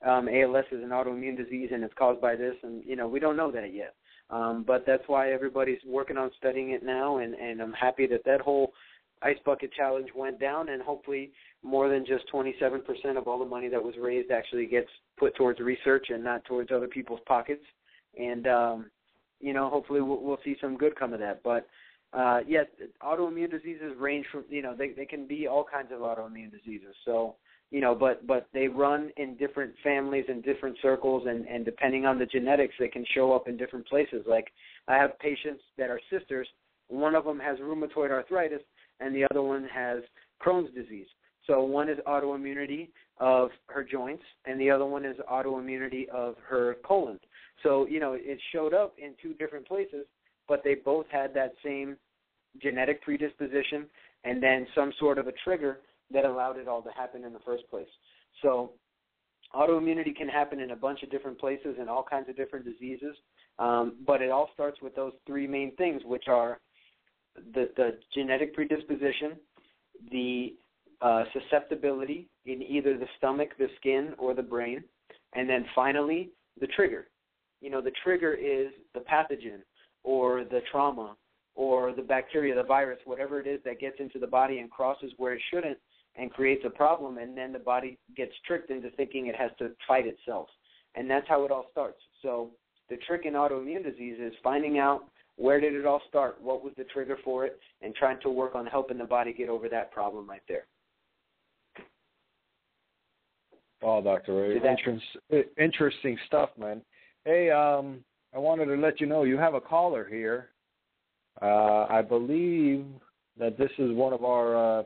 um, 0.05 0.27
ALS 0.27 0.65
is 0.71 0.83
an 0.83 0.89
autoimmune 0.89 1.37
disease 1.37 1.69
and 1.73 1.83
it's 1.83 1.93
caused 1.97 2.21
by 2.21 2.35
this, 2.35 2.55
and 2.63 2.83
you 2.85 2.95
know 2.95 3.07
we 3.07 3.19
don't 3.19 3.37
know 3.37 3.51
that 3.51 3.73
yet. 3.73 3.95
Um, 4.29 4.63
but 4.65 4.85
that's 4.87 5.03
why 5.07 5.31
everybody's 5.31 5.79
working 5.85 6.17
on 6.17 6.31
studying 6.37 6.71
it 6.71 6.83
now, 6.83 7.17
and 7.17 7.33
and 7.35 7.61
I'm 7.61 7.73
happy 7.73 8.07
that 8.07 8.23
that 8.25 8.41
whole 8.41 8.73
ice 9.21 9.37
bucket 9.45 9.71
challenge 9.73 10.09
went 10.15 10.39
down, 10.39 10.69
and 10.69 10.81
hopefully 10.81 11.31
more 11.63 11.89
than 11.89 12.05
just 12.05 12.25
27% 12.31 13.17
of 13.17 13.27
all 13.27 13.39
the 13.39 13.45
money 13.45 13.67
that 13.69 13.83
was 13.83 13.95
raised 13.99 14.29
actually 14.31 14.67
gets 14.67 14.89
put 15.17 15.35
towards 15.35 15.59
research 15.59 16.07
and 16.09 16.23
not 16.23 16.45
towards 16.45 16.71
other 16.71 16.87
people's 16.87 17.21
pockets. 17.27 17.63
And 18.17 18.47
um, 18.47 18.85
you 19.45 19.53
know, 19.53 19.69
hopefully 19.69 20.01
we'll, 20.01 20.21
we'll 20.21 20.39
see 20.43 20.55
some 20.59 20.75
good 20.75 20.95
come 20.97 21.13
of 21.13 21.19
that. 21.19 21.43
But 21.43 21.67
uh, 22.13 22.39
yes, 22.47 22.65
autoimmune 23.03 23.51
diseases 23.51 23.93
range 23.99 24.25
from 24.31 24.43
you 24.49 24.63
know 24.63 24.75
they 24.75 24.89
they 24.89 25.05
can 25.05 25.27
be 25.27 25.47
all 25.47 25.63
kinds 25.63 25.91
of 25.91 25.99
autoimmune 25.99 26.51
diseases. 26.51 26.95
So 27.05 27.35
you 27.69 27.79
know, 27.79 27.93
but 27.93 28.25
but 28.25 28.47
they 28.53 28.67
run 28.67 29.11
in 29.17 29.35
different 29.37 29.73
families 29.83 30.25
and 30.29 30.43
different 30.43 30.77
circles, 30.81 31.27
and 31.27 31.45
and 31.47 31.63
depending 31.63 32.07
on 32.07 32.17
the 32.17 32.25
genetics, 32.25 32.73
they 32.79 32.87
can 32.87 33.05
show 33.13 33.33
up 33.33 33.47
in 33.47 33.55
different 33.55 33.87
places. 33.87 34.25
Like 34.27 34.47
I 34.87 34.95
have 34.95 35.19
patients 35.19 35.61
that 35.77 35.91
are 35.91 35.99
sisters. 36.11 36.47
One 36.87 37.13
of 37.13 37.23
them 37.23 37.39
has 37.39 37.59
rheumatoid 37.59 38.09
arthritis, 38.09 38.61
and 38.99 39.15
the 39.15 39.25
other 39.29 39.43
one 39.43 39.67
has 39.71 39.99
Crohn's 40.43 40.73
disease. 40.73 41.07
So 41.45 41.63
one 41.63 41.87
is 41.89 41.99
autoimmunity 42.07 42.89
of 43.19 43.49
her 43.67 43.83
joints, 43.83 44.23
and 44.45 44.59
the 44.59 44.71
other 44.71 44.85
one 44.85 45.05
is 45.05 45.15
autoimmunity 45.31 46.09
of 46.09 46.35
her 46.47 46.77
colon. 46.83 47.19
So 47.63 47.87
you 47.87 47.99
know, 47.99 48.13
it 48.13 48.39
showed 48.51 48.73
up 48.73 48.95
in 48.97 49.13
two 49.21 49.33
different 49.33 49.67
places, 49.67 50.05
but 50.47 50.63
they 50.63 50.75
both 50.75 51.05
had 51.11 51.33
that 51.33 51.53
same 51.63 51.97
genetic 52.61 53.01
predisposition, 53.01 53.85
and 54.23 54.41
then 54.41 54.65
some 54.75 54.93
sort 54.99 55.17
of 55.17 55.27
a 55.27 55.33
trigger 55.43 55.79
that 56.11 56.25
allowed 56.25 56.57
it 56.57 56.67
all 56.67 56.81
to 56.81 56.91
happen 56.91 57.23
in 57.23 57.33
the 57.33 57.39
first 57.39 57.63
place. 57.69 57.87
So 58.41 58.71
autoimmunity 59.53 60.15
can 60.15 60.27
happen 60.27 60.59
in 60.59 60.71
a 60.71 60.75
bunch 60.75 61.03
of 61.03 61.11
different 61.11 61.39
places 61.39 61.75
and 61.79 61.89
all 61.89 62.03
kinds 62.03 62.29
of 62.29 62.35
different 62.35 62.65
diseases, 62.65 63.15
um, 63.59 63.97
but 64.05 64.21
it 64.21 64.31
all 64.31 64.49
starts 64.53 64.81
with 64.81 64.95
those 64.95 65.13
three 65.25 65.47
main 65.47 65.75
things, 65.75 66.01
which 66.05 66.25
are 66.27 66.59
the, 67.53 67.69
the 67.75 67.97
genetic 68.13 68.53
predisposition, 68.53 69.33
the 70.11 70.55
uh, 71.01 71.23
susceptibility 71.33 72.27
in 72.45 72.61
either 72.61 72.97
the 72.97 73.07
stomach, 73.17 73.49
the 73.57 73.67
skin, 73.77 74.13
or 74.17 74.33
the 74.33 74.43
brain, 74.43 74.83
and 75.33 75.49
then 75.49 75.65
finally 75.73 76.29
the 76.59 76.67
trigger. 76.67 77.07
You 77.65 77.71
know, 77.71 77.81
the 77.81 77.93
trigger 78.03 78.35
is 78.35 78.67
the 78.93 78.99
pathogen 78.99 79.61
or 80.03 80.43
the 80.43 80.59
trauma 80.71 81.15
or 81.55 81.93
the 81.93 82.01
bacteria, 82.03 82.53
the 82.53 82.61
virus, 82.61 82.99
whatever 83.05 83.39
it 83.39 83.47
is 83.47 83.59
that 83.65 83.79
gets 83.79 83.95
into 83.99 84.19
the 84.19 84.27
body 84.27 84.59
and 84.59 84.69
crosses 84.69 85.11
where 85.17 85.33
it 85.33 85.41
shouldn't 85.51 85.79
and 86.15 86.31
creates 86.31 86.61
a 86.63 86.69
problem, 86.69 87.17
and 87.17 87.35
then 87.35 87.51
the 87.51 87.57
body 87.57 87.97
gets 88.15 88.33
tricked 88.45 88.69
into 88.69 88.91
thinking 88.91 89.25
it 89.25 89.35
has 89.35 89.49
to 89.57 89.71
fight 89.87 90.05
itself. 90.05 90.47
And 90.93 91.09
that's 91.09 91.27
how 91.27 91.43
it 91.43 91.49
all 91.49 91.65
starts. 91.71 91.97
So 92.21 92.51
the 92.91 92.97
trick 92.97 93.21
in 93.25 93.33
autoimmune 93.33 93.83
disease 93.83 94.17
is 94.19 94.33
finding 94.43 94.77
out 94.77 95.05
where 95.37 95.59
did 95.59 95.73
it 95.73 95.87
all 95.87 96.03
start, 96.07 96.39
what 96.39 96.63
was 96.63 96.73
the 96.77 96.83
trigger 96.83 97.17
for 97.25 97.47
it, 97.47 97.59
and 97.81 97.95
trying 97.95 98.19
to 98.21 98.29
work 98.29 98.53
on 98.53 98.67
helping 98.67 98.99
the 98.99 99.05
body 99.05 99.33
get 99.33 99.49
over 99.49 99.69
that 99.69 99.91
problem 99.91 100.29
right 100.29 100.43
there. 100.47 100.67
Oh, 103.81 104.03
Dr. 104.03 104.35
Ray, 104.35 104.55
Interest, 104.55 105.03
interesting 105.57 106.15
stuff, 106.27 106.51
man. 106.59 106.83
Hey, 107.25 107.49
um, 107.49 108.03
I 108.35 108.37
wanted 108.37 108.65
to 108.65 108.75
let 108.75 109.01
you 109.01 109.07
know 109.07 109.23
you 109.23 109.37
have 109.37 109.55
a 109.55 109.61
caller 109.61 110.07
here. 110.07 110.49
Uh, 111.41 111.85
I 111.89 112.03
believe 112.03 112.85
that 113.39 113.57
this 113.57 113.71
is 113.79 113.91
one 113.93 114.13
of 114.13 114.23
our 114.23 114.79
uh, 114.79 114.83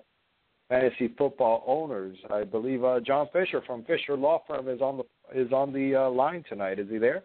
fantasy 0.69 1.13
football 1.17 1.63
owners. 1.67 2.17
I 2.31 2.45
believe 2.45 2.83
uh, 2.85 3.01
John 3.01 3.27
Fischer 3.33 3.61
from 3.67 3.83
Fischer 3.83 4.15
Law 4.15 4.41
Firm 4.47 4.69
is 4.69 4.79
on 4.81 4.97
the 4.97 5.03
is 5.39 5.51
on 5.51 5.73
the 5.73 5.95
uh, 5.95 6.09
line 6.09 6.43
tonight. 6.47 6.79
Is 6.79 6.89
he 6.89 6.97
there? 6.97 7.23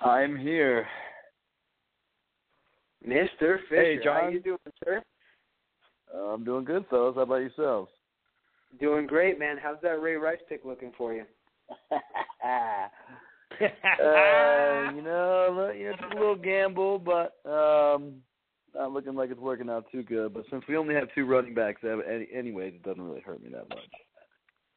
I'm 0.00 0.36
here. 0.36 0.86
Mr. 3.06 3.58
Fischer, 3.68 3.82
hey, 3.82 3.98
John. 4.02 4.22
how 4.22 4.28
you 4.28 4.40
doing, 4.40 4.58
sir? 4.84 5.02
Uh, 6.14 6.18
I'm 6.18 6.44
doing 6.44 6.64
good, 6.64 6.84
fellas. 6.88 7.16
How 7.16 7.22
about 7.22 7.36
yourselves? 7.36 7.90
Doing 8.80 9.06
great, 9.06 9.38
man. 9.38 9.56
How's 9.60 9.80
that 9.82 10.00
Ray 10.00 10.14
Rice 10.14 10.38
pick 10.48 10.64
looking 10.64 10.92
for 10.96 11.12
you? 11.12 11.24
uh, 13.60 14.92
you 14.94 15.02
know, 15.02 15.70
it's 15.72 16.02
a 16.12 16.14
little 16.14 16.36
gamble, 16.36 16.98
but 16.98 17.36
um, 17.48 18.16
not 18.74 18.92
looking 18.92 19.14
like 19.14 19.30
it's 19.30 19.40
working 19.40 19.70
out 19.70 19.86
too 19.90 20.02
good. 20.02 20.34
But 20.34 20.44
since 20.50 20.64
we 20.68 20.76
only 20.76 20.94
have 20.94 21.08
two 21.14 21.26
running 21.26 21.54
backs, 21.54 21.82
any, 21.84 22.28
anyways, 22.34 22.74
it 22.74 22.82
doesn't 22.82 23.02
really 23.02 23.20
hurt 23.20 23.42
me 23.42 23.50
that 23.50 23.68
much. 23.68 23.78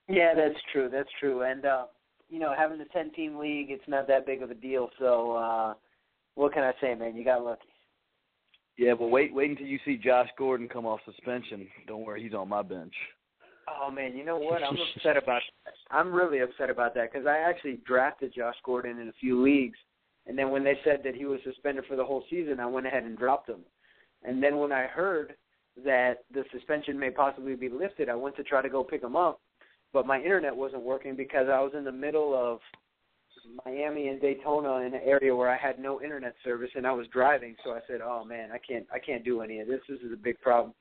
Yeah, 0.07 0.34
that's 0.36 0.59
true. 0.71 0.89
That's 0.91 1.09
true. 1.19 1.43
And 1.43 1.65
uh, 1.65 1.86
you 2.30 2.39
know, 2.39 2.53
having 2.57 2.82
a 2.82 2.86
ten-team 2.86 3.38
league, 3.38 3.69
it's 3.69 3.88
not 3.88 4.07
that 4.07 4.25
big 4.25 4.41
of 4.41 4.51
a 4.51 4.55
deal. 4.55 4.89
So, 4.99 5.34
uh, 5.34 5.73
what 6.36 6.53
can 6.53 6.63
I 6.63 6.73
say, 6.82 6.95
man? 6.95 7.15
You 7.15 7.23
got 7.23 7.43
lucky. 7.43 7.67
Yeah, 8.77 8.93
but 8.97 9.07
wait, 9.07 9.34
wait 9.34 9.49
until 9.49 9.67
you 9.67 9.77
see 9.84 9.97
Josh 9.97 10.30
Gordon 10.38 10.69
come 10.69 10.86
off 10.86 11.01
suspension. 11.05 11.67
Don't 11.86 12.05
worry, 12.05 12.23
he's 12.23 12.34
on 12.34 12.47
my 12.47 12.61
bench. 12.61 12.93
Oh 13.67 13.91
man, 13.91 14.15
you 14.15 14.23
know 14.23 14.38
what? 14.38 14.63
I'm 14.63 14.77
upset 14.95 15.17
about. 15.17 15.41
That. 15.65 15.73
I'm 15.91 16.13
really 16.13 16.39
upset 16.39 16.69
about 16.69 16.93
that 16.95 17.11
because 17.11 17.27
I 17.27 17.37
actually 17.37 17.79
drafted 17.85 18.33
Josh 18.35 18.55
Gordon 18.63 18.99
in 18.99 19.07
a 19.09 19.13
few 19.19 19.41
leagues, 19.41 19.77
and 20.27 20.37
then 20.37 20.51
when 20.51 20.63
they 20.63 20.77
said 20.83 21.01
that 21.03 21.15
he 21.15 21.25
was 21.25 21.39
suspended 21.43 21.85
for 21.87 21.95
the 21.95 22.05
whole 22.05 22.23
season, 22.29 22.59
I 22.59 22.65
went 22.67 22.87
ahead 22.87 23.03
and 23.03 23.17
dropped 23.17 23.49
him. 23.49 23.61
And 24.23 24.43
then 24.43 24.57
when 24.57 24.71
I 24.71 24.83
heard 24.83 25.33
that 25.83 26.19
the 26.33 26.43
suspension 26.51 26.99
may 26.99 27.09
possibly 27.09 27.55
be 27.55 27.69
lifted, 27.69 28.09
I 28.09 28.15
went 28.15 28.35
to 28.35 28.43
try 28.43 28.61
to 28.61 28.69
go 28.69 28.83
pick 28.83 29.01
him 29.01 29.15
up, 29.15 29.39
but 29.93 30.05
my 30.05 30.21
internet 30.21 30.55
wasn't 30.55 30.83
working 30.83 31.15
because 31.15 31.47
I 31.51 31.59
was 31.61 31.71
in 31.75 31.83
the 31.83 31.91
middle 31.91 32.35
of 32.35 32.59
Miami 33.65 34.09
and 34.09 34.21
Daytona 34.21 34.85
in 34.85 34.93
an 34.93 35.01
area 35.03 35.35
where 35.35 35.49
I 35.49 35.57
had 35.57 35.79
no 35.79 36.01
internet 36.01 36.35
service 36.43 36.69
and 36.75 36.85
I 36.85 36.91
was 36.91 37.07
driving. 37.07 37.55
So 37.63 37.71
I 37.71 37.79
said, 37.87 38.01
"Oh 38.01 38.23
man, 38.23 38.51
I 38.51 38.57
can't 38.57 38.85
I 38.93 38.99
can't 38.99 39.23
do 39.23 39.41
any 39.41 39.59
of 39.59 39.67
this. 39.67 39.81
This 39.87 39.99
is 40.01 40.11
a 40.13 40.17
big 40.17 40.39
problem." 40.41 40.73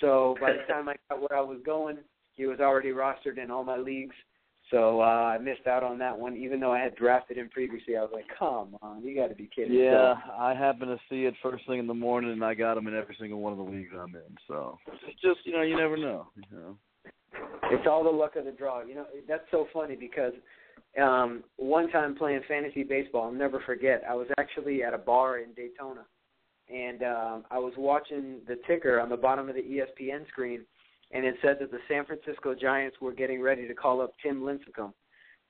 So 0.00 0.36
by 0.40 0.52
the 0.52 0.62
time 0.72 0.88
I 0.88 0.96
got 1.08 1.20
where 1.20 1.38
I 1.38 1.42
was 1.42 1.60
going, 1.64 1.98
he 2.34 2.46
was 2.46 2.60
already 2.60 2.90
rostered 2.90 3.38
in 3.42 3.50
all 3.50 3.64
my 3.64 3.76
leagues. 3.76 4.14
So 4.70 5.00
uh, 5.00 5.04
I 5.04 5.38
missed 5.38 5.66
out 5.66 5.82
on 5.82 5.98
that 5.98 6.16
one, 6.16 6.36
even 6.36 6.60
though 6.60 6.72
I 6.72 6.78
had 6.78 6.94
drafted 6.94 7.36
him 7.38 7.48
previously. 7.48 7.96
I 7.96 8.02
was 8.02 8.10
like, 8.12 8.26
"Come 8.38 8.76
on, 8.82 9.02
you 9.02 9.16
got 9.16 9.28
to 9.28 9.34
be 9.34 9.48
kidding!" 9.54 9.72
Me. 9.72 9.84
Yeah, 9.84 10.14
so, 10.26 10.32
I 10.32 10.54
happened 10.54 10.96
to 10.96 10.98
see 11.08 11.24
it 11.24 11.34
first 11.42 11.66
thing 11.66 11.80
in 11.80 11.88
the 11.88 11.94
morning, 11.94 12.30
and 12.30 12.44
I 12.44 12.54
got 12.54 12.76
him 12.76 12.86
in 12.86 12.94
every 12.94 13.16
single 13.18 13.40
one 13.40 13.52
of 13.52 13.58
the 13.58 13.64
leagues 13.64 13.90
I'm 13.92 14.14
in. 14.14 14.36
So 14.46 14.78
it's 15.08 15.20
just 15.20 15.40
you 15.44 15.52
know, 15.52 15.62
you 15.62 15.76
never 15.76 15.96
know. 15.96 16.28
You 16.36 16.56
know, 16.56 16.76
it's 17.64 17.86
all 17.88 18.04
the 18.04 18.10
luck 18.10 18.36
of 18.36 18.44
the 18.44 18.52
draw. 18.52 18.82
You 18.84 18.94
know, 18.94 19.06
that's 19.28 19.42
so 19.50 19.66
funny 19.72 19.96
because 19.96 20.34
um, 21.02 21.42
one 21.56 21.90
time 21.90 22.14
playing 22.14 22.42
fantasy 22.46 22.84
baseball, 22.84 23.24
I'll 23.24 23.32
never 23.32 23.60
forget. 23.66 24.02
I 24.08 24.14
was 24.14 24.28
actually 24.38 24.84
at 24.84 24.94
a 24.94 24.98
bar 24.98 25.38
in 25.38 25.52
Daytona, 25.54 26.04
and 26.72 27.02
um, 27.02 27.44
I 27.50 27.58
was 27.58 27.72
watching 27.76 28.36
the 28.46 28.56
ticker 28.68 29.00
on 29.00 29.08
the 29.08 29.16
bottom 29.16 29.48
of 29.48 29.56
the 29.56 29.62
ESPN 29.62 30.28
screen 30.28 30.64
and 31.12 31.24
it 31.24 31.36
said 31.42 31.56
that 31.60 31.70
the 31.70 31.78
San 31.88 32.04
Francisco 32.04 32.54
Giants 32.54 32.96
were 33.00 33.12
getting 33.12 33.40
ready 33.42 33.66
to 33.66 33.74
call 33.74 34.00
up 34.00 34.12
Tim 34.22 34.42
Lincecum. 34.42 34.92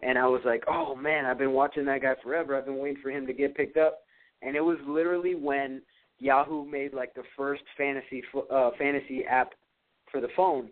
And 0.02 0.18
I 0.18 0.26
was 0.26 0.40
like, 0.44 0.64
oh 0.66 0.94
man, 0.94 1.26
I've 1.26 1.38
been 1.38 1.52
watching 1.52 1.84
that 1.86 2.02
guy 2.02 2.14
forever. 2.22 2.56
I've 2.56 2.64
been 2.64 2.78
waiting 2.78 3.02
for 3.02 3.10
him 3.10 3.26
to 3.26 3.32
get 3.32 3.54
picked 3.54 3.76
up. 3.76 3.98
And 4.42 4.56
it 4.56 4.60
was 4.60 4.78
literally 4.86 5.34
when 5.34 5.82
Yahoo 6.18 6.64
made 6.64 6.94
like 6.94 7.14
the 7.14 7.22
first 7.36 7.62
fantasy 7.76 8.22
uh, 8.50 8.70
fantasy 8.78 9.24
app 9.24 9.50
for 10.10 10.20
the 10.20 10.28
phone. 10.34 10.70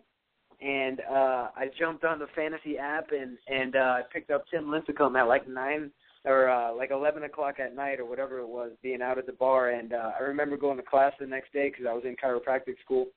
And 0.61 1.01
uh 1.01 1.49
I 1.55 1.67
jumped 1.77 2.03
on 2.03 2.19
the 2.19 2.27
fantasy 2.35 2.77
app 2.77 3.11
and 3.11 3.37
and 3.47 3.75
uh, 3.75 3.79
I 3.79 4.01
picked 4.11 4.31
up 4.31 4.45
Tim 4.49 4.65
Lincecum 4.65 5.17
at 5.17 5.27
like 5.27 5.47
nine 5.47 5.91
or 6.25 6.49
uh, 6.49 6.73
like 6.75 6.91
eleven 6.91 7.23
o'clock 7.23 7.59
at 7.59 7.75
night 7.75 7.99
or 7.99 8.05
whatever 8.05 8.39
it 8.39 8.47
was, 8.47 8.71
being 8.81 9.01
out 9.01 9.19
at 9.19 9.27
the 9.27 9.33
bar. 9.33 9.69
And 9.69 9.93
uh, 9.93 10.11
I 10.19 10.23
remember 10.23 10.57
going 10.57 10.77
to 10.77 10.83
class 10.83 11.13
the 11.19 11.27
next 11.27 11.53
day 11.53 11.69
because 11.69 11.85
I 11.87 11.93
was 11.93 12.03
in 12.03 12.15
chiropractic 12.21 12.79
school 12.83 13.07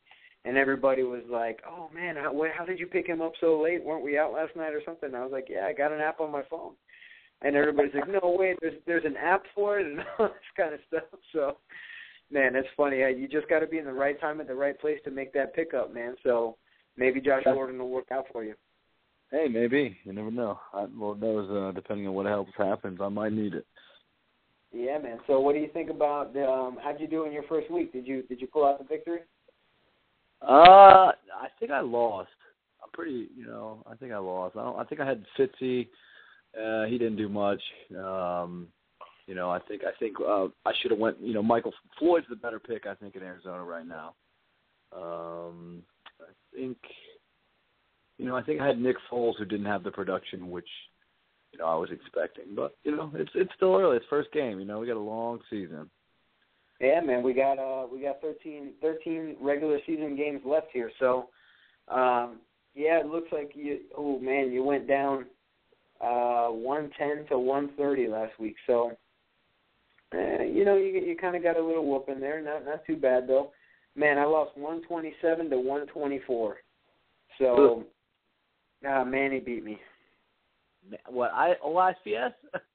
and 0.44 0.56
everybody 0.56 1.02
was 1.02 1.22
like, 1.30 1.60
"Oh 1.68 1.88
man, 1.94 2.16
how, 2.16 2.34
how 2.56 2.64
did 2.64 2.78
you 2.78 2.86
pick 2.86 3.06
him 3.06 3.20
up 3.20 3.32
so 3.40 3.60
late? 3.60 3.82
Weren't 3.82 4.04
we 4.04 4.18
out 4.18 4.32
last 4.32 4.56
night 4.56 4.74
or 4.74 4.82
something?" 4.84 5.08
And 5.08 5.16
I 5.16 5.22
was 5.22 5.32
like, 5.32 5.46
"Yeah, 5.48 5.66
I 5.66 5.72
got 5.72 5.92
an 5.92 6.00
app 6.00 6.20
on 6.20 6.30
my 6.30 6.42
phone." 6.50 6.72
And 7.42 7.56
everybody's 7.56 7.94
like, 7.94 8.08
"No 8.08 8.36
way, 8.38 8.56
there's 8.60 8.80
there's 8.86 9.04
an 9.04 9.16
app 9.16 9.44
for 9.54 9.78
it 9.78 9.86
and 9.86 10.00
all 10.18 10.28
this 10.28 10.52
kind 10.56 10.74
of 10.74 10.80
stuff." 10.88 11.20
So, 11.32 11.56
man, 12.30 12.54
that's 12.54 12.66
funny. 12.76 12.98
You 12.98 13.28
just 13.28 13.48
got 13.48 13.60
to 13.60 13.66
be 13.66 13.78
in 13.78 13.84
the 13.84 13.92
right 13.92 14.20
time 14.20 14.40
at 14.40 14.48
the 14.48 14.54
right 14.54 14.78
place 14.78 14.98
to 15.04 15.10
make 15.10 15.32
that 15.34 15.54
pickup, 15.54 15.94
man. 15.94 16.16
So 16.22 16.56
maybe 16.96 17.20
Josh 17.20 17.44
Gordon 17.44 17.78
will 17.78 17.90
work 17.90 18.10
out 18.10 18.26
for 18.32 18.44
you. 18.44 18.54
Hey, 19.30 19.46
maybe 19.48 19.96
you 20.04 20.12
never 20.12 20.30
know. 20.30 20.60
I, 20.74 20.86
Lord 20.94 21.20
knows, 21.22 21.50
uh, 21.50 21.72
depending 21.72 22.06
on 22.06 22.14
what 22.14 22.26
else 22.26 22.50
happens, 22.58 22.98
I 23.00 23.08
might 23.08 23.32
need 23.32 23.54
it. 23.54 23.64
Yeah, 24.72 24.98
man. 24.98 25.20
So, 25.26 25.40
what 25.40 25.54
do 25.54 25.60
you 25.60 25.68
think 25.72 25.88
about? 25.88 26.32
The, 26.32 26.46
Um, 26.48 26.78
how'd 26.82 27.00
you 27.00 27.06
do 27.06 27.24
in 27.24 27.32
your 27.32 27.44
first 27.44 27.70
week? 27.70 27.92
Did 27.92 28.06
you 28.06 28.22
did 28.22 28.40
you 28.40 28.46
pull 28.46 28.64
out 28.64 28.78
the 28.78 28.84
victory? 28.84 29.20
Uh, 30.46 31.12
I 31.12 31.48
think 31.58 31.70
I 31.70 31.80
lost. 31.80 32.30
I'm 32.82 32.90
pretty, 32.92 33.28
you 33.36 33.46
know, 33.46 33.84
I 33.90 33.94
think 33.94 34.12
I 34.12 34.18
lost. 34.18 34.56
I 34.56 34.62
don't. 34.64 34.78
I 34.78 34.84
think 34.84 35.00
I 35.00 35.06
had 35.06 35.24
Fitzy. 35.38 35.88
Uh, 36.60 36.84
he 36.86 36.98
didn't 36.98 37.16
do 37.16 37.28
much. 37.28 37.60
Um, 37.96 38.68
you 39.26 39.34
know, 39.34 39.50
I 39.50 39.60
think 39.60 39.82
I 39.84 39.96
think 39.98 40.16
uh, 40.20 40.46
I 40.66 40.72
should 40.80 40.90
have 40.90 41.00
went. 41.00 41.20
You 41.20 41.32
know, 41.32 41.42
Michael 41.42 41.72
Floyd's 41.98 42.26
the 42.28 42.36
better 42.36 42.58
pick. 42.58 42.86
I 42.86 42.94
think 42.94 43.14
in 43.14 43.22
Arizona 43.22 43.62
right 43.62 43.86
now. 43.86 44.14
Um, 44.94 45.82
I 46.20 46.32
think. 46.54 46.76
You 48.18 48.26
know, 48.28 48.36
I 48.36 48.42
think 48.42 48.60
I 48.60 48.66
had 48.66 48.80
Nick 48.80 48.96
Foles 49.10 49.34
who 49.38 49.44
didn't 49.44 49.66
have 49.66 49.82
the 49.82 49.90
production 49.90 50.50
which, 50.50 50.68
you 51.52 51.58
know, 51.58 51.66
I 51.66 51.74
was 51.74 51.90
expecting. 51.90 52.54
But 52.54 52.76
you 52.84 52.94
know, 52.94 53.10
it's 53.14 53.30
it's 53.34 53.50
still 53.56 53.74
early. 53.74 53.96
It's 53.96 54.06
first 54.10 54.30
game. 54.32 54.58
You 54.60 54.66
know, 54.66 54.80
we 54.80 54.86
got 54.86 54.96
a 54.96 55.00
long 55.00 55.40
season. 55.50 55.88
Yeah, 56.82 57.00
man, 57.00 57.22
we 57.22 57.32
got 57.32 57.60
uh 57.60 57.86
we 57.90 58.00
got 58.00 58.20
13, 58.20 58.72
13 58.82 59.36
regular 59.40 59.78
season 59.86 60.16
games 60.16 60.40
left 60.44 60.66
here. 60.72 60.90
So, 60.98 61.28
um, 61.86 62.40
yeah, 62.74 62.98
it 62.98 63.06
looks 63.06 63.28
like 63.30 63.52
you. 63.54 63.82
Oh 63.96 64.18
man, 64.18 64.50
you 64.50 64.64
went 64.64 64.88
down 64.88 65.26
uh 66.00 66.48
110 66.48 67.28
to 67.28 67.38
130 67.38 68.08
last 68.08 68.32
week. 68.40 68.56
So, 68.66 68.90
uh, 70.12 70.42
you 70.42 70.64
know, 70.64 70.76
you 70.76 71.00
you 71.00 71.16
kind 71.16 71.36
of 71.36 71.44
got 71.44 71.56
a 71.56 71.64
little 71.64 71.86
whoop 71.86 72.08
in 72.08 72.20
there. 72.20 72.42
Not 72.42 72.64
not 72.64 72.84
too 72.84 72.96
bad 72.96 73.28
though. 73.28 73.52
Man, 73.94 74.18
I 74.18 74.24
lost 74.24 74.56
127 74.56 75.50
to 75.50 75.56
124. 75.56 76.56
So, 77.38 77.84
uh, 78.88 79.04
Manny 79.04 79.38
beat 79.38 79.64
me. 79.64 79.78
What 81.08 81.30
I 81.32 81.54
OICS? 81.64 82.32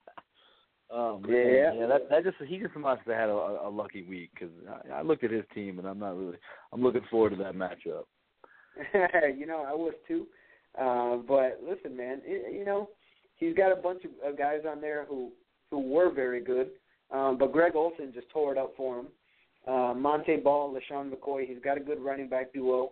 Oh 0.90 1.20
man, 1.20 1.32
yeah, 1.32 1.74
yeah. 1.74 1.88
That 1.88 2.10
that 2.10 2.24
just 2.24 2.38
he 2.48 2.60
just 2.60 2.76
must 2.76 3.02
have 3.06 3.16
had 3.16 3.30
a, 3.30 3.60
a 3.66 3.70
lucky 3.70 4.04
week 4.04 4.30
because 4.34 4.54
I, 4.90 5.00
I 5.00 5.02
looked 5.02 5.24
at 5.24 5.32
his 5.32 5.44
team 5.54 5.80
and 5.80 5.88
I'm 5.88 6.00
not 6.00 6.18
really. 6.18 6.38
I'm 6.72 6.82
looking 6.82 7.02
forward 7.12 7.32
to 7.32 7.36
that 7.38 7.56
matchup. 7.56 8.06
you 9.38 9.46
know, 9.46 9.66
I 9.68 9.74
was 9.74 9.94
too. 10.08 10.28
Uh, 10.80 11.18
but 11.28 11.60
listen, 11.68 11.98
man, 11.98 12.22
it, 12.24 12.54
you 12.54 12.64
know, 12.64 12.90
he's 13.36 13.56
got 13.56 13.72
a 13.72 13.82
bunch 13.82 14.04
of, 14.06 14.12
of 14.26 14.38
guys 14.38 14.62
on 14.70 14.80
there 14.80 15.06
who 15.10 15.32
who 15.72 15.80
were 15.80 16.12
very 16.12 16.42
good. 16.42 16.70
Um, 17.12 17.38
but 17.38 17.52
Greg 17.52 17.76
Olsen 17.76 18.12
just 18.14 18.30
tore 18.30 18.52
it 18.52 18.58
up 18.58 18.74
for 18.78 19.00
him. 19.00 19.08
Uh, 19.68 19.94
Montee 19.94 20.38
Ball, 20.38 20.74
LeSean 20.74 21.12
McCoy, 21.12 21.48
he's 21.48 21.62
got 21.64 21.78
a 21.78 21.82
good 21.82 22.00
running 22.00 22.30
back 22.30 22.54
duo. 22.54 22.92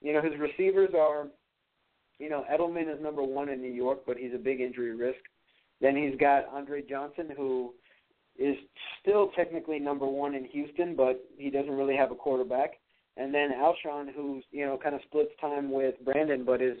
You 0.00 0.12
know, 0.12 0.22
his 0.22 0.32
receivers 0.38 0.90
are, 0.98 1.28
you 2.18 2.30
know, 2.30 2.44
Edelman 2.50 2.92
is 2.92 3.02
number 3.02 3.22
one 3.22 3.48
in 3.48 3.60
New 3.60 3.72
York, 3.72 4.00
but 4.06 4.16
he's 4.16 4.32
a 4.34 4.38
big 4.38 4.60
injury 4.60 4.94
risk. 4.94 5.18
Then 5.80 5.96
he's 5.96 6.18
got 6.18 6.48
Andre 6.52 6.82
Johnson, 6.82 7.28
who 7.36 7.74
is 8.38 8.56
still 9.00 9.30
technically 9.36 9.78
number 9.78 10.06
one 10.06 10.34
in 10.34 10.44
Houston, 10.46 10.96
but 10.96 11.24
he 11.36 11.50
doesn't 11.50 11.72
really 11.72 11.96
have 11.96 12.10
a 12.10 12.14
quarterback. 12.14 12.74
And 13.16 13.32
then 13.32 13.50
Alshon, 13.50 14.14
who's 14.14 14.44
you 14.50 14.66
know 14.66 14.78
kind 14.82 14.94
of 14.94 15.00
splits 15.06 15.30
time 15.40 15.70
with 15.70 15.94
Brandon, 16.04 16.44
but 16.44 16.60
is 16.60 16.76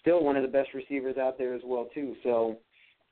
still 0.00 0.22
one 0.22 0.36
of 0.36 0.42
the 0.42 0.48
best 0.48 0.70
receivers 0.74 1.16
out 1.16 1.38
there 1.38 1.54
as 1.54 1.62
well 1.64 1.88
too. 1.94 2.14
So, 2.22 2.58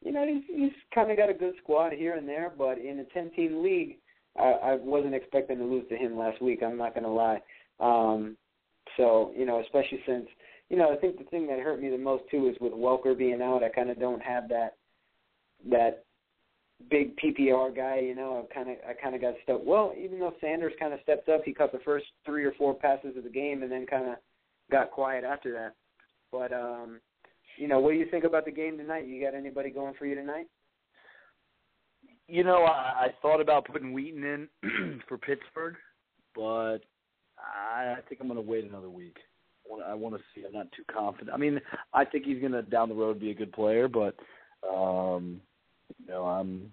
you 0.04 0.12
know, 0.12 0.26
he's, 0.26 0.42
he's 0.54 0.72
kind 0.94 1.10
of 1.10 1.16
got 1.16 1.30
a 1.30 1.34
good 1.34 1.54
squad 1.62 1.92
here 1.92 2.14
and 2.14 2.28
there, 2.28 2.52
but 2.56 2.78
in 2.78 3.00
a 3.00 3.18
10-team 3.18 3.62
league, 3.62 3.98
I, 4.38 4.50
I 4.50 4.74
wasn't 4.76 5.14
expecting 5.14 5.58
to 5.58 5.64
lose 5.64 5.88
to 5.88 5.96
him 5.96 6.16
last 6.16 6.40
week. 6.40 6.62
I'm 6.62 6.78
not 6.78 6.94
going 6.94 7.04
to 7.04 7.10
lie. 7.10 7.40
Um, 7.80 8.36
so, 8.96 9.32
you 9.36 9.44
know, 9.44 9.60
especially 9.60 10.00
since, 10.06 10.26
you 10.70 10.76
know, 10.76 10.92
I 10.92 10.96
think 10.96 11.18
the 11.18 11.24
thing 11.24 11.46
that 11.48 11.58
hurt 11.60 11.80
me 11.80 11.90
the 11.90 11.98
most 11.98 12.24
too 12.30 12.48
is 12.48 12.56
with 12.60 12.72
Welker 12.72 13.16
being 13.16 13.42
out. 13.42 13.62
I 13.62 13.68
kind 13.68 13.90
of 13.90 13.98
don't 13.98 14.22
have 14.22 14.48
that 14.48 14.76
that 15.70 16.04
big 16.90 17.16
PPR 17.16 17.74
guy, 17.74 18.00
you 18.00 18.14
know, 18.14 18.46
I 18.48 18.54
kind 18.54 18.70
of 18.70 18.76
I 18.88 18.92
kind 18.94 19.14
of 19.14 19.20
got 19.20 19.34
stuck. 19.42 19.60
Well, 19.64 19.92
even 19.98 20.18
though 20.18 20.34
Sanders 20.40 20.72
kind 20.78 20.92
of 20.92 21.00
stepped 21.02 21.28
up, 21.28 21.42
he 21.44 21.52
caught 21.52 21.72
the 21.72 21.80
first 21.84 22.06
three 22.24 22.44
or 22.44 22.52
four 22.52 22.74
passes 22.74 23.16
of 23.16 23.24
the 23.24 23.30
game, 23.30 23.62
and 23.62 23.70
then 23.70 23.86
kind 23.86 24.08
of 24.08 24.16
got 24.70 24.90
quiet 24.90 25.24
after 25.24 25.52
that. 25.52 25.74
But 26.30 26.52
um, 26.52 27.00
you 27.56 27.68
know, 27.68 27.80
what 27.80 27.92
do 27.92 27.96
you 27.96 28.06
think 28.10 28.24
about 28.24 28.44
the 28.44 28.50
game 28.50 28.78
tonight? 28.78 29.06
You 29.06 29.22
got 29.22 29.34
anybody 29.34 29.70
going 29.70 29.94
for 29.98 30.06
you 30.06 30.14
tonight? 30.14 30.46
You 32.28 32.44
know, 32.44 32.64
I, 32.64 33.06
I 33.06 33.08
thought 33.22 33.40
about 33.40 33.66
putting 33.66 33.92
Wheaton 33.92 34.24
in 34.62 35.00
for 35.08 35.18
Pittsburgh, 35.18 35.74
but 36.34 36.78
I, 37.38 37.96
I 37.96 37.98
think 38.08 38.20
I'm 38.20 38.28
going 38.28 38.42
to 38.42 38.48
wait 38.48 38.64
another 38.64 38.90
week. 38.90 39.16
I 39.66 39.72
want, 39.72 39.82
I 39.84 39.94
want 39.94 40.14
to 40.14 40.20
see. 40.34 40.46
I'm 40.46 40.52
not 40.52 40.70
too 40.72 40.84
confident. 40.92 41.30
I 41.32 41.38
mean, 41.38 41.60
I 41.92 42.04
think 42.04 42.24
he's 42.24 42.40
going 42.40 42.52
to 42.52 42.62
down 42.62 42.90
the 42.90 42.94
road 42.94 43.18
be 43.18 43.30
a 43.30 43.34
good 43.34 43.52
player, 43.52 43.88
but 43.88 44.14
um, 44.70 45.40
you 46.08 46.14
know, 46.14 46.24
I'm 46.24 46.72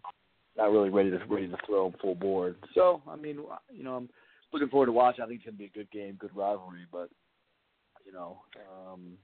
not 0.57 0.71
really 0.71 0.89
ready 0.89 1.11
to 1.11 1.19
ready 1.29 1.47
to 1.47 1.57
throw 1.65 1.87
him 1.87 1.95
full 2.01 2.15
board. 2.15 2.55
So, 2.73 3.01
I 3.07 3.15
mean, 3.15 3.39
you 3.71 3.83
know, 3.83 3.95
I'm 3.95 4.09
looking 4.53 4.69
forward 4.69 4.87
to 4.87 4.91
watching. 4.93 5.23
I 5.23 5.27
think 5.27 5.39
it's 5.39 5.45
gonna 5.45 5.57
be 5.57 5.65
a 5.65 5.69
good 5.69 5.91
game, 5.91 6.17
good 6.19 6.35
rivalry. 6.35 6.85
But 6.91 7.09
you 8.05 8.13
know, 8.13 8.37
um, 8.71 9.17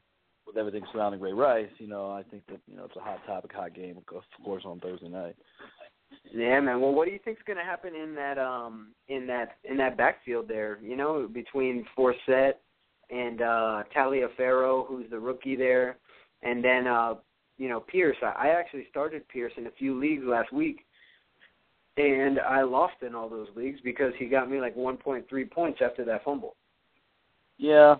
with 0.45 0.57
everything 0.57 0.83
surrounding 0.91 1.21
Ray 1.21 1.33
Rice, 1.33 1.69
you 1.77 1.87
know, 1.87 2.11
I 2.11 2.23
think 2.23 2.43
that 2.47 2.59
you 2.67 2.75
know 2.75 2.85
it's 2.85 2.95
a 2.97 3.01
hot 3.01 3.25
topic, 3.25 3.53
hot 3.53 3.73
game, 3.73 3.97
of 3.97 4.05
course, 4.43 4.63
on 4.65 4.79
Thursday 4.79 5.07
night. 5.07 5.35
Yeah, 6.33 6.59
man. 6.59 6.81
Well, 6.81 6.93
what 6.93 7.05
do 7.05 7.11
you 7.11 7.19
think's 7.23 7.41
going 7.47 7.57
to 7.57 7.63
happen 7.63 7.95
in 7.95 8.15
that 8.15 8.37
um 8.37 8.93
in 9.07 9.25
that 9.27 9.57
in 9.63 9.77
that 9.77 9.97
backfield 9.97 10.47
there? 10.47 10.79
You 10.81 10.97
know, 10.97 11.29
between 11.31 11.85
Forsett 11.97 12.53
and 13.09 13.41
uh 13.41 13.83
Taliaferro, 13.95 14.85
who's 14.87 15.09
the 15.09 15.19
rookie 15.19 15.55
there, 15.55 15.97
and 16.43 16.63
then 16.63 16.87
uh 16.87 17.15
you 17.61 17.69
know 17.69 17.79
Pierce. 17.79 18.17
I, 18.23 18.47
I 18.47 18.59
actually 18.59 18.87
started 18.89 19.27
Pierce 19.29 19.53
in 19.55 19.67
a 19.67 19.71
few 19.77 19.97
leagues 19.99 20.23
last 20.25 20.51
week, 20.51 20.79
and 21.95 22.39
I 22.39 22.63
lost 22.63 22.95
in 23.05 23.13
all 23.13 23.29
those 23.29 23.49
leagues 23.55 23.79
because 23.83 24.13
he 24.17 24.25
got 24.25 24.49
me 24.49 24.59
like 24.59 24.75
1.3 24.75 25.51
points 25.51 25.79
after 25.83 26.03
that 26.05 26.23
fumble. 26.25 26.55
Yeah, 27.59 27.97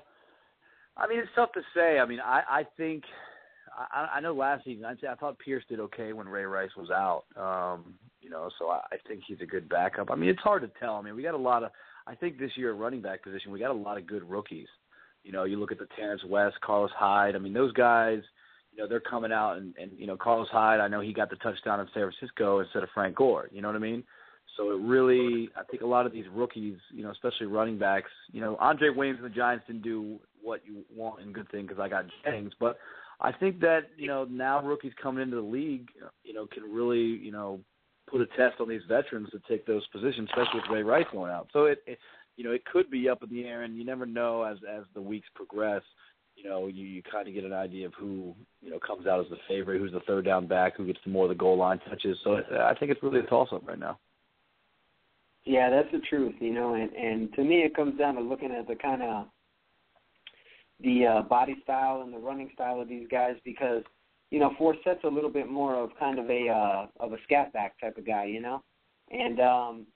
I 0.97 1.07
mean 1.07 1.19
it's 1.19 1.29
tough 1.35 1.51
to 1.53 1.61
say. 1.75 1.99
I 1.99 2.05
mean 2.07 2.19
I 2.19 2.41
I 2.49 2.63
think 2.75 3.03
I, 3.71 4.15
I 4.15 4.19
know 4.19 4.33
last 4.33 4.65
season 4.65 4.83
I, 4.83 4.95
I 5.07 5.15
thought 5.15 5.37
Pierce 5.37 5.63
did 5.69 5.79
okay 5.79 6.11
when 6.11 6.27
Ray 6.27 6.45
Rice 6.45 6.75
was 6.75 6.89
out. 6.89 7.25
Um, 7.37 7.93
you 8.19 8.31
know, 8.31 8.49
so 8.57 8.69
I, 8.69 8.81
I 8.91 8.97
think 9.07 9.21
he's 9.27 9.41
a 9.43 9.45
good 9.45 9.69
backup. 9.69 10.09
I 10.09 10.15
mean 10.15 10.29
it's 10.31 10.41
hard 10.41 10.63
to 10.63 10.71
tell. 10.79 10.95
I 10.95 11.03
mean 11.03 11.15
we 11.15 11.21
got 11.21 11.35
a 11.35 11.37
lot 11.37 11.63
of. 11.63 11.69
I 12.07 12.15
think 12.15 12.39
this 12.39 12.51
year 12.55 12.73
at 12.73 12.79
running 12.79 13.03
back 13.03 13.21
position 13.21 13.51
we 13.51 13.59
got 13.59 13.69
a 13.69 13.73
lot 13.73 13.99
of 13.99 14.07
good 14.07 14.27
rookies. 14.27 14.67
You 15.23 15.31
know, 15.31 15.43
you 15.43 15.59
look 15.59 15.71
at 15.71 15.77
the 15.77 15.87
Terrance 15.95 16.23
West, 16.27 16.55
Carlos 16.65 16.89
Hyde. 16.97 17.35
I 17.35 17.39
mean 17.39 17.53
those 17.53 17.73
guys 17.73 18.21
know, 18.81 18.87
they're 18.87 18.99
coming 18.99 19.31
out 19.31 19.57
and, 19.57 19.73
and 19.81 19.91
you 19.97 20.07
know, 20.07 20.17
Carlos 20.17 20.47
Hyde, 20.51 20.79
I 20.79 20.87
know 20.87 21.01
he 21.01 21.13
got 21.13 21.29
the 21.29 21.35
touchdown 21.37 21.79
in 21.79 21.87
San 21.93 22.09
Francisco 22.11 22.59
instead 22.59 22.83
of 22.83 22.89
Frank 22.93 23.15
Gore. 23.15 23.49
You 23.51 23.61
know 23.61 23.69
what 23.69 23.75
I 23.75 23.79
mean? 23.79 24.03
So 24.57 24.71
it 24.71 24.81
really, 24.81 25.49
I 25.55 25.63
think 25.69 25.81
a 25.81 25.87
lot 25.87 26.05
of 26.05 26.11
these 26.11 26.25
rookies, 26.33 26.77
you 26.93 27.03
know, 27.03 27.11
especially 27.11 27.47
running 27.47 27.77
backs, 27.77 28.11
you 28.31 28.41
know, 28.41 28.57
Andre 28.59 28.89
Williams 28.89 29.19
and 29.23 29.31
the 29.31 29.35
Giants 29.35 29.65
didn't 29.67 29.83
do 29.83 30.19
what 30.41 30.61
you 30.65 30.83
want 30.93 31.21
and 31.21 31.33
good 31.33 31.49
thing 31.51 31.65
because 31.65 31.79
I 31.79 31.87
got 31.87 32.05
Jennings, 32.23 32.51
but 32.59 32.77
I 33.21 33.31
think 33.31 33.59
that 33.61 33.81
you 33.97 34.07
know 34.07 34.25
now 34.25 34.61
rookies 34.63 34.93
coming 35.01 35.21
into 35.21 35.35
the 35.35 35.41
league, 35.41 35.89
you 36.23 36.33
know, 36.33 36.47
can 36.47 36.63
really 36.63 36.97
you 36.97 37.31
know 37.31 37.59
put 38.09 38.21
a 38.21 38.25
test 38.25 38.59
on 38.59 38.67
these 38.67 38.81
veterans 38.87 39.29
to 39.29 39.39
take 39.47 39.65
those 39.65 39.85
positions, 39.87 40.27
especially 40.31 40.59
with 40.59 40.69
Ray 40.71 40.83
Rice 40.83 41.05
going 41.11 41.31
out. 41.31 41.47
So 41.53 41.65
it, 41.65 41.83
it 41.85 41.99
you 42.35 42.43
know, 42.43 42.51
it 42.51 42.65
could 42.65 42.89
be 42.89 43.07
up 43.07 43.21
in 43.23 43.29
the 43.29 43.45
air, 43.45 43.61
and 43.61 43.77
you 43.77 43.85
never 43.85 44.05
know 44.05 44.43
as 44.43 44.57
as 44.69 44.83
the 44.95 45.01
weeks 45.01 45.27
progress 45.35 45.83
you 46.41 46.49
know, 46.49 46.67
you, 46.67 46.85
you 46.85 47.03
kind 47.03 47.27
of 47.27 47.33
get 47.33 47.43
an 47.43 47.53
idea 47.53 47.85
of 47.85 47.93
who, 47.93 48.33
you 48.61 48.71
know, 48.71 48.79
comes 48.79 49.05
out 49.05 49.19
as 49.19 49.29
the 49.29 49.37
favorite, 49.47 49.79
who's 49.79 49.91
the 49.91 49.99
third 50.01 50.25
down 50.25 50.47
back, 50.47 50.75
who 50.75 50.85
gets 50.85 50.99
more 51.05 51.25
of 51.25 51.29
the 51.29 51.35
goal 51.35 51.57
line 51.57 51.79
touches. 51.89 52.17
So 52.23 52.41
I 52.59 52.73
think 52.75 52.91
it's 52.91 53.03
really 53.03 53.19
a 53.19 53.23
toss 53.23 53.49
up 53.51 53.67
right 53.67 53.79
now. 53.79 53.99
Yeah, 55.43 55.69
that's 55.69 55.91
the 55.91 56.01
truth, 56.07 56.35
you 56.39 56.53
know, 56.53 56.75
and 56.75 56.91
and 56.93 57.33
to 57.33 57.43
me 57.43 57.63
it 57.63 57.75
comes 57.75 57.97
down 57.97 58.15
to 58.15 58.21
looking 58.21 58.51
at 58.51 58.67
the 58.67 58.75
kind 58.75 59.01
of 59.01 59.25
the 60.83 61.05
uh, 61.05 61.21
body 61.23 61.55
style 61.63 62.01
and 62.01 62.13
the 62.13 62.19
running 62.19 62.51
style 62.53 62.79
of 62.79 62.87
these 62.87 63.07
guys 63.09 63.35
because 63.43 63.81
you 64.29 64.39
know 64.39 64.51
Forsett's 64.57 65.03
a 65.03 65.07
little 65.07 65.31
bit 65.31 65.49
more 65.49 65.75
of 65.75 65.89
kind 65.99 66.19
of 66.19 66.29
a 66.29 66.47
uh, 66.47 66.85
of 66.99 67.13
a 67.13 67.17
scat 67.23 67.51
back 67.53 67.79
type 67.81 67.97
of 67.97 68.05
guy, 68.05 68.25
you 68.25 68.39
know, 68.39 68.61
and 69.09 69.39
um, 69.39 69.87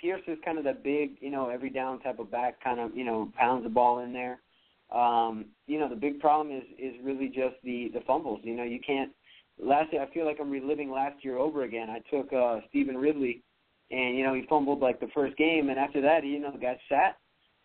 Pierce 0.00 0.22
is 0.26 0.38
kind 0.42 0.56
of 0.56 0.64
the 0.64 0.72
big, 0.72 1.16
you 1.20 1.30
know, 1.30 1.50
every 1.50 1.68
down 1.68 2.00
type 2.00 2.18
of 2.18 2.30
back, 2.30 2.62
kind 2.64 2.80
of 2.80 2.96
you 2.96 3.04
know 3.04 3.30
pounds 3.38 3.64
the 3.64 3.70
ball 3.70 3.98
in 3.98 4.14
there. 4.14 4.40
Um, 4.90 5.46
you 5.68 5.78
know, 5.78 5.88
the 5.88 5.96
big 5.96 6.18
problem 6.20 6.56
is 6.56 6.64
is 6.78 6.94
really 7.04 7.28
just 7.28 7.56
the 7.62 7.90
the 7.94 8.00
fumbles. 8.06 8.40
You 8.42 8.56
know, 8.56 8.64
you 8.64 8.80
can't. 8.84 9.10
Last 9.60 9.92
year, 9.92 10.02
I 10.02 10.12
feel 10.14 10.24
like 10.24 10.38
I'm 10.40 10.50
reliving 10.50 10.90
last 10.90 11.24
year 11.24 11.36
over 11.36 11.64
again. 11.64 11.88
I 11.90 11.98
took 12.14 12.32
uh, 12.32 12.60
Stevan 12.68 12.96
Ridley, 12.96 13.42
and 13.90 14.16
you 14.16 14.24
know 14.24 14.34
he 14.34 14.46
fumbled 14.48 14.80
like 14.80 15.00
the 15.00 15.08
first 15.14 15.36
game, 15.36 15.68
and 15.68 15.78
after 15.78 16.00
that, 16.00 16.24
you 16.24 16.40
know, 16.40 16.52
the 16.52 16.58
guy 16.58 16.78
sat. 16.88 17.16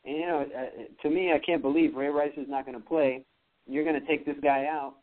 And 0.06 0.18
you 0.18 0.26
know, 0.26 0.41
uh, 0.41 1.01
to 1.01 1.10
me, 1.10 1.32
I 1.34 1.39
can't 1.39 1.62
believe 1.62 1.95
Ray 1.95 2.10
Rice 2.10 2.34
is 2.36 2.47
not 2.49 2.66
going 2.66 2.80
to 2.80 2.86
play. 2.86 3.24
You're 3.68 3.86
going 3.86 3.99
to 3.99 4.06
take 4.06 4.26
this 4.26 4.36
guy 4.43 4.66
out, 4.66 4.95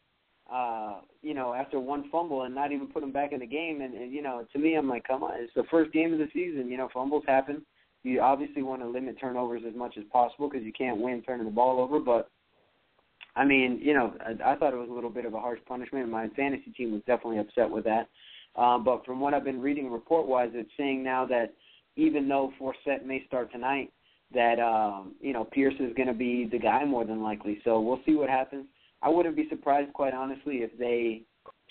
uh, 0.53 1.01
you 1.23 1.33
know, 1.33 1.55
after 1.55 1.81
one 1.81 2.11
fumble 2.11 2.43
and 2.43 2.55
not 2.55 2.73
even 2.73 2.89
put 2.89 3.03
him 3.03 3.13
back 3.13 3.33
in 3.33 3.41
the 3.41 3.47
game. 3.47 3.81
And, 3.81 3.95
and 3.95 4.13
you 4.13 4.21
know, 4.21 4.45
to 4.53 4.59
me, 4.59 4.75
I'm 4.75 4.89
like, 4.89 5.05
come 5.05 5.23
on, 5.23 5.33
it's 5.37 5.55
the 5.55 5.65
first 5.71 5.93
game 5.93 6.13
of 6.13 6.19
the 6.19 6.29
season. 6.35 6.69
You 6.69 6.77
know, 6.77 6.91
fumbles 6.93 7.25
happen 7.27 7.65
you 8.03 8.21
obviously 8.21 8.63
want 8.63 8.83
to 8.83 8.89
limit 8.89 9.19
turnovers 9.21 9.63
as 9.67 9.75
much 9.75 9.97
as 9.99 10.05
possible 10.11 10.49
because 10.49 10.65
you 10.65 10.73
can't 10.73 11.01
win 11.01 11.23
turning 11.23 11.45
the 11.45 11.53
ball 11.53 11.81
over. 11.81 12.01
But 12.01 12.31
I 13.37 13.45
mean, 13.45 13.81
you 13.83 13.95
know, 13.95 14.15
I, 14.21 14.53
I 14.53 14.57
thought 14.57 14.73
it 14.73 14.79
was 14.79 14.89
a 14.91 14.93
little 14.93 15.11
bit 15.11 15.25
of 15.25 15.35
a 15.35 15.41
harsh 15.41 15.61
punishment. 15.67 16.09
My 16.09 16.29
fantasy 16.29 16.71
team 16.77 16.93
was 16.93 17.03
definitely 17.07 17.39
upset 17.39 17.71
with 17.71 17.85
that. 17.85 18.09
Um, 18.57 18.85
but 18.85 19.05
from 19.05 19.21
what 19.21 19.35
I've 19.35 19.45
been 19.45 19.61
reading 19.61 19.91
report-wise, 19.91 20.51
it's 20.55 20.71
saying 20.77 21.03
now 21.03 21.25
that 21.27 21.55
even 21.97 22.29
though 22.29 22.53
Forsett 22.61 23.05
may 23.05 23.25
start 23.27 23.53
tonight, 23.53 23.93
that 24.33 24.59
um, 24.61 25.15
you 25.21 25.33
know 25.33 25.45
Pierce 25.45 25.75
is 25.81 25.93
going 25.97 26.09
to 26.09 26.15
be 26.15 26.49
the 26.51 26.59
guy 26.59 26.85
more 26.85 27.05
than 27.05 27.23
likely. 27.23 27.61
So 27.65 27.81
we'll 27.81 28.01
see 28.07 28.15
what 28.15 28.29
happens. 28.29 28.67
I 29.03 29.09
wouldn't 29.09 29.37
be 29.37 29.49
surprised, 29.49 29.93
quite 29.93 30.15
honestly, 30.15 30.59
if 30.59 30.77
they 30.79 31.23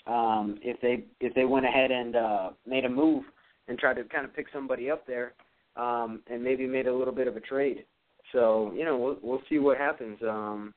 um, 0.06 0.58
if 0.62 0.80
they 0.80 1.04
if 1.20 1.34
they 1.34 1.44
went 1.44 1.66
ahead 1.66 1.90
and 1.90 2.16
uh, 2.16 2.50
made 2.66 2.84
a 2.84 2.88
move 2.88 3.24
and 3.68 3.78
tried 3.78 3.94
to 3.94 4.04
kind 4.04 4.24
of 4.24 4.34
pick 4.34 4.46
somebody 4.52 4.90
up 4.90 5.06
there 5.06 5.34
um, 5.76 6.22
and 6.26 6.42
maybe 6.42 6.66
made 6.66 6.86
a 6.86 6.94
little 6.94 7.14
bit 7.14 7.28
of 7.28 7.36
a 7.36 7.40
trade. 7.40 7.84
So 8.32 8.72
you 8.74 8.84
know 8.84 8.96
we'll 8.96 9.18
we'll 9.22 9.42
see 9.48 9.58
what 9.58 9.78
happens. 9.78 10.18
Um, 10.22 10.74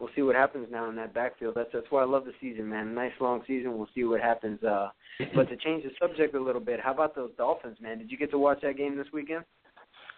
we'll 0.00 0.10
see 0.16 0.22
what 0.22 0.34
happens 0.34 0.66
now 0.70 0.88
in 0.88 0.96
that 0.96 1.14
backfield. 1.14 1.54
That's 1.54 1.68
that's 1.72 1.86
why 1.90 2.02
I 2.02 2.06
love 2.06 2.24
the 2.24 2.32
season, 2.40 2.68
man. 2.68 2.94
Nice 2.94 3.12
long 3.20 3.42
season. 3.46 3.76
We'll 3.76 3.88
see 3.94 4.04
what 4.04 4.20
happens. 4.20 4.62
Uh, 4.64 4.88
but 5.34 5.48
to 5.50 5.56
change 5.56 5.84
the 5.84 5.90
subject 6.00 6.34
a 6.34 6.42
little 6.42 6.60
bit, 6.60 6.80
how 6.80 6.92
about 6.92 7.14
those 7.14 7.30
Dolphins, 7.36 7.76
man? 7.80 7.98
Did 7.98 8.10
you 8.10 8.16
get 8.16 8.30
to 8.30 8.38
watch 8.38 8.60
that 8.62 8.76
game 8.76 8.96
this 8.96 9.06
weekend? 9.12 9.44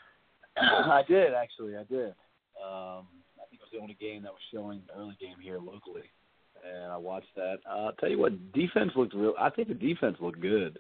I 0.57 1.03
did 1.09 1.35
actually. 1.35 1.77
I 1.77 1.85
did. 1.85 2.15
Um, 2.63 3.07
I 3.41 3.45
think 3.51 3.61
it 3.61 3.67
was 3.67 3.71
the 3.73 3.81
only 3.81 3.97
game 4.01 4.23
that 4.23 4.33
was 4.33 4.41
showing 4.53 4.83
early 4.97 5.17
game 5.21 5.37
here 5.43 5.59
locally, 5.59 6.09
and 6.65 6.93
I 6.93 6.97
watched 6.97 7.35
that. 7.37 7.57
Uh, 7.69 7.87
I'll 7.87 7.93
tell 7.93 8.09
you 8.09 8.19
what, 8.19 8.53
defense 8.53 8.93
looked 8.95 9.15
real. 9.15 9.35
I 9.39 9.51
think 9.51 9.69
the 9.69 9.75
defense 9.75 10.17
looked 10.21 10.41
good. 10.41 10.79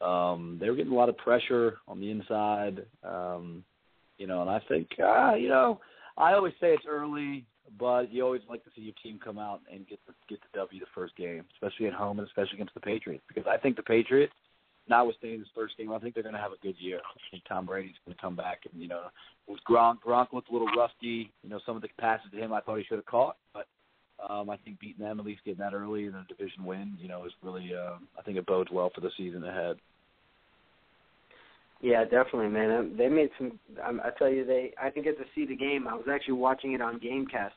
Um, 0.00 0.56
they 0.58 0.70
were 0.70 0.76
getting 0.76 0.92
a 0.92 0.96
lot 0.96 1.10
of 1.10 1.18
pressure 1.18 1.78
on 1.86 2.00
the 2.00 2.10
inside, 2.10 2.86
um, 3.04 3.62
you 4.16 4.26
know, 4.26 4.40
and 4.40 4.48
I 4.48 4.60
think, 4.66 4.88
uh, 4.98 5.34
you 5.34 5.48
know, 5.48 5.80
I 6.16 6.32
always 6.32 6.54
say 6.60 6.68
it's 6.68 6.84
early, 6.88 7.44
but 7.78 8.12
you 8.12 8.24
always 8.24 8.42
like 8.48 8.64
to 8.64 8.70
see 8.74 8.82
your 8.82 8.94
team 9.02 9.20
come 9.22 9.38
out 9.38 9.60
and 9.72 9.86
get 9.88 9.98
the 10.06 10.12
get 10.28 10.40
the 10.40 10.58
W 10.58 10.80
the 10.80 10.86
first 10.94 11.16
game, 11.16 11.44
especially 11.54 11.86
at 11.86 11.94
home 11.94 12.18
and 12.18 12.26
especially 12.26 12.54
against 12.54 12.74
the 12.74 12.80
Patriots, 12.80 13.24
because 13.28 13.44
I 13.48 13.56
think 13.58 13.76
the 13.76 13.82
Patriots, 13.82 14.32
notwithstanding 14.88 15.40
this 15.40 15.48
first 15.54 15.76
game, 15.78 15.92
I 15.92 15.98
think 15.98 16.14
they're 16.14 16.22
going 16.22 16.34
to 16.34 16.40
have 16.40 16.52
a 16.52 16.62
good 16.62 16.76
year. 16.78 16.98
I 17.04 17.20
think 17.30 17.44
Tom 17.48 17.66
Brady's 17.66 17.94
going 18.04 18.16
to 18.16 18.20
come 18.20 18.36
back, 18.36 18.60
and 18.70 18.80
you 18.80 18.88
know, 18.88 19.04
with 19.46 19.60
Gronk, 19.68 19.98
Gronk 20.06 20.32
looked 20.32 20.50
a 20.50 20.52
little 20.52 20.70
rusty. 20.76 21.30
You 21.42 21.50
know, 21.50 21.60
some 21.64 21.76
of 21.76 21.82
the 21.82 21.88
passes 21.98 22.30
to 22.32 22.38
him 22.38 22.52
I 22.52 22.60
thought 22.60 22.78
he 22.78 22.84
should 22.84 22.98
have 22.98 23.06
caught, 23.06 23.36
but 23.54 23.66
um, 24.28 24.50
I 24.50 24.56
think 24.58 24.80
beating 24.80 25.04
them, 25.04 25.20
at 25.20 25.26
least 25.26 25.44
getting 25.44 25.60
that 25.60 25.74
early 25.74 26.04
in 26.04 26.14
a 26.14 26.26
division 26.28 26.64
win, 26.64 26.96
you 27.00 27.08
know, 27.08 27.24
is 27.24 27.32
really, 27.42 27.70
uh, 27.74 27.96
I 28.18 28.22
think 28.22 28.36
it 28.36 28.46
bodes 28.46 28.70
well 28.72 28.90
for 28.94 29.00
the 29.00 29.10
season 29.16 29.44
ahead. 29.44 29.76
Yeah, 31.82 32.04
definitely, 32.04 32.48
man. 32.48 32.94
They 32.98 33.08
made 33.08 33.30
some. 33.38 33.58
I 33.82 34.10
tell 34.18 34.28
you, 34.28 34.44
they. 34.44 34.74
I 34.80 34.90
didn't 34.90 35.04
get 35.04 35.16
to 35.16 35.24
see 35.34 35.46
the 35.46 35.56
game. 35.56 35.88
I 35.88 35.94
was 35.94 36.04
actually 36.12 36.34
watching 36.34 36.74
it 36.74 36.82
on 36.82 37.00
GameCast 37.00 37.52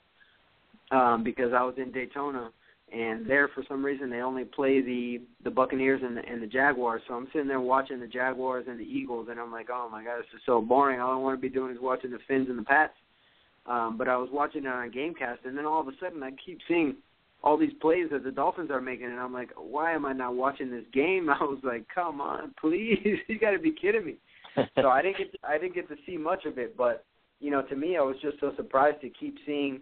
um, 0.93 1.23
because 1.23 1.51
I 1.53 1.63
was 1.63 1.75
in 1.77 1.91
Daytona, 1.91 2.51
and 2.93 3.27
there 3.27 3.49
for 3.49 3.63
some 3.67 3.83
reason 3.83 4.09
they 4.09 4.21
only 4.21 4.45
play 4.45 4.81
the 4.81 5.21
the 5.43 5.49
Buccaneers 5.49 6.01
and 6.03 6.15
the, 6.15 6.21
and 6.25 6.41
the 6.41 6.47
Jaguars. 6.47 7.01
So 7.07 7.15
I'm 7.15 7.27
sitting 7.33 7.47
there 7.47 7.59
watching 7.59 7.99
the 7.99 8.07
Jaguars 8.07 8.65
and 8.69 8.79
the 8.79 8.83
Eagles, 8.83 9.27
and 9.29 9.39
I'm 9.39 9.51
like, 9.51 9.69
oh 9.71 9.89
my 9.91 10.03
god, 10.03 10.19
this 10.19 10.27
is 10.35 10.41
so 10.45 10.61
boring. 10.61 10.99
All 10.99 11.13
I 11.13 11.17
want 11.17 11.37
to 11.37 11.41
be 11.41 11.53
doing 11.53 11.71
is 11.71 11.81
watching 11.81 12.11
the 12.11 12.19
Fins 12.27 12.47
and 12.49 12.59
the 12.59 12.63
Pats. 12.63 12.93
Um, 13.65 13.97
but 13.97 14.07
I 14.07 14.17
was 14.17 14.29
watching 14.31 14.65
it 14.65 14.67
on 14.67 14.91
GameCast, 14.91 15.45
and 15.45 15.57
then 15.57 15.65
all 15.65 15.81
of 15.81 15.87
a 15.87 15.93
sudden 15.99 16.21
I 16.21 16.31
keep 16.45 16.59
seeing 16.67 16.95
all 17.43 17.57
these 17.57 17.73
plays 17.81 18.07
that 18.11 18.23
the 18.23 18.31
Dolphins 18.31 18.71
are 18.71 18.81
making, 18.81 19.05
and 19.05 19.19
I'm 19.19 19.33
like, 19.33 19.49
why 19.57 19.93
am 19.93 20.05
I 20.05 20.13
not 20.13 20.35
watching 20.35 20.69
this 20.69 20.85
game? 20.93 21.29
I 21.41 21.43
was 21.43 21.59
like, 21.63 21.85
come 21.93 22.21
on, 22.21 22.53
please, 22.59 23.17
you 23.27 23.39
got 23.39 23.51
to 23.51 23.59
be 23.59 23.71
kidding 23.73 24.05
me. 24.05 24.15
so 24.75 24.89
I 24.89 25.01
didn't 25.01 25.17
get 25.17 25.31
to, 25.31 25.37
I 25.47 25.57
didn't 25.57 25.75
get 25.75 25.89
to 25.89 25.95
see 26.05 26.17
much 26.17 26.45
of 26.45 26.57
it, 26.57 26.77
but 26.77 27.05
you 27.39 27.51
know, 27.51 27.61
to 27.63 27.75
me, 27.75 27.97
I 27.97 28.01
was 28.01 28.15
just 28.21 28.39
so 28.39 28.53
surprised 28.55 29.01
to 29.01 29.09
keep 29.09 29.35
seeing 29.45 29.81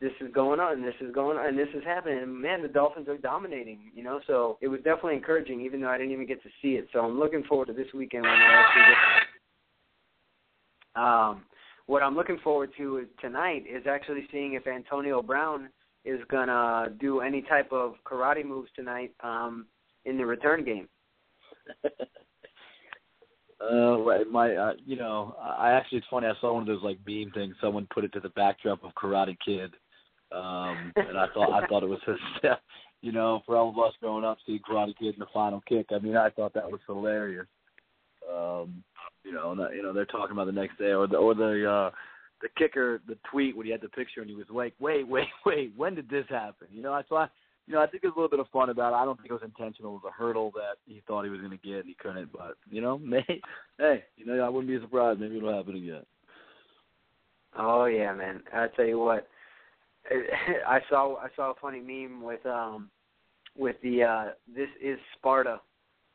this 0.00 0.12
is 0.20 0.32
going 0.32 0.60
on, 0.60 0.82
this 0.82 0.94
is 1.00 1.14
going 1.14 1.36
on, 1.36 1.46
and 1.46 1.58
this 1.58 1.68
is 1.74 1.84
happening. 1.84 2.22
And 2.22 2.40
man, 2.40 2.62
the 2.62 2.68
Dolphins 2.68 3.08
are 3.08 3.18
dominating, 3.18 3.92
you 3.94 4.02
know. 4.02 4.20
So 4.26 4.56
it 4.62 4.68
was 4.68 4.80
definitely 4.80 5.16
encouraging, 5.16 5.60
even 5.60 5.80
though 5.80 5.88
I 5.88 5.98
didn't 5.98 6.12
even 6.12 6.26
get 6.26 6.42
to 6.42 6.48
see 6.62 6.70
it. 6.70 6.88
So 6.92 7.00
I'm 7.00 7.18
looking 7.18 7.44
forward 7.44 7.66
to 7.66 7.74
this 7.74 7.92
weekend 7.94 8.22
when 8.22 8.32
I 8.32 8.64
actually 8.64 8.82
get. 8.82 11.02
Um, 11.02 11.42
what 11.86 12.02
I'm 12.02 12.16
looking 12.16 12.38
forward 12.42 12.70
to 12.78 12.98
is 12.98 13.06
tonight 13.20 13.64
is 13.68 13.86
actually 13.86 14.26
seeing 14.32 14.54
if 14.54 14.66
Antonio 14.66 15.22
Brown 15.22 15.68
is 16.04 16.20
gonna 16.30 16.88
do 16.98 17.20
any 17.20 17.42
type 17.42 17.70
of 17.72 17.94
karate 18.06 18.44
moves 18.44 18.70
tonight 18.74 19.12
um, 19.22 19.66
in 20.04 20.16
the 20.16 20.24
return 20.24 20.64
game. 20.64 20.88
Uh, 23.60 23.98
my, 24.30 24.54
uh, 24.54 24.72
you 24.86 24.96
know, 24.96 25.36
I 25.38 25.72
actually 25.72 25.98
it's 25.98 26.06
funny. 26.10 26.26
I 26.26 26.32
saw 26.40 26.54
one 26.54 26.62
of 26.62 26.66
those 26.66 26.82
like 26.82 26.98
meme 27.06 27.30
things. 27.34 27.54
Someone 27.60 27.86
put 27.92 28.04
it 28.04 28.12
to 28.14 28.20
the 28.20 28.30
backdrop 28.30 28.82
of 28.82 28.94
Karate 28.94 29.36
Kid, 29.44 29.74
um, 30.32 30.92
and 30.96 31.18
I 31.18 31.26
thought 31.34 31.52
I 31.52 31.66
thought 31.66 31.82
it 31.82 31.88
was 31.88 32.00
his, 32.06 32.16
you 33.02 33.12
know, 33.12 33.42
for 33.46 33.56
all 33.56 33.70
of 33.70 33.78
us 33.78 33.94
growing 34.00 34.24
up, 34.24 34.38
seeing 34.46 34.60
Karate 34.60 34.96
Kid 34.98 35.14
in 35.14 35.20
the 35.20 35.26
final 35.32 35.62
kick. 35.68 35.86
I 35.90 35.98
mean, 35.98 36.16
I 36.16 36.30
thought 36.30 36.54
that 36.54 36.70
was 36.70 36.80
hilarious. 36.86 37.46
Um, 38.30 38.82
you 39.24 39.32
know, 39.32 39.52
and, 39.52 39.60
you 39.74 39.82
know, 39.82 39.92
they're 39.92 40.04
talking 40.04 40.32
about 40.32 40.46
the 40.46 40.52
next 40.52 40.78
day 40.78 40.92
or 40.92 41.06
the 41.06 41.16
or 41.16 41.34
the 41.34 41.70
uh, 41.70 41.90
the 42.42 42.48
kicker, 42.56 43.00
the 43.06 43.18
tweet 43.30 43.56
when 43.56 43.66
he 43.66 43.72
had 43.72 43.80
the 43.80 43.88
picture 43.88 44.20
and 44.20 44.30
he 44.30 44.36
was 44.36 44.46
like, 44.50 44.74
wait, 44.80 45.06
wait, 45.08 45.28
wait, 45.46 45.72
when 45.76 45.94
did 45.94 46.08
this 46.08 46.26
happen? 46.28 46.68
You 46.70 46.82
know, 46.82 46.92
I 46.92 47.02
thought 47.02 47.30
you 47.70 47.76
know, 47.76 47.82
I 47.82 47.86
think 47.86 48.02
there's 48.02 48.14
a 48.16 48.18
little 48.18 48.28
bit 48.30 48.40
of 48.40 48.48
fun 48.48 48.70
about 48.70 48.92
it. 48.92 48.96
I 48.96 49.04
don't 49.04 49.16
think 49.16 49.30
it 49.30 49.32
was 49.32 49.44
intentional. 49.44 49.92
It 49.92 50.02
was 50.02 50.12
a 50.12 50.20
hurdle 50.20 50.50
that 50.56 50.78
he 50.86 51.02
thought 51.06 51.22
he 51.22 51.30
was 51.30 51.38
going 51.40 51.56
to 51.56 51.56
get 51.56 51.76
and 51.76 51.86
he 51.86 51.94
couldn't. 51.94 52.32
But 52.32 52.56
you 52.68 52.80
know, 52.80 52.98
may, 53.04 53.24
hey, 53.78 54.04
you 54.16 54.26
know, 54.26 54.40
I 54.40 54.48
wouldn't 54.48 54.68
be 54.68 54.84
surprised. 54.84 55.20
Maybe 55.20 55.36
it'll 55.36 55.56
happen 55.56 55.76
again. 55.76 56.02
Oh 57.56 57.84
yeah, 57.84 58.12
man. 58.12 58.42
I 58.52 58.66
tell 58.74 58.86
you 58.86 58.98
what, 58.98 59.28
I 60.66 60.80
saw 60.88 61.16
I 61.16 61.28
saw 61.36 61.52
a 61.52 61.54
funny 61.60 61.80
meme 61.80 62.22
with 62.22 62.44
um 62.46 62.90
with 63.56 63.76
the 63.82 64.02
uh 64.02 64.24
this 64.54 64.68
is 64.82 64.98
Sparta 65.16 65.60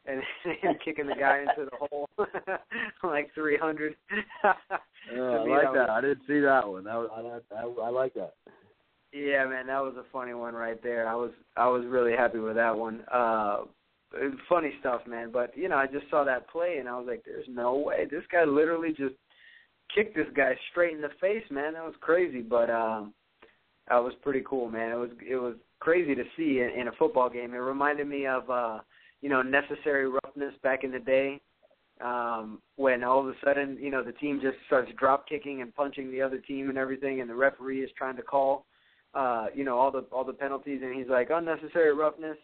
and 0.06 0.22
him 0.62 0.76
kicking 0.84 1.08
the 1.08 1.16
guy 1.16 1.40
into 1.40 1.70
the 1.70 1.78
hole 1.78 2.10
like 3.04 3.34
300. 3.34 3.96
yeah, 4.44 5.22
I 5.22 5.48
like 5.48 5.74
that. 5.74 5.90
I 5.90 6.02
didn't 6.02 6.22
see 6.28 6.40
that 6.42 6.68
one. 6.68 6.84
That 6.84 6.96
was, 6.96 7.42
I, 7.52 7.56
I 7.56 7.88
I 7.88 7.90
like 7.90 8.14
that. 8.16 8.34
Yeah, 9.14 9.46
man, 9.48 9.68
that 9.68 9.82
was 9.82 9.96
a 9.98 10.04
funny 10.12 10.34
one 10.34 10.54
right 10.54 10.82
there. 10.84 11.08
I 11.08 11.16
was 11.16 11.32
I 11.56 11.68
was 11.68 11.86
really 11.88 12.14
happy 12.14 12.40
with 12.40 12.56
that 12.56 12.78
one. 12.78 13.04
Uh 13.12 13.60
funny 14.48 14.74
stuff, 14.80 15.02
man. 15.08 15.32
But 15.32 15.58
you 15.58 15.70
know, 15.70 15.78
I 15.78 15.88
just 15.88 16.10
saw 16.10 16.24
that 16.24 16.50
play 16.50 16.78
and 16.80 16.88
I 16.88 16.98
was 16.98 17.08
like, 17.08 17.24
"There's 17.26 17.48
no 17.50 17.76
way 17.76 18.06
this 18.10 18.24
guy 18.32 18.44
literally 18.44 18.90
just 18.90 19.16
kicked 19.94 20.16
this 20.16 20.28
guy 20.36 20.58
straight 20.72 20.96
in 20.96 21.02
the 21.02 21.10
face, 21.22 21.44
man. 21.50 21.74
That 21.74 21.84
was 21.84 21.96
crazy." 22.02 22.42
But 22.42 22.70
um, 22.70 23.14
that 23.90 24.04
was 24.04 24.14
pretty 24.24 24.44
cool, 24.48 24.70
man. 24.70 24.92
It 24.92 24.96
was 24.96 25.10
it 25.30 25.36
was 25.36 25.56
crazy 25.80 26.16
to 26.16 26.24
see 26.36 26.62
in, 26.62 26.80
in 26.80 26.88
a 26.88 26.92
football 26.94 27.30
game. 27.30 27.54
It 27.54 27.58
reminded 27.58 28.08
me 28.08 28.26
of 28.26 28.50
uh, 28.50 28.80
you 29.22 29.30
know 29.30 29.42
necessary 29.42 30.10
roughness 30.10 30.54
back 30.64 30.84
in 30.84 30.92
the 30.92 31.00
day 31.00 31.40
um, 32.02 32.60
when 32.76 33.04
all 33.04 33.20
of 33.20 33.28
a 33.28 33.34
sudden 33.44 33.78
you 33.80 33.92
know 33.92 34.04
the 34.04 34.12
team 34.14 34.40
just 34.42 34.58
starts 34.68 34.92
drop 34.98 35.28
kicking 35.28 35.62
and 35.62 35.74
punching 35.76 36.12
the 36.12 36.22
other 36.22 36.40
team 36.40 36.70
and 36.70 36.78
everything, 36.78 37.22
and 37.22 37.30
the 37.30 37.36
referee 37.36 37.84
is 37.84 37.90
trying 37.98 38.16
to 38.16 38.24
call 38.24 38.66
uh, 39.14 39.48
you 39.54 39.64
know 39.64 39.78
all 39.78 39.92
the 39.92 40.06
all 40.12 40.24
the 40.24 40.34
penalties, 40.34 40.82
and 40.84 40.96
he's 40.96 41.10
like 41.10 41.30
unnecessary 41.32 41.94
roughness, 41.94 42.38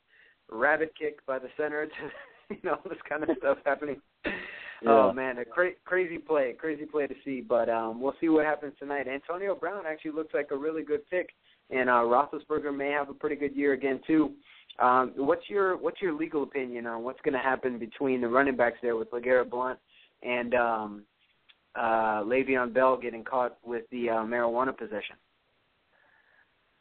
rabbit 0.51 0.93
kick 0.97 1.25
by 1.25 1.39
the 1.39 1.49
center, 1.57 1.87
you 2.49 2.57
know 2.63 2.77
this 2.87 2.99
kind 3.07 3.23
of 3.23 3.29
stuff 3.39 3.57
happening. 3.65 3.99
Yeah. 4.81 4.89
Oh 4.91 5.13
man, 5.13 5.37
a 5.37 5.45
cra- 5.45 5.75
crazy 5.85 6.17
play, 6.17 6.55
crazy 6.57 6.85
play 6.85 7.07
to 7.07 7.15
see. 7.23 7.41
But 7.41 7.69
um, 7.69 8.01
we'll 8.01 8.15
see 8.19 8.29
what 8.29 8.45
happens 8.45 8.73
tonight. 8.79 9.07
Antonio 9.07 9.55
Brown 9.55 9.85
actually 9.85 10.11
looks 10.11 10.33
like 10.33 10.49
a 10.51 10.57
really 10.57 10.83
good 10.83 11.07
pick, 11.09 11.29
and 11.69 11.89
uh, 11.89 12.03
Roethlisberger 12.03 12.75
may 12.75 12.89
have 12.89 13.09
a 13.09 13.13
pretty 13.13 13.35
good 13.35 13.55
year 13.55 13.73
again 13.73 14.01
too. 14.07 14.31
Um, 14.79 15.13
what's 15.15 15.47
your 15.49 15.77
what's 15.77 16.01
your 16.01 16.13
legal 16.13 16.43
opinion 16.43 16.87
on 16.87 17.03
what's 17.03 17.21
going 17.21 17.33
to 17.33 17.39
happen 17.39 17.77
between 17.77 18.21
the 18.21 18.27
running 18.27 18.55
backs 18.55 18.77
there 18.81 18.95
with 18.95 19.11
LeGarrette 19.11 19.49
Blount 19.49 19.77
and 20.23 20.55
um, 20.55 21.03
uh, 21.75 22.23
Le'Veon 22.23 22.73
Bell 22.73 22.97
getting 22.97 23.23
caught 23.23 23.57
with 23.63 23.83
the 23.91 24.09
uh, 24.09 24.13
marijuana 24.23 24.75
possession? 24.75 25.15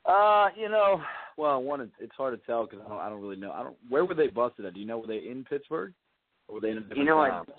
Uh, 0.07 0.48
you 0.57 0.68
know, 0.68 1.03
well, 1.36 1.62
one, 1.62 1.80
it's, 1.80 1.92
it's 2.01 2.14
hard 2.16 2.38
to 2.38 2.46
tell 2.46 2.64
because 2.64 2.80
I 2.84 2.88
don't, 2.88 2.98
I 2.98 3.09
don't 3.11 3.20
really 3.20 3.36
know. 3.36 3.53
I 3.53 3.62
don't. 3.62 3.76
Where 3.88 4.05
were 4.05 4.14
they 4.14 4.28
busted 4.28 4.64
at? 4.64 4.74
Do 4.74 4.80
you 4.80 4.86
know? 4.86 4.98
Were 4.98 5.07
they 5.07 5.28
in 5.28 5.44
Pittsburgh? 5.44 5.92
Or 6.48 6.55
were 6.55 6.61
they 6.61 6.70
in 6.70 6.78
a 6.78 6.80
different 6.80 6.98
You 6.98 7.05
know, 7.05 7.26
town? 7.26 7.46
I 7.46 7.53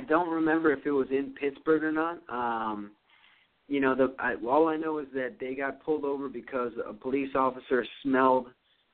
don't 0.00 0.28
remember 0.28 0.72
if 0.72 0.86
it 0.86 0.90
was 0.90 1.08
in 1.10 1.34
Pittsburgh 1.38 1.84
or 1.84 1.92
not. 1.92 2.20
Um, 2.28 2.92
you 3.68 3.80
know, 3.80 3.94
the 3.94 4.14
I, 4.18 4.34
all 4.46 4.68
I 4.68 4.76
know 4.76 4.98
is 4.98 5.06
that 5.14 5.36
they 5.40 5.54
got 5.54 5.82
pulled 5.82 6.04
over 6.04 6.28
because 6.28 6.72
a 6.86 6.92
police 6.92 7.34
officer 7.34 7.84
smelled 8.02 8.46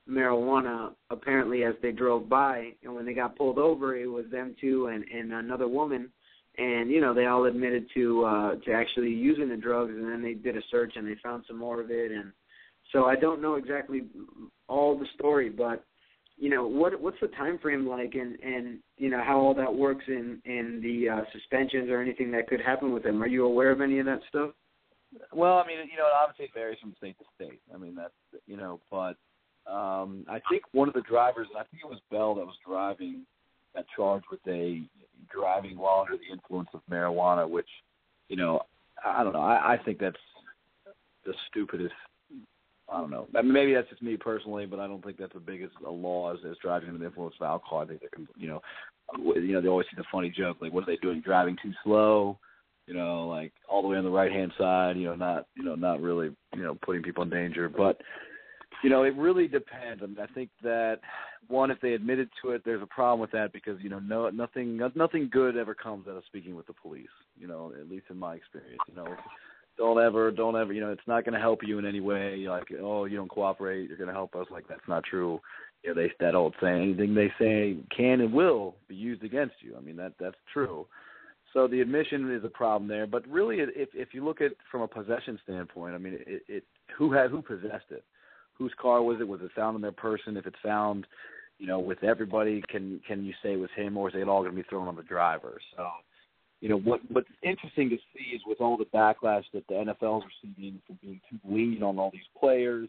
marijuana 0.09 0.93
apparently 1.09 1.63
as 1.63 1.75
they 1.81 1.91
drove 1.91 2.27
by, 2.27 2.71
and 2.83 2.93
when 2.93 3.05
they 3.05 3.13
got 3.13 3.37
pulled 3.37 3.57
over, 3.57 3.95
it 3.95 4.07
was 4.07 4.25
them 4.31 4.55
two 4.59 4.87
and 4.87 5.05
and 5.13 5.33
another 5.33 5.67
woman, 5.67 6.09
and 6.57 6.89
you 6.89 7.01
know 7.01 7.13
they 7.13 7.25
all 7.25 7.45
admitted 7.45 7.87
to 7.93 8.23
uh 8.25 8.55
to 8.65 8.71
actually 8.71 9.09
using 9.09 9.49
the 9.49 9.57
drugs, 9.57 9.91
and 9.91 10.09
then 10.09 10.21
they 10.21 10.33
did 10.33 10.57
a 10.57 10.61
search 10.69 10.93
and 10.95 11.07
they 11.07 11.15
found 11.21 11.43
some 11.47 11.57
more 11.57 11.81
of 11.81 11.91
it, 11.91 12.11
and 12.11 12.31
so 12.91 13.05
I 13.05 13.15
don't 13.15 13.41
know 13.41 13.55
exactly 13.55 14.03
all 14.67 14.97
the 14.97 15.07
story, 15.15 15.49
but 15.49 15.83
you 16.41 16.49
know 16.49 16.63
what 16.65 16.99
what's 16.99 17.21
the 17.21 17.27
time 17.41 17.57
frame 17.59 17.87
like 17.87 18.13
and 18.15 18.37
and 18.41 18.79
you 18.97 19.09
know 19.09 19.21
how 19.23 19.37
all 19.39 19.53
that 19.53 19.73
works 19.73 20.05
in 20.07 20.41
in 20.45 20.81
the 20.81 21.07
uh 21.07 21.21
suspensions 21.31 21.89
or 21.89 22.01
anything 22.01 22.31
that 22.31 22.47
could 22.49 22.59
happen 22.59 22.91
with 22.91 23.03
them 23.03 23.21
are 23.23 23.27
you 23.27 23.45
aware 23.45 23.71
of 23.71 23.79
any 23.79 23.99
of 23.99 24.05
that 24.07 24.19
stuff 24.27 24.51
Well, 25.33 25.57
I 25.57 25.67
mean, 25.67 25.77
you 25.91 25.97
know, 25.97 26.07
it 26.07 26.15
obviously 26.21 26.49
varies 26.53 26.79
from 26.79 26.95
state 26.97 27.17
to 27.19 27.25
state. 27.35 27.59
I 27.73 27.77
mean, 27.77 27.95
that's 27.95 28.13
you 28.47 28.57
know, 28.57 28.79
but 28.89 29.15
um 29.71 30.25
I 30.29 30.39
think 30.49 30.63
one 30.71 30.87
of 30.87 30.93
the 30.93 31.01
drivers, 31.01 31.47
and 31.49 31.57
I 31.57 31.65
think 31.69 31.83
it 31.83 31.89
was 31.89 31.99
Bell 32.09 32.35
that 32.35 32.45
was 32.45 32.55
driving, 32.65 33.25
got 33.75 33.85
charged 33.95 34.25
with 34.31 34.39
a 34.47 34.81
driving 35.31 35.77
while 35.77 36.01
under 36.05 36.17
the 36.17 36.31
influence 36.33 36.69
of 36.73 36.81
marijuana, 36.89 37.47
which, 37.49 37.69
you 38.29 38.35
know, 38.35 38.61
I 39.05 39.23
don't 39.23 39.33
know. 39.33 39.41
I, 39.41 39.73
I 39.73 39.77
think 39.83 39.99
that's 39.99 40.25
the 41.25 41.33
stupidest. 41.49 41.93
I 42.91 42.97
don't 42.97 43.09
know. 43.09 43.27
Maybe 43.43 43.73
that's 43.73 43.89
just 43.89 44.01
me 44.01 44.17
personally, 44.17 44.65
but 44.65 44.79
I 44.79 44.87
don't 44.87 45.03
think 45.03 45.17
that's 45.17 45.33
the 45.33 45.39
biggest 45.39 45.73
a 45.85 45.89
law 45.89 46.33
as, 46.33 46.39
driving 46.61 46.89
under 46.89 46.99
the 46.99 47.05
influence 47.05 47.35
of 47.39 47.45
alcohol. 47.45 47.79
I 47.79 47.85
think 47.85 48.01
they're, 48.01 48.25
you 48.35 48.47
know, 48.47 48.61
you 49.17 49.53
know, 49.53 49.61
they 49.61 49.67
always 49.69 49.87
see 49.87 49.97
the 49.97 50.03
funny 50.11 50.29
joke 50.29 50.57
like, 50.61 50.73
what 50.73 50.83
are 50.83 50.87
they 50.87 50.97
doing? 50.97 51.21
Driving 51.21 51.57
too 51.63 51.71
slow? 51.83 52.37
you 52.87 52.93
know, 52.97 53.27
like 53.27 53.53
all 53.69 53.81
the 53.81 53.87
way 53.87 53.97
on 53.97 54.03
the 54.03 54.09
right 54.09 54.31
hand 54.31 54.51
side, 54.57 54.97
you 54.97 55.05
know, 55.05 55.15
not 55.15 55.47
you 55.55 55.63
know, 55.63 55.75
not 55.75 56.01
really, 56.01 56.35
you 56.53 56.63
know, 56.63 56.77
putting 56.83 57.01
people 57.01 57.23
in 57.23 57.29
danger. 57.29 57.69
But 57.69 58.01
you 58.83 58.89
know, 58.89 59.03
it 59.03 59.15
really 59.15 59.47
depends. 59.47 60.01
I 60.03 60.07
mean, 60.07 60.17
I 60.19 60.31
think 60.33 60.49
that 60.63 60.99
one, 61.47 61.71
if 61.71 61.79
they 61.81 61.93
admitted 61.93 62.29
to 62.41 62.51
it, 62.51 62.63
there's 62.65 62.81
a 62.81 62.87
problem 62.87 63.19
with 63.19 63.31
that 63.31 63.53
because 63.53 63.79
you 63.81 63.89
know, 63.89 63.99
no, 63.99 64.29
nothing, 64.29 64.77
nothing 64.95 65.29
good 65.31 65.55
ever 65.55 65.73
comes 65.75 66.07
out 66.07 66.17
of 66.17 66.25
speaking 66.25 66.55
with 66.55 66.67
the 66.67 66.73
police. 66.73 67.07
You 67.39 67.47
know, 67.47 67.71
at 67.79 67.89
least 67.89 68.05
in 68.09 68.17
my 68.17 68.35
experience. 68.35 68.81
You 68.87 68.95
know, 68.95 69.15
don't 69.81 69.99
ever, 69.99 70.29
don't 70.29 70.55
ever. 70.55 70.71
You 70.73 70.81
know, 70.81 70.91
it's 70.91 71.07
not 71.07 71.25
going 71.25 71.33
to 71.33 71.39
help 71.39 71.61
you 71.63 71.79
in 71.79 71.85
any 71.87 72.01
way. 72.01 72.45
Like, 72.47 72.67
oh, 72.79 73.05
you 73.05 73.17
don't 73.17 73.29
cooperate, 73.29 73.87
you're 73.87 73.97
going 73.97 74.09
to 74.09 74.13
help 74.13 74.35
us. 74.35 74.45
Like, 74.51 74.67
that's 74.67 74.87
not 74.87 75.03
true. 75.03 75.39
You 75.83 75.89
know, 75.89 76.01
they 76.01 76.11
that 76.19 76.35
old 76.35 76.53
saying, 76.61 76.83
anything 76.83 77.15
they 77.15 77.31
say 77.39 77.77
can 77.95 78.21
and 78.21 78.31
will 78.31 78.75
be 78.87 78.93
used 78.93 79.23
against 79.23 79.55
you. 79.61 79.75
I 79.75 79.81
mean, 79.81 79.95
that 79.95 80.13
that's 80.19 80.37
true. 80.53 80.85
So 81.51 81.67
the 81.67 81.81
admission 81.81 82.31
is 82.31 82.45
a 82.45 82.49
problem 82.49 82.87
there, 82.87 83.07
but 83.07 83.27
really, 83.27 83.57
if 83.59 83.89
if 83.93 84.13
you 84.13 84.23
look 84.23 84.39
at 84.39 84.51
from 84.69 84.81
a 84.81 84.87
possession 84.87 85.39
standpoint, 85.43 85.95
I 85.95 85.97
mean, 85.97 86.19
it, 86.27 86.43
it 86.47 86.63
who 86.95 87.11
had 87.11 87.31
who 87.31 87.41
possessed 87.41 87.89
it, 87.89 88.03
whose 88.53 88.73
car 88.79 89.01
was 89.01 89.17
it? 89.19 89.27
Was 89.27 89.41
it 89.41 89.49
found 89.55 89.73
on 89.75 89.81
their 89.81 89.91
person? 89.91 90.37
If 90.37 90.45
it's 90.45 90.55
found, 90.63 91.07
you 91.57 91.65
know, 91.65 91.79
with 91.79 92.03
everybody, 92.03 92.63
can 92.69 93.01
can 93.07 93.25
you 93.25 93.33
say 93.41 93.53
it 93.53 93.59
was 93.59 93.71
him, 93.75 93.97
or 93.97 94.09
is 94.09 94.15
it 94.15 94.29
all 94.29 94.43
going 94.43 94.55
to 94.55 94.61
be 94.61 94.69
thrown 94.69 94.87
on 94.87 94.95
the 94.95 95.01
driver? 95.01 95.59
So, 95.75 95.87
you 96.61 96.69
know, 96.69 96.77
what 96.77 97.01
what's 97.11 97.27
interesting 97.43 97.89
to 97.89 97.97
see 98.13 98.35
is 98.35 98.41
with 98.45 98.61
all 98.61 98.77
the 98.77 98.85
backlash 98.85 99.43
that 99.53 99.67
the 99.67 99.73
NFL 99.73 100.19
is 100.19 100.23
receiving 100.43 100.81
for 100.87 100.93
being 101.01 101.19
too 101.29 101.39
lenient 101.43 101.83
on 101.83 101.99
all 101.99 102.11
these 102.11 102.21
players 102.39 102.87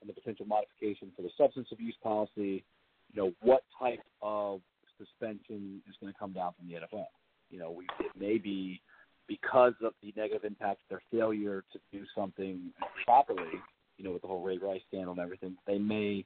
and 0.00 0.10
the 0.10 0.12
potential 0.12 0.44
modification 0.44 1.12
for 1.16 1.22
the 1.22 1.30
substance 1.38 1.68
abuse 1.72 1.94
policy, 2.02 2.64
you 3.12 3.22
know, 3.22 3.32
what 3.40 3.62
type 3.78 4.02
of 4.20 4.60
suspension 4.98 5.80
is 5.88 5.94
going 6.00 6.12
to 6.12 6.18
come 6.18 6.32
down 6.32 6.52
from 6.58 6.68
the 6.68 6.74
NFL? 6.74 7.06
you 7.52 7.58
know, 7.58 7.70
we, 7.70 7.84
it 8.00 8.10
may 8.18 8.38
be 8.38 8.80
because 9.28 9.74
of 9.84 9.92
the 10.02 10.12
negative 10.16 10.44
impact 10.44 10.80
of 10.80 10.88
their 10.88 11.02
failure 11.12 11.62
to 11.72 11.78
do 11.92 12.04
something 12.16 12.72
properly, 13.04 13.60
you 13.98 14.04
know, 14.04 14.10
with 14.10 14.22
the 14.22 14.28
whole 14.28 14.42
Ray 14.42 14.58
Rice 14.58 14.80
scandal 14.88 15.12
and 15.12 15.20
everything, 15.20 15.54
they 15.66 15.78
may 15.78 16.24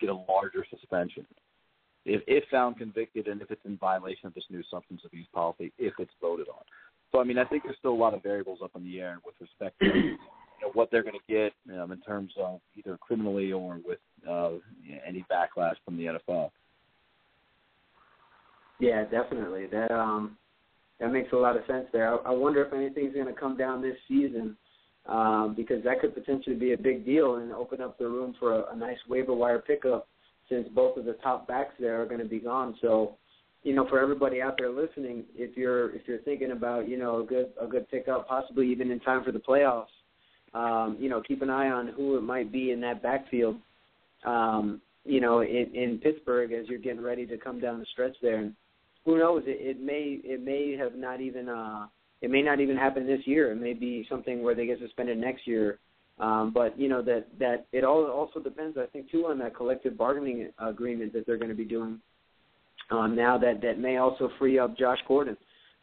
get 0.00 0.10
a 0.10 0.14
larger 0.14 0.64
suspension 0.70 1.26
if, 2.06 2.22
if 2.26 2.44
found 2.50 2.78
convicted 2.78 3.26
and 3.26 3.42
if 3.42 3.50
it's 3.50 3.64
in 3.64 3.76
violation 3.76 4.26
of 4.26 4.34
this 4.34 4.44
new 4.48 4.62
substance 4.70 5.02
abuse 5.04 5.26
policy, 5.34 5.72
if 5.78 5.92
it's 5.98 6.12
voted 6.20 6.48
on. 6.48 6.62
So, 7.12 7.20
I 7.20 7.24
mean, 7.24 7.38
I 7.38 7.44
think 7.44 7.64
there's 7.64 7.76
still 7.78 7.92
a 7.92 7.94
lot 7.94 8.14
of 8.14 8.22
variables 8.22 8.60
up 8.62 8.72
in 8.76 8.84
the 8.84 9.00
air 9.00 9.18
with 9.24 9.34
respect 9.40 9.78
to 9.80 9.86
you 9.86 10.16
know, 10.62 10.70
what 10.72 10.90
they're 10.90 11.02
going 11.02 11.18
to 11.18 11.32
get 11.32 11.52
um, 11.78 11.92
in 11.92 12.00
terms 12.00 12.32
of 12.38 12.60
either 12.76 12.96
criminally 12.98 13.52
or 13.52 13.78
with 13.84 13.98
uh, 14.28 14.50
any 15.06 15.24
backlash 15.30 15.74
from 15.84 15.96
the 15.96 16.04
NFL. 16.04 16.50
Yeah, 18.78 19.04
definitely. 19.04 19.66
That 19.66 19.90
um 19.90 20.36
that 21.00 21.12
makes 21.12 21.32
a 21.32 21.36
lot 21.36 21.56
of 21.56 21.62
sense 21.66 21.86
there. 21.92 22.12
I, 22.12 22.30
I 22.30 22.30
wonder 22.30 22.62
if 22.64 22.72
anything's 22.72 23.14
going 23.14 23.26
to 23.26 23.32
come 23.32 23.56
down 23.56 23.82
this 23.82 23.96
season 24.08 24.56
um, 25.06 25.54
because 25.56 25.82
that 25.84 26.00
could 26.00 26.14
potentially 26.14 26.56
be 26.56 26.72
a 26.72 26.78
big 26.78 27.04
deal 27.04 27.36
and 27.36 27.52
open 27.52 27.80
up 27.80 27.98
the 27.98 28.06
room 28.06 28.34
for 28.38 28.54
a, 28.54 28.72
a 28.72 28.76
nice 28.76 28.98
waiver 29.08 29.34
wire 29.34 29.58
pickup 29.58 30.08
since 30.48 30.68
both 30.74 30.96
of 30.96 31.04
the 31.04 31.14
top 31.14 31.46
backs 31.46 31.74
there 31.78 32.00
are 32.00 32.06
going 32.06 32.20
to 32.20 32.26
be 32.26 32.38
gone. 32.38 32.76
So, 32.80 33.16
you 33.62 33.74
know, 33.74 33.88
for 33.88 33.98
everybody 34.00 34.40
out 34.40 34.56
there 34.58 34.70
listening, 34.70 35.24
if 35.34 35.56
you're 35.56 35.94
if 35.94 36.02
you're 36.06 36.20
thinking 36.20 36.52
about 36.52 36.88
you 36.88 36.98
know 36.98 37.20
a 37.20 37.24
good 37.24 37.48
a 37.60 37.66
good 37.66 37.88
pickup, 37.90 38.28
possibly 38.28 38.70
even 38.70 38.90
in 38.90 39.00
time 39.00 39.24
for 39.24 39.32
the 39.32 39.38
playoffs, 39.38 39.86
um, 40.54 40.96
you 41.00 41.08
know, 41.08 41.22
keep 41.26 41.42
an 41.42 41.50
eye 41.50 41.68
on 41.68 41.88
who 41.88 42.16
it 42.16 42.22
might 42.22 42.52
be 42.52 42.70
in 42.70 42.80
that 42.82 43.02
backfield. 43.02 43.56
Um, 44.24 44.80
you 45.04 45.20
know, 45.20 45.40
in, 45.40 45.70
in 45.74 46.00
Pittsburgh 46.02 46.52
as 46.52 46.66
you're 46.68 46.80
getting 46.80 47.02
ready 47.02 47.26
to 47.26 47.38
come 47.38 47.60
down 47.60 47.78
the 47.78 47.86
stretch 47.92 48.16
there. 48.20 48.38
And, 48.38 48.54
who 49.06 49.18
knows? 49.18 49.44
It, 49.46 49.76
it 49.76 49.80
may 49.80 50.20
it 50.24 50.44
may 50.44 50.76
have 50.76 50.96
not 50.96 51.20
even 51.22 51.48
uh, 51.48 51.86
it 52.20 52.30
may 52.30 52.42
not 52.42 52.60
even 52.60 52.76
happen 52.76 53.06
this 53.06 53.20
year. 53.24 53.52
It 53.52 53.56
may 53.56 53.72
be 53.72 54.04
something 54.10 54.42
where 54.42 54.54
they 54.54 54.66
get 54.66 54.80
suspended 54.80 55.16
next 55.16 55.46
year. 55.46 55.78
Um, 56.18 56.50
but 56.54 56.78
you 56.78 56.88
know 56.88 57.02
that 57.02 57.26
that 57.38 57.66
it 57.72 57.84
all 57.84 58.06
also 58.06 58.40
depends, 58.40 58.78
I 58.78 58.86
think, 58.86 59.10
too, 59.10 59.26
on 59.26 59.38
that 59.40 59.54
collective 59.54 59.98
bargaining 59.98 60.50
agreement 60.58 61.12
that 61.12 61.26
they're 61.26 61.36
going 61.36 61.50
to 61.50 61.54
be 61.54 61.64
doing. 61.64 62.00
Um, 62.90 63.14
now 63.14 63.36
that 63.38 63.60
that 63.62 63.78
may 63.78 63.98
also 63.98 64.30
free 64.38 64.58
up 64.58 64.78
Josh 64.78 64.98
Gordon 65.06 65.36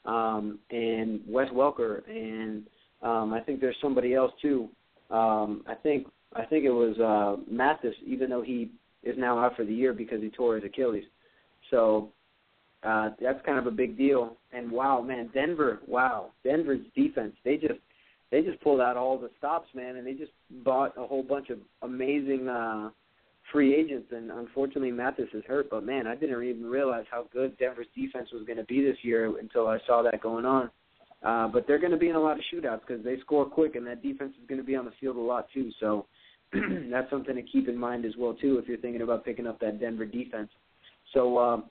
um, 0.06 0.60
and 0.72 1.22
Wes 1.28 1.50
Welker, 1.50 2.02
and 2.10 2.64
um, 3.04 3.34
I 3.34 3.42
think 3.42 3.62
there's 3.62 3.76
somebody 3.82 4.16
else 4.16 4.32
too. 4.42 4.70
Um, 5.12 5.64
I 5.68 5.76
think 5.76 6.08
I 6.36 6.46
think 6.46 6.66
it 6.66 6.72
was 6.72 6.98
uh, 6.98 7.42
Mathis, 7.52 7.96
even 8.06 8.30
though 8.30 8.42
he 8.42 8.72
is 9.04 9.16
now 9.18 9.38
out 9.38 9.56
for 9.56 9.66
the 9.66 9.74
year 9.74 9.94
because 9.94 10.22
he 10.22 10.30
tore 10.30 10.56
his 10.56 10.64
Achilles. 10.64 11.04
So 11.70 12.10
uh, 12.84 13.10
that's 13.22 13.46
kind 13.46 13.60
of 13.60 13.68
a 13.68 13.72
big 13.72 13.98
deal. 13.98 14.38
And 14.52 14.72
wow, 14.72 15.02
man, 15.02 15.30
Denver, 15.34 15.82
wow, 15.88 16.32
Denver's 16.44 16.82
defense, 16.96 17.34
they 17.46 17.58
just 17.58 17.80
they 18.34 18.42
just 18.42 18.60
pulled 18.62 18.82
out 18.82 18.98
all 18.98 19.20
the 19.20 19.30
stops, 19.38 19.68
man, 19.76 19.98
and 19.98 20.08
they 20.08 20.14
just 20.14 20.32
bought 20.66 20.98
a 20.98 21.06
whole 21.06 21.22
bunch 21.22 21.52
of 21.52 21.60
amazing 21.84 22.48
uh, 22.48 22.90
free 23.52 23.76
agents. 23.76 24.08
And 24.12 24.32
unfortunately, 24.32 24.92
Mathis 24.92 25.30
is 25.36 25.44
hurt. 25.48 25.70
But 25.70 25.86
man, 25.86 26.08
I 26.08 26.16
didn't 26.16 26.44
even 26.44 26.66
realize 26.66 27.06
how 27.12 27.28
good 27.32 27.56
Denver's 27.60 27.86
defense 27.96 28.30
was 28.34 28.44
going 28.48 28.58
to 28.58 28.64
be 28.64 28.84
this 28.84 28.98
year 29.04 29.32
until 29.40 29.68
I 29.68 29.78
saw 29.86 30.02
that 30.02 30.20
going 30.20 30.46
on. 30.46 30.72
Uh, 31.22 31.48
but 31.48 31.68
they're 31.68 31.78
going 31.78 31.92
to 31.92 31.98
be 31.98 32.10
in 32.10 32.16
a 32.16 32.20
lot 32.20 32.40
of 32.40 32.44
shootouts 32.52 32.82
because 32.88 33.04
they 33.04 33.20
score 33.20 33.46
quick, 33.46 33.76
and 33.76 33.86
that 33.86 34.02
defense 34.02 34.34
is 34.42 34.50
going 34.50 34.60
to 34.60 34.66
be 34.66 34.76
on 34.76 34.86
the 34.86 34.94
field 35.00 35.16
a 35.16 35.22
lot 35.22 35.46
too. 35.54 35.70
So 35.80 36.08
that's 36.90 37.12
something 37.12 37.36
to 37.36 37.44
keep 37.44 37.70
in 37.70 37.78
mind 37.78 38.04
as 38.04 38.14
well 38.18 38.34
too 38.34 38.58
if 38.58 38.68
you're 38.68 38.80
thinking 38.80 39.04
about 39.04 39.24
picking 39.24 39.46
up 39.46 39.60
that 39.60 39.80
Denver 39.80 40.08
defense. 40.08 40.50
So, 41.14 41.38
um, 41.38 41.66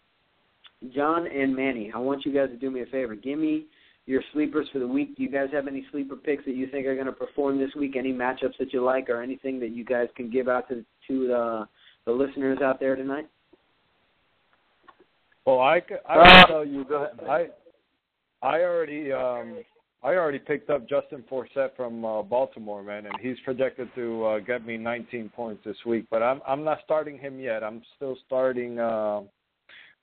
John 0.94 1.26
and 1.26 1.56
Manny, 1.56 1.90
I 1.92 1.98
want 1.98 2.24
you 2.24 2.32
guys 2.32 2.50
to 2.50 2.56
do 2.56 2.70
me 2.70 2.82
a 2.82 2.86
favor. 2.86 3.16
Give 3.16 3.38
me 3.38 3.66
your 4.06 4.22
sleepers 4.32 4.66
for 4.72 4.78
the 4.78 4.86
week. 4.86 5.16
Do 5.16 5.22
you 5.22 5.30
guys 5.30 5.48
have 5.52 5.68
any 5.68 5.86
sleeper 5.90 6.16
picks 6.16 6.44
that 6.44 6.54
you 6.54 6.66
think 6.68 6.86
are 6.86 6.94
going 6.94 7.06
to 7.06 7.12
perform 7.12 7.58
this 7.58 7.70
week? 7.76 7.96
Any 7.96 8.12
matchups 8.12 8.58
that 8.58 8.72
you 8.72 8.84
like, 8.84 9.08
or 9.08 9.22
anything 9.22 9.60
that 9.60 9.70
you 9.70 9.84
guys 9.84 10.08
can 10.16 10.30
give 10.30 10.48
out 10.48 10.68
to 10.68 10.84
to 11.08 11.26
the 11.26 11.68
the 12.06 12.12
listeners 12.12 12.58
out 12.62 12.80
there 12.80 12.96
tonight? 12.96 13.28
Well, 15.46 15.60
I 15.60 15.82
I 16.08 16.16
will 16.16 16.24
uh, 16.24 16.46
tell 16.46 16.64
you. 16.64 16.84
Go 16.84 17.04
ahead. 17.04 17.20
I 17.28 18.46
I 18.46 18.62
already 18.62 19.12
um 19.12 19.58
I 20.04 20.14
already 20.14 20.40
picked 20.40 20.68
up 20.68 20.88
Justin 20.88 21.22
Forsett 21.30 21.76
from 21.76 22.04
uh, 22.04 22.22
Baltimore, 22.22 22.82
man, 22.82 23.06
and 23.06 23.14
he's 23.20 23.36
projected 23.44 23.88
to 23.94 24.24
uh, 24.24 24.38
get 24.40 24.66
me 24.66 24.76
19 24.76 25.30
points 25.34 25.62
this 25.64 25.76
week. 25.86 26.06
But 26.10 26.22
I'm 26.22 26.40
I'm 26.46 26.64
not 26.64 26.78
starting 26.84 27.18
him 27.18 27.38
yet. 27.38 27.62
I'm 27.62 27.82
still 27.96 28.16
starting 28.26 28.80
uh, 28.80 29.20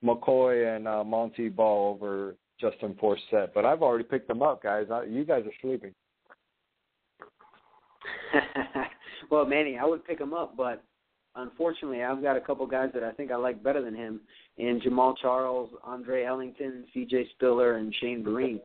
McCoy 0.03 0.75
and 0.75 0.87
uh, 0.87 1.03
Montee 1.03 1.49
Ball 1.49 1.93
over 1.93 2.35
Justin 2.59 2.95
Forsett. 3.01 3.49
But 3.53 3.65
I've 3.65 3.81
already 3.81 4.03
picked 4.03 4.27
them 4.27 4.41
up, 4.41 4.63
guys. 4.63 4.87
I, 4.91 5.03
you 5.03 5.23
guys 5.25 5.43
are 5.45 5.53
sleeping. 5.61 5.93
well, 9.31 9.45
Manny, 9.45 9.77
I 9.77 9.85
would 9.85 10.05
pick 10.05 10.19
him 10.19 10.33
up, 10.33 10.55
but 10.55 10.83
unfortunately, 11.35 12.03
I've 12.03 12.21
got 12.21 12.37
a 12.37 12.41
couple 12.41 12.65
guys 12.67 12.89
that 12.93 13.03
I 13.03 13.11
think 13.11 13.31
I 13.31 13.35
like 13.35 13.63
better 13.63 13.81
than 13.81 13.95
him 13.95 14.21
in 14.57 14.81
Jamaal 14.81 15.15
Charles, 15.21 15.69
Andre 15.83 16.25
Ellington, 16.25 16.85
C.J. 16.93 17.29
Spiller, 17.35 17.77
and 17.77 17.93
Shane 17.99 18.23
Vereen. 18.23 18.59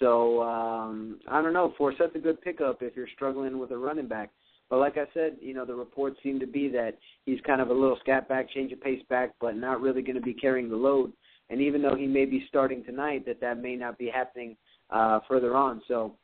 So 0.00 0.42
um, 0.42 1.20
I 1.28 1.40
don't 1.40 1.52
know. 1.52 1.72
Forsett's 1.78 2.16
a 2.16 2.18
good 2.18 2.40
pickup 2.42 2.82
if 2.82 2.96
you're 2.96 3.08
struggling 3.14 3.58
with 3.58 3.70
a 3.70 3.78
running 3.78 4.08
back. 4.08 4.30
But 4.70 4.78
like 4.78 4.96
I 4.96 5.04
said, 5.14 5.36
you 5.40 5.54
know 5.54 5.64
the 5.64 5.74
reports 5.74 6.18
seem 6.22 6.40
to 6.40 6.46
be 6.46 6.68
that 6.70 6.98
he's 7.26 7.40
kind 7.46 7.60
of 7.60 7.68
a 7.68 7.72
little 7.72 7.98
scat 8.00 8.28
back, 8.28 8.50
change 8.50 8.72
of 8.72 8.80
pace 8.80 9.02
back, 9.08 9.32
but 9.40 9.56
not 9.56 9.80
really 9.80 10.02
going 10.02 10.16
to 10.16 10.22
be 10.22 10.34
carrying 10.34 10.68
the 10.68 10.76
load. 10.76 11.12
And 11.50 11.60
even 11.60 11.82
though 11.82 11.94
he 11.94 12.06
may 12.06 12.24
be 12.24 12.44
starting 12.48 12.84
tonight, 12.84 13.26
that 13.26 13.40
that 13.40 13.60
may 13.60 13.76
not 13.76 13.98
be 13.98 14.08
happening 14.08 14.56
uh, 14.90 15.20
further 15.28 15.56
on. 15.56 15.82
So 15.88 16.14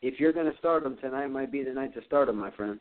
if 0.00 0.18
you're 0.18 0.32
going 0.32 0.50
to 0.50 0.58
start 0.58 0.84
him 0.84 0.96
tonight, 1.00 1.28
might 1.28 1.52
be 1.52 1.62
the 1.62 1.72
night 1.72 1.94
to 1.94 2.04
start 2.04 2.28
him, 2.28 2.38
my 2.38 2.50
friend. 2.52 2.80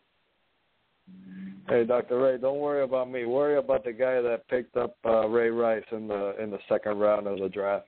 Hey, 1.68 1.86
Dr. 1.86 2.20
Ray, 2.20 2.38
don't 2.38 2.60
worry 2.60 2.84
about 2.84 3.10
me. 3.10 3.26
Worry 3.26 3.58
about 3.58 3.84
the 3.84 3.92
guy 3.92 4.22
that 4.22 4.48
picked 4.50 4.78
up 4.78 4.96
uh, 5.06 5.28
Ray 5.28 5.50
Rice 5.50 5.84
in 5.92 6.08
the 6.08 6.36
in 6.42 6.50
the 6.50 6.58
second 6.68 6.98
round 6.98 7.28
of 7.28 7.39
the 7.39 7.50
draft. 7.50 7.88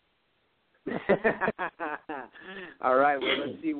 All 2.81 2.95
right. 2.95 3.17
Well, 3.19 3.47
let's 3.47 3.61
see. 3.61 3.73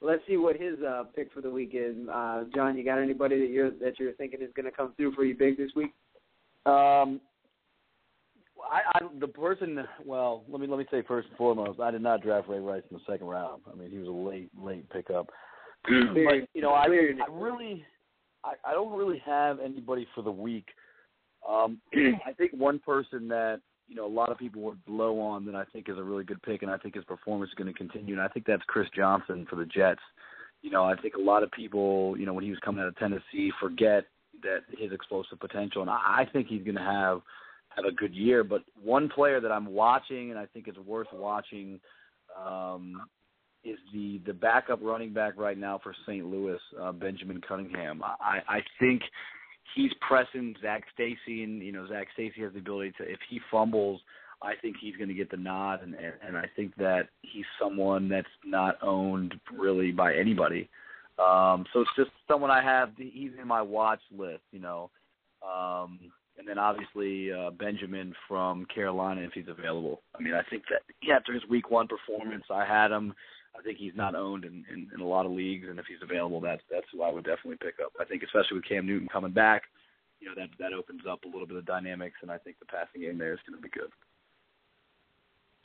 Let's 0.00 0.22
see 0.28 0.36
what 0.36 0.56
his 0.60 0.78
uh, 0.86 1.04
pick 1.16 1.32
for 1.32 1.40
the 1.40 1.50
week 1.50 1.70
is. 1.72 1.96
Uh, 2.12 2.44
John, 2.54 2.76
you 2.76 2.84
got 2.84 2.98
anybody 2.98 3.40
that 3.40 3.50
you're 3.50 3.70
that 3.70 3.98
you're 3.98 4.12
thinking 4.12 4.42
is 4.42 4.50
going 4.54 4.66
to 4.66 4.72
come 4.72 4.92
through 4.96 5.14
for 5.14 5.24
you 5.24 5.34
big 5.34 5.56
this 5.56 5.70
week? 5.74 5.92
Um, 6.66 7.20
I, 8.70 8.98
I 8.98 9.00
the 9.20 9.28
person. 9.28 9.84
Well, 10.04 10.44
let 10.48 10.60
me 10.60 10.66
let 10.66 10.78
me 10.78 10.86
say 10.90 11.02
first 11.06 11.28
and 11.28 11.36
foremost, 11.36 11.80
I 11.80 11.90
did 11.90 12.02
not 12.02 12.22
draft 12.22 12.48
Ray 12.48 12.60
Rice 12.60 12.82
in 12.90 12.96
the 12.96 13.12
second 13.12 13.26
round. 13.26 13.62
I 13.70 13.76
mean, 13.76 13.90
he 13.90 13.98
was 13.98 14.08
a 14.08 14.10
late 14.10 14.50
late 14.60 14.88
pickup. 14.90 15.28
but 15.84 16.48
you 16.54 16.62
know, 16.62 16.70
I, 16.72 16.84
I 16.84 17.30
really, 17.30 17.84
I, 18.44 18.54
I 18.64 18.72
don't 18.72 18.96
really 18.96 19.22
have 19.24 19.60
anybody 19.60 20.06
for 20.14 20.22
the 20.22 20.30
week. 20.30 20.66
Um, 21.48 21.80
I 22.26 22.32
think 22.32 22.52
one 22.52 22.78
person 22.78 23.28
that 23.28 23.60
you 23.88 23.94
know 23.94 24.06
a 24.06 24.08
lot 24.08 24.30
of 24.30 24.38
people 24.38 24.62
were 24.62 24.74
low 24.88 25.20
on 25.20 25.44
that 25.46 25.54
I 25.54 25.64
think 25.72 25.88
is 25.88 25.98
a 25.98 26.02
really 26.02 26.24
good 26.24 26.42
pick, 26.42 26.62
and 26.62 26.70
I 26.70 26.78
think 26.78 26.94
his 26.94 27.04
performance 27.04 27.50
is 27.50 27.54
going 27.54 27.72
to 27.72 27.78
continue. 27.78 28.14
And 28.14 28.22
I 28.22 28.28
think 28.28 28.46
that's 28.46 28.62
Chris 28.66 28.88
Johnson 28.96 29.46
for 29.48 29.56
the 29.56 29.66
Jets. 29.66 30.02
You 30.62 30.70
know, 30.70 30.84
I 30.84 30.96
think 30.96 31.14
a 31.14 31.20
lot 31.20 31.42
of 31.42 31.50
people, 31.52 32.16
you 32.18 32.24
know, 32.24 32.32
when 32.32 32.44
he 32.44 32.50
was 32.50 32.58
coming 32.64 32.80
out 32.80 32.88
of 32.88 32.96
Tennessee, 32.96 33.52
forget 33.60 34.04
that 34.42 34.60
his 34.78 34.92
explosive 34.92 35.38
potential, 35.38 35.82
and 35.82 35.90
I, 35.90 36.22
I 36.22 36.28
think 36.32 36.48
he's 36.48 36.62
going 36.62 36.76
to 36.76 36.80
have 36.80 37.20
have 37.76 37.84
a 37.84 37.92
good 37.92 38.14
year. 38.14 38.44
But 38.44 38.62
one 38.82 39.08
player 39.08 39.40
that 39.40 39.52
I'm 39.52 39.72
watching, 39.72 40.30
and 40.30 40.38
I 40.38 40.46
think 40.46 40.68
is 40.68 40.76
worth 40.86 41.08
watching, 41.12 41.80
um, 42.38 43.02
is 43.64 43.78
the 43.92 44.20
the 44.26 44.32
backup 44.32 44.80
running 44.82 45.12
back 45.12 45.34
right 45.36 45.58
now 45.58 45.80
for 45.82 45.94
St. 46.06 46.24
Louis, 46.24 46.58
uh, 46.80 46.92
Benjamin 46.92 47.40
Cunningham. 47.46 48.02
I, 48.02 48.40
I 48.48 48.60
think 48.78 49.02
he's 49.74 49.90
pressing 50.06 50.54
Zac 50.62 50.84
Stacy, 50.92 51.42
and 51.42 51.62
you 51.62 51.72
know 51.72 51.86
Zac 51.88 52.08
Stacy 52.12 52.42
has 52.42 52.52
the 52.52 52.58
ability 52.58 52.92
to 52.98 53.04
if 53.04 53.18
he 53.28 53.40
fumbles, 53.50 54.00
I 54.42 54.52
think 54.60 54.76
he's 54.80 54.96
going 54.96 55.08
to 55.08 55.14
get 55.14 55.30
the 55.30 55.36
nod, 55.36 55.82
and 55.82 55.94
and 55.94 56.36
I 56.36 56.44
think 56.56 56.74
that 56.76 57.08
he's 57.22 57.46
someone 57.60 58.08
that's 58.08 58.26
not 58.44 58.76
owned 58.82 59.34
really 59.56 59.92
by 59.92 60.14
anybody. 60.14 60.68
Um, 61.18 61.64
so 61.72 61.80
it's 61.80 61.90
just 61.96 62.10
someone 62.28 62.50
I 62.50 62.62
have. 62.62 62.90
He's 62.96 63.30
in 63.40 63.46
my 63.46 63.62
watch 63.62 64.00
list, 64.16 64.42
you 64.52 64.58
know. 64.58 64.90
Um, 65.42 65.98
and 66.38 66.48
then 66.48 66.58
obviously 66.58 67.32
uh, 67.32 67.50
Benjamin 67.50 68.14
from 68.28 68.66
Carolina 68.74 69.22
if 69.22 69.32
he's 69.32 69.48
available. 69.48 70.02
I 70.18 70.22
mean, 70.22 70.34
I 70.34 70.42
think 70.50 70.64
that 70.70 70.82
after 71.12 71.32
his 71.32 71.42
Week 71.48 71.70
One 71.70 71.88
performance, 71.88 72.44
I 72.50 72.64
had 72.64 72.90
him. 72.90 73.14
I 73.56 73.62
think 73.62 73.78
he's 73.78 73.94
not 73.94 74.16
owned 74.16 74.44
in, 74.44 74.64
in, 74.72 74.88
in 74.92 75.00
a 75.00 75.06
lot 75.06 75.26
of 75.26 75.32
leagues, 75.32 75.68
and 75.70 75.78
if 75.78 75.86
he's 75.86 76.02
available, 76.02 76.40
that's 76.40 76.62
that's 76.70 76.86
who 76.92 77.02
I 77.02 77.12
would 77.12 77.24
definitely 77.24 77.58
pick 77.62 77.76
up. 77.84 77.92
I 78.00 78.04
think 78.04 78.22
especially 78.22 78.56
with 78.56 78.68
Cam 78.68 78.86
Newton 78.86 79.08
coming 79.12 79.32
back, 79.32 79.62
you 80.20 80.28
know 80.28 80.34
that 80.36 80.48
that 80.58 80.72
opens 80.72 81.02
up 81.08 81.24
a 81.24 81.28
little 81.28 81.46
bit 81.46 81.56
of 81.56 81.66
dynamics, 81.66 82.16
and 82.22 82.30
I 82.30 82.38
think 82.38 82.58
the 82.58 82.66
passing 82.66 83.02
game 83.02 83.18
there 83.18 83.32
is 83.32 83.40
going 83.46 83.56
to 83.56 83.62
be 83.62 83.70
good. 83.70 83.90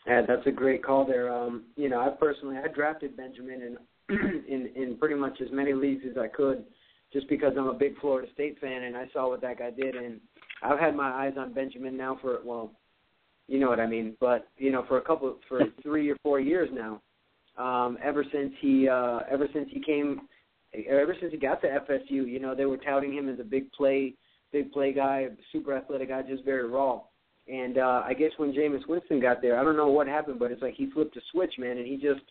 Yeah, 0.05 0.22
that's 0.28 0.45
a 0.47 0.51
great 0.51 0.84
call 0.84 1.05
there. 1.05 1.34
Um, 1.34 1.63
you 1.76 1.89
know, 1.89 1.99
I 1.99 2.09
personally 2.09 2.57
I 2.57 2.67
drafted 2.67 3.17
Benjamin 3.17 3.61
in 3.61 3.78
in 4.47 4.70
in 4.76 4.97
pretty 4.97 5.15
much 5.15 5.41
as 5.41 5.51
many 5.51 5.74
leagues 5.74 6.03
as 6.09 6.17
I 6.17 6.28
could, 6.28 6.63
just 7.11 7.28
because 7.28 7.53
I'm 7.57 7.67
a 7.67 7.74
big 7.74 7.99
Florida 7.99 8.32
State 8.34 8.59
fan 8.59 8.84
and 8.84 8.95
I 8.95 9.07
saw 9.13 9.30
what 9.30 9.41
that 9.41 9.59
guy 9.59 9.72
did, 9.72 9.95
and 9.95 10.22
I've 10.62 10.80
had 10.80 10.95
my 10.95 11.10
eyes 11.10 11.34
on 11.38 11.53
Benjamin 11.53 11.97
now 11.97 12.18
for 12.22 12.39
well, 12.43 12.72
you 13.47 13.60
know 13.60 13.70
what 13.70 13.80
I 13.80 13.88
mean, 13.88 14.16
but 14.20 14.47
you 14.57 14.72
know 14.72 14.86
for 14.88 14.97
a 14.97 15.01
couple 15.01 15.38
for 15.47 15.62
three 15.84 16.10
or 16.10 16.18
four 16.24 16.39
years 16.39 16.70
now 16.74 17.01
um, 17.57 17.97
ever 18.03 18.26
since 18.32 18.53
he 18.62 18.88
uh, 18.88 19.20
ever 19.30 19.47
since 19.53 19.70
he 19.72 19.82
came 19.82 20.22
ever 20.88 21.16
since 21.20 21.32
he 21.32 21.38
got 21.38 21.62
to 21.62 21.68
FSU. 21.68 22.28
You 22.28 22.39
know, 22.39 22.55
they 22.55 22.66
were 22.66 22.78
touting 22.78 23.14
him 23.14 23.30
as 23.30 23.39
a 23.39 23.43
big 23.43 23.72
play 23.72 24.16
big 24.51 24.72
play 24.72 24.93
guy, 24.93 25.28
super 25.51 25.76
athletic 25.76 26.10
guy, 26.10 26.24
just 26.24 26.43
very 26.43 26.68
raw. 26.68 27.01
And 27.47 27.78
uh, 27.78 28.03
I 28.05 28.14
guess 28.14 28.32
when 28.38 28.53
Jameis 28.53 28.88
Winston 28.88 29.20
got 29.20 29.41
there, 29.41 29.60
I 29.60 29.64
don't 29.64 29.78
know 29.78 29.88
what 29.88 30.07
happened, 30.07 30.39
but 30.39 30.51
it's 30.51 30.62
like 30.62 30.76
he 30.76 30.89
flipped 30.91 31.18
a 31.18 31.22
switch, 31.32 31.53
man, 31.57 31.78
and 31.78 31.86
he 31.86 31.95
just 31.95 32.22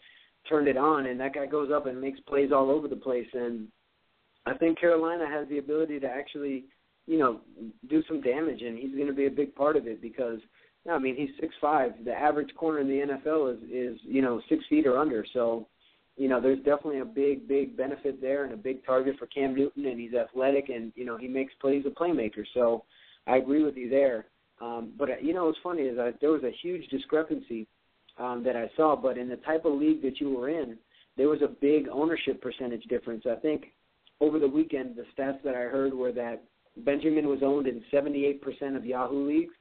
turned 0.49 0.69
it 0.69 0.77
on, 0.77 1.07
and 1.07 1.19
that 1.21 1.35
guy 1.35 1.47
goes 1.47 1.71
up 1.73 1.87
and 1.87 2.01
makes 2.01 2.21
plays 2.21 2.51
all 2.53 2.71
over 2.71 2.89
the 2.89 2.97
place. 2.97 3.27
And 3.35 3.69
I 4.47 4.55
think 4.55 4.79
Carolina 4.79 5.27
has 5.29 5.49
the 5.49 5.59
ability 5.59 6.01
to 6.01 6.07
actually, 6.07 6.65
you 7.09 7.19
know, 7.19 7.41
do 7.89 8.03
some 8.07 8.21
damage, 8.21 8.63
and 8.63 8.79
he's 8.79 8.95
going 8.95 9.09
to 9.09 9.15
be 9.15 9.27
a 9.27 9.31
big 9.31 9.55
part 9.55 9.77
of 9.77 9.87
it 9.87 10.01
because– 10.01 10.39
I 10.91 10.99
mean 10.99 11.17
he's 11.17 11.31
six 11.41 11.55
five. 11.61 11.93
The 12.05 12.13
average 12.13 12.55
corner 12.55 12.81
in 12.81 12.89
the 12.89 13.15
NFL 13.15 13.55
is 13.55 13.63
is 13.71 14.01
you 14.05 14.23
know 14.23 14.41
six 14.49 14.65
feet 14.69 14.87
or 14.87 14.99
under. 14.99 15.25
So, 15.35 15.67
you 16.17 16.29
know, 16.29 16.41
there's 16.41 16.59
definitely 16.59 17.01
a 17.01 17.05
big 17.05 17.47
big 17.49 17.77
benefit 17.77 18.21
there 18.21 18.45
and 18.45 18.55
a 18.55 18.57
big 18.57 18.85
target 18.87 19.17
for 19.19 19.27
Cam 19.27 19.55
Newton. 19.55 19.87
And 19.87 20.01
he's 20.01 20.15
athletic 20.15 20.69
and 20.69 20.93
you 20.95 21.05
know 21.05 21.17
he 21.17 21.29
makes 21.29 21.53
plays 21.61 21.85
a 21.87 21.91
playmaker. 21.91 22.45
So, 22.55 22.85
I 23.27 23.37
agree 23.37 23.63
with 23.63 23.77
you 23.77 23.91
there. 23.91 24.27
Um, 24.61 24.93
but 24.99 25.23
you 25.23 25.35
know 25.35 25.47
what's 25.47 25.59
funny 25.63 25.83
is 25.83 25.97
that 25.97 26.21
there 26.21 26.31
was 26.31 26.43
a 26.43 26.57
huge 26.63 26.89
discrepancy 26.89 27.67
um, 28.19 28.43
that 28.45 28.57
I 28.57 28.71
saw. 28.77 28.97
But 28.97 29.19
in 29.19 29.29
the 29.29 29.37
type 29.37 29.65
of 29.65 29.75
league 29.75 30.03
that 30.03 30.21
you 30.21 30.31
were 30.31 30.49
in, 30.49 30.79
there 31.17 31.29
was 31.29 31.43
a 31.43 31.49
big 31.49 31.89
ownership 31.89 32.41
percentage 32.41 32.85
difference. 32.85 33.25
I 33.31 33.37
think 33.37 33.67
over 34.21 34.39
the 34.39 34.49
weekend 34.49 34.97
the 34.97 35.05
stats 35.17 35.43
that 35.45 35.55
I 35.55 35.63
heard 35.63 35.93
were 35.93 36.13
that 36.13 36.43
Benjamin 36.85 37.29
was 37.29 37.41
owned 37.43 37.67
in 37.67 37.83
78% 37.93 38.77
of 38.77 38.85
Yahoo 38.85 39.27
leagues 39.27 39.55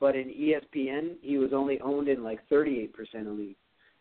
but 0.00 0.14
in 0.14 0.28
ESPN, 0.28 1.16
he 1.22 1.38
was 1.38 1.50
only 1.52 1.80
owned 1.80 2.08
in 2.08 2.22
like 2.22 2.40
38% 2.50 2.90
of 3.20 3.38
leagues. 3.38 3.58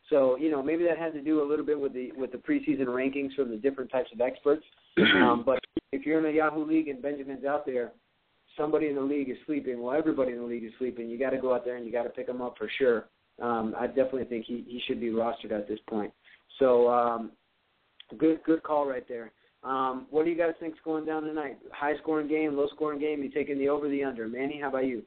So 0.10 0.38
you 0.38 0.50
know 0.50 0.64
maybe 0.64 0.86
that 0.86 0.98
has 0.98 1.14
to 1.14 1.22
do 1.22 1.42
a 1.42 1.48
little 1.48 1.66
bit 1.66 1.80
with 1.80 1.94
the 1.94 2.12
with 2.16 2.32
the 2.32 2.38
preseason 2.38 2.86
rankings 2.86 3.36
from 3.36 3.50
the 3.50 3.58
different 3.58 3.92
types 3.92 4.10
of 4.14 4.22
experts. 4.22 4.64
Um, 4.98 5.44
but 5.46 5.60
if 5.92 6.06
you're 6.06 6.20
in 6.20 6.34
a 6.34 6.36
Yahoo 6.36 6.66
league 6.66 6.88
and 6.88 7.02
Benjamin's 7.02 7.46
out 7.46 7.66
there, 7.68 7.92
somebody 8.56 8.88
in 8.88 8.96
the 8.96 9.02
league 9.02 9.30
is 9.30 9.38
sleeping. 9.46 9.82
Well, 9.82 9.96
everybody 9.96 10.32
in 10.32 10.40
the 10.40 10.44
league 10.44 10.64
is 10.64 10.72
sleeping. 10.80 11.08
You 11.08 11.20
got 11.20 11.32
to 11.32 11.38
go 11.38 11.54
out 11.54 11.66
there 11.66 11.76
and 11.76 11.86
you 11.86 11.92
got 11.92 12.04
to 12.04 12.10
pick 12.10 12.28
him 12.28 12.42
up 12.42 12.58
for 12.58 12.70
sure. 12.80 13.06
Um, 13.40 13.76
I 13.80 13.86
definitely 13.86 14.26
think 14.26 14.46
he 14.46 14.66
he 14.68 14.82
should 14.88 15.00
be 15.00 15.10
rostered 15.10 15.52
at 15.52 15.68
this 15.68 15.80
point. 15.88 16.12
So 16.58 16.90
um, 16.90 17.32
good 18.18 18.40
good 18.44 18.64
call 18.64 18.88
right 18.88 19.08
there. 19.08 19.32
Um, 19.68 20.08
what 20.12 20.24
do 20.24 20.32
you 20.32 20.38
guys 20.38 20.54
think's 20.62 20.80
going 20.86 21.06
down 21.06 21.24
tonight? 21.24 21.58
High 21.74 21.98
scoring 22.02 22.30
game, 22.30 22.56
low 22.56 22.68
scoring 22.74 23.02
game? 23.02 23.22
You 23.22 23.30
taking 23.30 23.60
the 23.60 23.68
over, 23.68 23.90
the 23.90 24.02
under? 24.02 24.26
Manny, 24.30 24.60
how 24.62 24.70
about 24.70 24.86
you? 24.86 25.04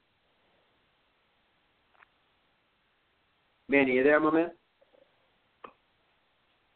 Manny, 3.69 3.93
you 3.93 4.05
there, 4.05 4.21
my 4.21 4.31
man? 4.31 4.51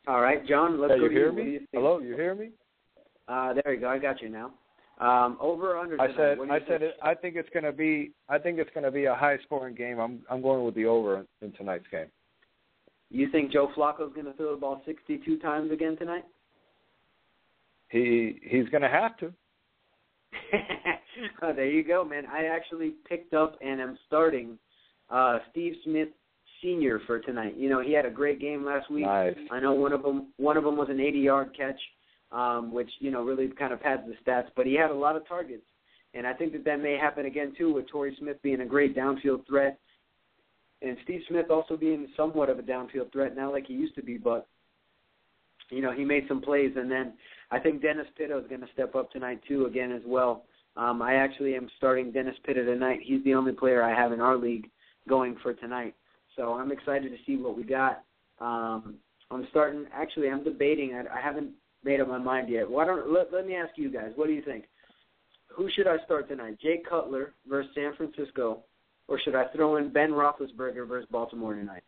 All 0.08 0.22
right, 0.22 0.46
John. 0.46 0.80
Let's 0.80 0.92
yeah, 0.92 0.96
go 0.96 1.02
you 1.02 1.08
to 1.10 1.14
hear 1.14 1.32
you. 1.32 1.44
Me? 1.44 1.50
you? 1.52 1.60
Hello, 1.74 1.98
you 1.98 2.14
hear 2.14 2.34
me? 2.34 2.50
Uh, 3.28 3.52
there 3.52 3.74
you 3.74 3.80
go. 3.80 3.88
I 3.88 3.98
got 3.98 4.22
you 4.22 4.30
now. 4.30 4.52
Um, 4.98 5.36
over 5.40 5.74
or 5.74 5.78
under? 5.78 6.00
I 6.00 6.08
said 6.16 6.38
I 6.50 6.60
said 6.60 6.80
think? 6.80 6.82
it, 6.82 6.94
I 7.02 7.14
think 7.14 7.36
it's 7.36 7.48
gonna 7.52 7.72
be 7.72 8.12
I 8.28 8.38
think 8.38 8.58
it's 8.60 8.70
gonna 8.74 8.92
be 8.92 9.06
a 9.06 9.14
high 9.14 9.38
scoring 9.44 9.74
game. 9.74 9.98
I'm 9.98 10.20
I'm 10.30 10.40
going 10.40 10.64
with 10.64 10.76
the 10.76 10.86
over 10.86 11.26
in 11.42 11.52
tonight's 11.52 11.86
game. 11.90 12.06
You 13.10 13.28
think 13.30 13.52
Joe 13.52 13.70
Flacco's 13.76 14.12
going 14.12 14.26
to 14.26 14.32
throw 14.32 14.54
the 14.54 14.60
ball 14.60 14.82
62 14.86 15.38
times 15.38 15.70
again 15.70 15.96
tonight? 15.96 16.24
He 17.94 18.40
he's 18.42 18.68
gonna 18.70 18.90
have 18.90 19.16
to. 19.18 19.32
oh, 21.42 21.52
there 21.54 21.70
you 21.70 21.84
go, 21.84 22.04
man. 22.04 22.24
I 22.26 22.46
actually 22.46 22.94
picked 23.08 23.34
up 23.34 23.56
and 23.64 23.80
am 23.80 23.96
starting 24.08 24.58
uh 25.10 25.38
Steve 25.52 25.74
Smith 25.84 26.08
Senior 26.60 27.00
for 27.06 27.20
tonight. 27.20 27.54
You 27.56 27.68
know, 27.68 27.80
he 27.80 27.92
had 27.92 28.04
a 28.04 28.10
great 28.10 28.40
game 28.40 28.64
last 28.64 28.90
week. 28.90 29.06
Nice. 29.06 29.36
I 29.52 29.60
know 29.60 29.74
one 29.74 29.92
of 29.92 30.02
them 30.02 30.32
one 30.38 30.56
of 30.56 30.64
them 30.64 30.76
was 30.76 30.88
an 30.90 30.96
80-yard 30.96 31.56
catch, 31.56 31.78
um, 32.32 32.72
which 32.72 32.90
you 32.98 33.12
know 33.12 33.22
really 33.22 33.46
kind 33.56 33.72
of 33.72 33.80
pads 33.80 34.02
the 34.08 34.28
stats. 34.28 34.48
But 34.56 34.66
he 34.66 34.74
had 34.74 34.90
a 34.90 34.94
lot 34.94 35.14
of 35.14 35.28
targets, 35.28 35.66
and 36.14 36.26
I 36.26 36.32
think 36.32 36.52
that 36.54 36.64
that 36.64 36.80
may 36.80 36.98
happen 37.00 37.26
again 37.26 37.52
too 37.56 37.72
with 37.72 37.86
Torrey 37.86 38.16
Smith 38.18 38.42
being 38.42 38.62
a 38.62 38.66
great 38.66 38.96
downfield 38.96 39.46
threat, 39.46 39.78
and 40.82 40.96
Steve 41.04 41.20
Smith 41.28 41.46
also 41.48 41.76
being 41.76 42.08
somewhat 42.16 42.50
of 42.50 42.58
a 42.58 42.62
downfield 42.62 43.12
threat 43.12 43.36
now, 43.36 43.52
like 43.52 43.68
he 43.68 43.74
used 43.74 43.94
to 43.94 44.02
be. 44.02 44.16
But 44.16 44.48
you 45.70 45.80
know, 45.80 45.92
he 45.92 46.04
made 46.04 46.24
some 46.26 46.40
plays, 46.40 46.72
and 46.74 46.90
then 46.90 47.12
I 47.50 47.58
think 47.58 47.82
Dennis 47.82 48.06
Pitta 48.16 48.38
is 48.38 48.46
going 48.48 48.60
to 48.60 48.68
step 48.72 48.94
up 48.94 49.10
tonight 49.10 49.40
too, 49.46 49.66
again 49.66 49.92
as 49.92 50.02
well. 50.06 50.44
Um, 50.76 51.02
I 51.02 51.14
actually 51.14 51.54
am 51.54 51.68
starting 51.76 52.10
Dennis 52.10 52.36
Pitta 52.44 52.64
tonight. 52.64 53.00
He's 53.02 53.22
the 53.24 53.34
only 53.34 53.52
player 53.52 53.82
I 53.82 53.94
have 53.94 54.12
in 54.12 54.20
our 54.20 54.36
league 54.36 54.70
going 55.08 55.36
for 55.42 55.54
tonight. 55.54 55.94
So 56.36 56.54
I'm 56.54 56.72
excited 56.72 57.10
to 57.10 57.18
see 57.26 57.36
what 57.36 57.56
we 57.56 57.62
got. 57.62 58.02
Um, 58.40 58.96
I'm 59.30 59.46
starting. 59.50 59.86
Actually, 59.92 60.30
I'm 60.30 60.42
debating. 60.42 60.94
I, 60.94 61.18
I 61.18 61.20
haven't 61.20 61.50
made 61.84 62.00
up 62.00 62.08
my 62.08 62.18
mind 62.18 62.48
yet. 62.48 62.68
Why 62.68 62.84
don't 62.84 63.12
let, 63.12 63.32
let 63.32 63.46
me 63.46 63.54
ask 63.54 63.72
you 63.76 63.90
guys? 63.90 64.12
What 64.16 64.26
do 64.26 64.32
you 64.32 64.42
think? 64.42 64.64
Who 65.48 65.68
should 65.70 65.86
I 65.86 65.98
start 66.04 66.28
tonight? 66.28 66.58
Jay 66.60 66.82
Cutler 66.88 67.34
versus 67.48 67.70
San 67.74 67.94
Francisco, 67.94 68.64
or 69.06 69.20
should 69.20 69.36
I 69.36 69.44
throw 69.54 69.76
in 69.76 69.92
Ben 69.92 70.10
Roethlisberger 70.10 70.88
versus 70.88 71.08
Baltimore 71.10 71.54
tonight? 71.54 71.84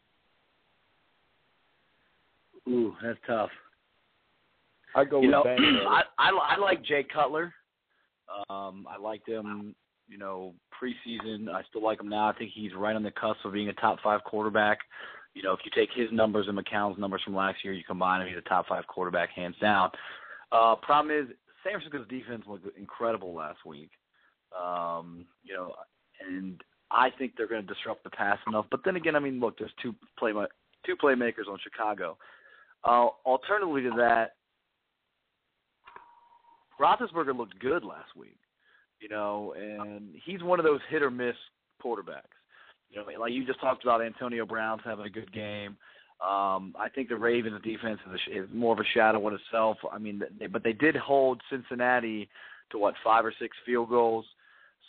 Ooh, 2.69 2.95
that's 3.03 3.19
tough. 3.27 3.51
I 4.95 5.05
go 5.05 5.21
you 5.21 5.29
with 5.29 5.33
know, 5.33 5.43
I, 5.89 6.03
I 6.19 6.31
I 6.31 6.59
like 6.59 6.85
Jay 6.85 7.05
Cutler. 7.13 7.53
Um, 8.51 8.87
I 8.89 8.99
liked 9.01 9.29
him, 9.29 9.75
you 10.09 10.19
know, 10.19 10.55
preseason. 10.73 11.49
I 11.49 11.63
still 11.69 11.83
like 11.83 12.01
him 12.01 12.09
now. 12.09 12.29
I 12.29 12.33
think 12.33 12.51
he's 12.55 12.75
right 12.75 12.97
on 12.97 13.03
the 13.03 13.11
cusp 13.11 13.45
of 13.45 13.53
being 13.53 13.69
a 13.69 13.73
top 13.75 13.99
five 14.03 14.25
quarterback. 14.25 14.79
You 15.35 15.43
know, 15.43 15.53
if 15.53 15.61
you 15.65 15.71
take 15.75 15.91
his 15.95 16.11
numbers 16.13 16.47
and 16.49 16.59
McCown's 16.59 16.99
numbers 16.99 17.23
from 17.25 17.35
last 17.35 17.59
year, 17.63 17.73
you 17.73 17.85
combine 17.87 18.21
them, 18.21 18.29
he's 18.29 18.39
a 18.39 18.49
top 18.49 18.67
five 18.69 18.87
quarterback 18.87 19.31
hands 19.31 19.55
down. 19.61 19.91
Uh, 20.51 20.75
problem 20.77 21.17
is, 21.17 21.29
San 21.63 21.73
Francisco's 21.73 22.09
defense 22.09 22.45
looked 22.47 22.67
incredible 22.79 23.35
last 23.35 23.59
week. 23.67 23.91
Um, 24.59 25.27
you 25.45 25.55
know, 25.55 25.75
and 26.27 26.63
I 26.91 27.11
think 27.19 27.33
they're 27.37 27.49
going 27.49 27.67
to 27.67 27.75
disrupt 27.75 28.05
the 28.05 28.11
pass 28.11 28.39
enough. 28.47 28.67
But 28.71 28.81
then 28.85 28.97
again, 28.97 29.17
I 29.17 29.19
mean, 29.19 29.41
look, 29.41 29.59
there's 29.59 29.73
two 29.83 29.95
play 30.19 30.33
two 30.85 30.97
playmakers 30.97 31.49
on 31.51 31.59
Chicago. 31.63 32.17
Uh, 32.85 33.09
alternatively 33.27 33.83
to 33.83 33.91
that, 33.97 34.36
Roethlisberger 36.81 37.37
looked 37.37 37.59
good 37.59 37.85
last 37.85 38.15
week, 38.17 38.39
you 39.01 39.09
know, 39.09 39.55
and 39.57 40.15
he's 40.25 40.43
one 40.43 40.59
of 40.59 40.65
those 40.65 40.81
hit 40.91 41.03
or 41.03 41.11
miss 41.11 41.37
quarterbacks. 41.83 42.35
You 42.91 43.01
know, 43.01 43.21
like 43.21 43.33
you 43.33 43.45
just 43.45 43.61
talked 43.61 43.83
about 43.83 44.03
Antonio 44.03 44.47
Brown's 44.47 44.83
having 44.85 45.07
a 45.07 45.11
good 45.11 45.33
game. 45.33 45.77
Um, 46.21 46.75
I 46.79 46.89
think 46.95 47.09
the 47.09 47.17
Ravens' 47.17 47.61
defense 47.63 47.99
is, 48.07 48.21
a, 48.33 48.43
is 48.43 48.49
more 48.55 48.73
of 48.73 48.79
a 48.79 48.89
shadow 48.95 49.27
in 49.29 49.35
itself. 49.35 49.77
I 49.93 49.99
mean, 49.99 50.23
they, 50.39 50.47
but 50.47 50.65
they 50.65 50.73
did 50.73 50.97
hold 50.97 51.43
Cincinnati 51.51 52.29
to 52.71 52.79
what 52.79 52.95
five 53.05 53.25
or 53.25 53.35
six 53.39 53.57
field 53.67 53.91
goals. 53.91 54.25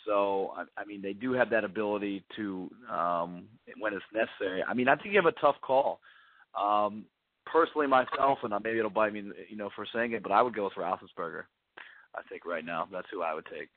So 0.06 0.52
I, 0.56 0.80
I 0.80 0.84
mean, 0.86 1.02
they 1.02 1.12
do 1.12 1.32
have 1.32 1.50
that 1.50 1.64
ability 1.64 2.24
to 2.36 2.70
um, 2.90 3.44
when 3.78 3.92
it's 3.92 4.04
necessary. 4.14 4.62
I 4.62 4.72
mean, 4.72 4.88
I 4.88 4.96
think 4.96 5.12
you 5.12 5.20
have 5.20 5.26
a 5.26 5.40
tough 5.40 5.56
call. 5.60 6.00
Um, 6.58 7.04
personally, 7.44 7.86
myself, 7.86 8.38
and 8.42 8.54
maybe 8.64 8.78
it'll 8.78 8.90
bite 8.90 9.12
me, 9.12 9.22
you 9.48 9.56
know, 9.56 9.70
for 9.76 9.86
saying 9.94 10.12
it, 10.12 10.22
but 10.22 10.32
I 10.32 10.40
would 10.40 10.54
go 10.54 10.64
with 10.64 10.74
Roethlisberger. 10.74 11.42
I 12.14 12.22
think 12.28 12.44
right 12.44 12.64
now 12.64 12.88
that's 12.90 13.06
who 13.12 13.22
I 13.22 13.34
would 13.34 13.46
take. 13.46 13.68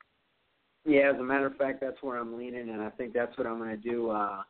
Yeah, 0.84 1.12
as 1.14 1.20
a 1.20 1.22
matter 1.22 1.46
of 1.46 1.56
fact, 1.56 1.80
that's 1.80 2.02
where 2.02 2.18
I'm 2.18 2.36
leaning, 2.36 2.70
and 2.70 2.82
I 2.82 2.90
think 2.90 3.12
that's 3.12 3.36
what 3.38 3.46
I'm 3.46 3.58
going 3.58 3.70
to 3.70 3.76
do. 3.76 4.10
Uh, 4.10 4.42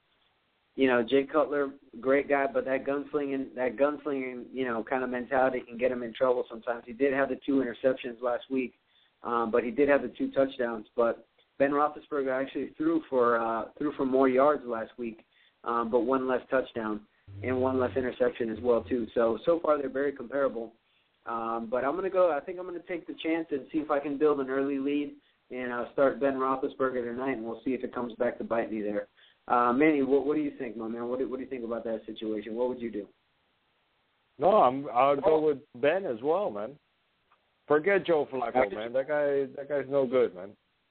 you 0.75 0.89
know, 0.89 1.03
Jay 1.03 1.25
Cutler, 1.25 1.71
great 2.01 2.29
guy, 2.29 2.47
but 2.53 2.65
that 2.65 2.87
gunslinging, 2.87 3.55
that 3.55 3.77
gunslinging, 3.77 4.45
you 4.53 4.65
know, 4.65 4.83
kind 4.83 5.05
of 5.05 5.11
mentality 5.11 5.61
can 5.61 5.77
get 5.77 5.93
him 5.93 6.03
in 6.03 6.15
trouble 6.15 6.45
sometimes. 6.49 6.85
He 6.87 6.95
did 6.95 7.13
have 7.13 7.29
the 7.29 7.39
two 7.45 7.63
interceptions 7.63 8.23
last 8.23 8.45
week, 8.51 8.73
um, 9.23 9.51
but 9.51 9.63
he 9.65 9.71
did 9.71 9.89
have 9.91 10.01
the 10.01 10.09
two 10.09 10.31
touchdowns. 10.31 10.87
But 10.97 11.27
Ben 11.59 11.73
Roethlisberger 11.73 12.33
actually 12.33 12.71
threw 12.79 13.03
for 13.11 13.39
uh, 13.39 13.67
threw 13.77 13.93
for 13.93 14.07
more 14.07 14.29
yards 14.29 14.63
last 14.65 14.93
week, 14.97 15.25
um, 15.65 15.91
but 15.91 16.01
one 16.01 16.27
less 16.27 16.41
touchdown 16.51 17.01
and 17.43 17.61
one 17.61 17.79
less 17.79 17.95
interception 17.95 18.51
as 18.51 18.59
well 18.63 18.83
too. 18.83 19.07
So 19.15 19.39
so 19.45 19.61
far 19.61 19.77
they're 19.77 19.91
very 19.91 20.13
comparable. 20.13 20.73
Um, 21.27 21.69
but 21.71 21.85
I'm 21.85 21.93
going 21.93 22.05
to 22.05 22.11
go. 22.11 22.33
I 22.33 22.41
think 22.41 22.59
I'm 22.59 22.67
going 22.67 22.81
to 22.81 22.87
take 22.87 23.07
the 23.07 23.15
chance 23.23 23.47
and 23.51 23.63
see 23.73 23.79
if 23.79 23.91
I 23.91 24.01
can 24.01 24.19
build 24.19 24.41
an 24.41 24.51
early 24.51 24.79
lead 24.79 25.13
and 25.51 25.73
uh, 25.73 25.85
start 25.93 26.21
Ben 26.21 26.35
Roethlisberger 26.35 27.05
tonight, 27.05 27.37
and 27.37 27.45
we'll 27.45 27.61
see 27.65 27.73
if 27.73 27.85
it 27.85 27.95
comes 27.95 28.13
back 28.15 28.39
to 28.39 28.45
bite 28.45 28.73
me 28.73 28.83
there. 28.83 29.07
Uh, 29.49 29.73
Manny, 29.73 30.03
what, 30.03 30.27
what 30.27 30.37
do 30.37 30.43
you 30.43 30.53
think, 30.59 30.77
my 30.77 30.89
man? 30.89 31.09
What 31.09 31.19
do, 31.19 31.29
what 31.29 31.37
do 31.37 31.43
you 31.43 31.51
think 31.51 31.65
about 31.65 31.85
that 31.85 32.03
situation? 32.07 32.55
What 32.55 32.69
would 32.69 32.81
you 32.81 32.91
do? 32.91 33.07
No, 34.39 34.51
I'm 34.51 34.87
I'll 34.93 35.21
go 35.21 35.41
with 35.41 35.59
Ben 35.77 36.07
as 36.07 36.21
well, 36.23 36.51
man. 36.51 36.71
Forget 37.69 38.07
Joe 38.07 38.27
Flacco, 38.33 38.75
man. 38.75 38.93
That 38.93 39.09
guy 39.09 39.47
that 39.57 39.69
guy's 39.69 39.85
no 39.89 40.07
good, 40.07 40.35
man. 40.35 40.51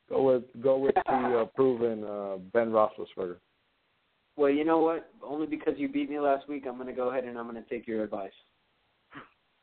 Go 0.09 0.23
with 0.23 0.43
go 0.61 0.77
with 0.77 0.95
the 0.95 1.11
uh, 1.41 1.45
proven 1.55 2.03
uh, 2.03 2.37
Ben 2.53 2.69
Roethlisberger. 2.69 3.37
Well, 4.37 4.51
you 4.51 4.63
know 4.63 4.79
what? 4.79 5.11
Only 5.23 5.47
because 5.47 5.73
you 5.77 5.89
beat 5.89 6.09
me 6.09 6.19
last 6.19 6.47
week, 6.47 6.65
I'm 6.67 6.75
going 6.75 6.87
to 6.87 6.93
go 6.93 7.09
ahead 7.09 7.25
and 7.25 7.37
I'm 7.37 7.49
going 7.49 7.61
to 7.61 7.69
take 7.69 7.87
your 7.87 8.03
advice. 8.03 8.31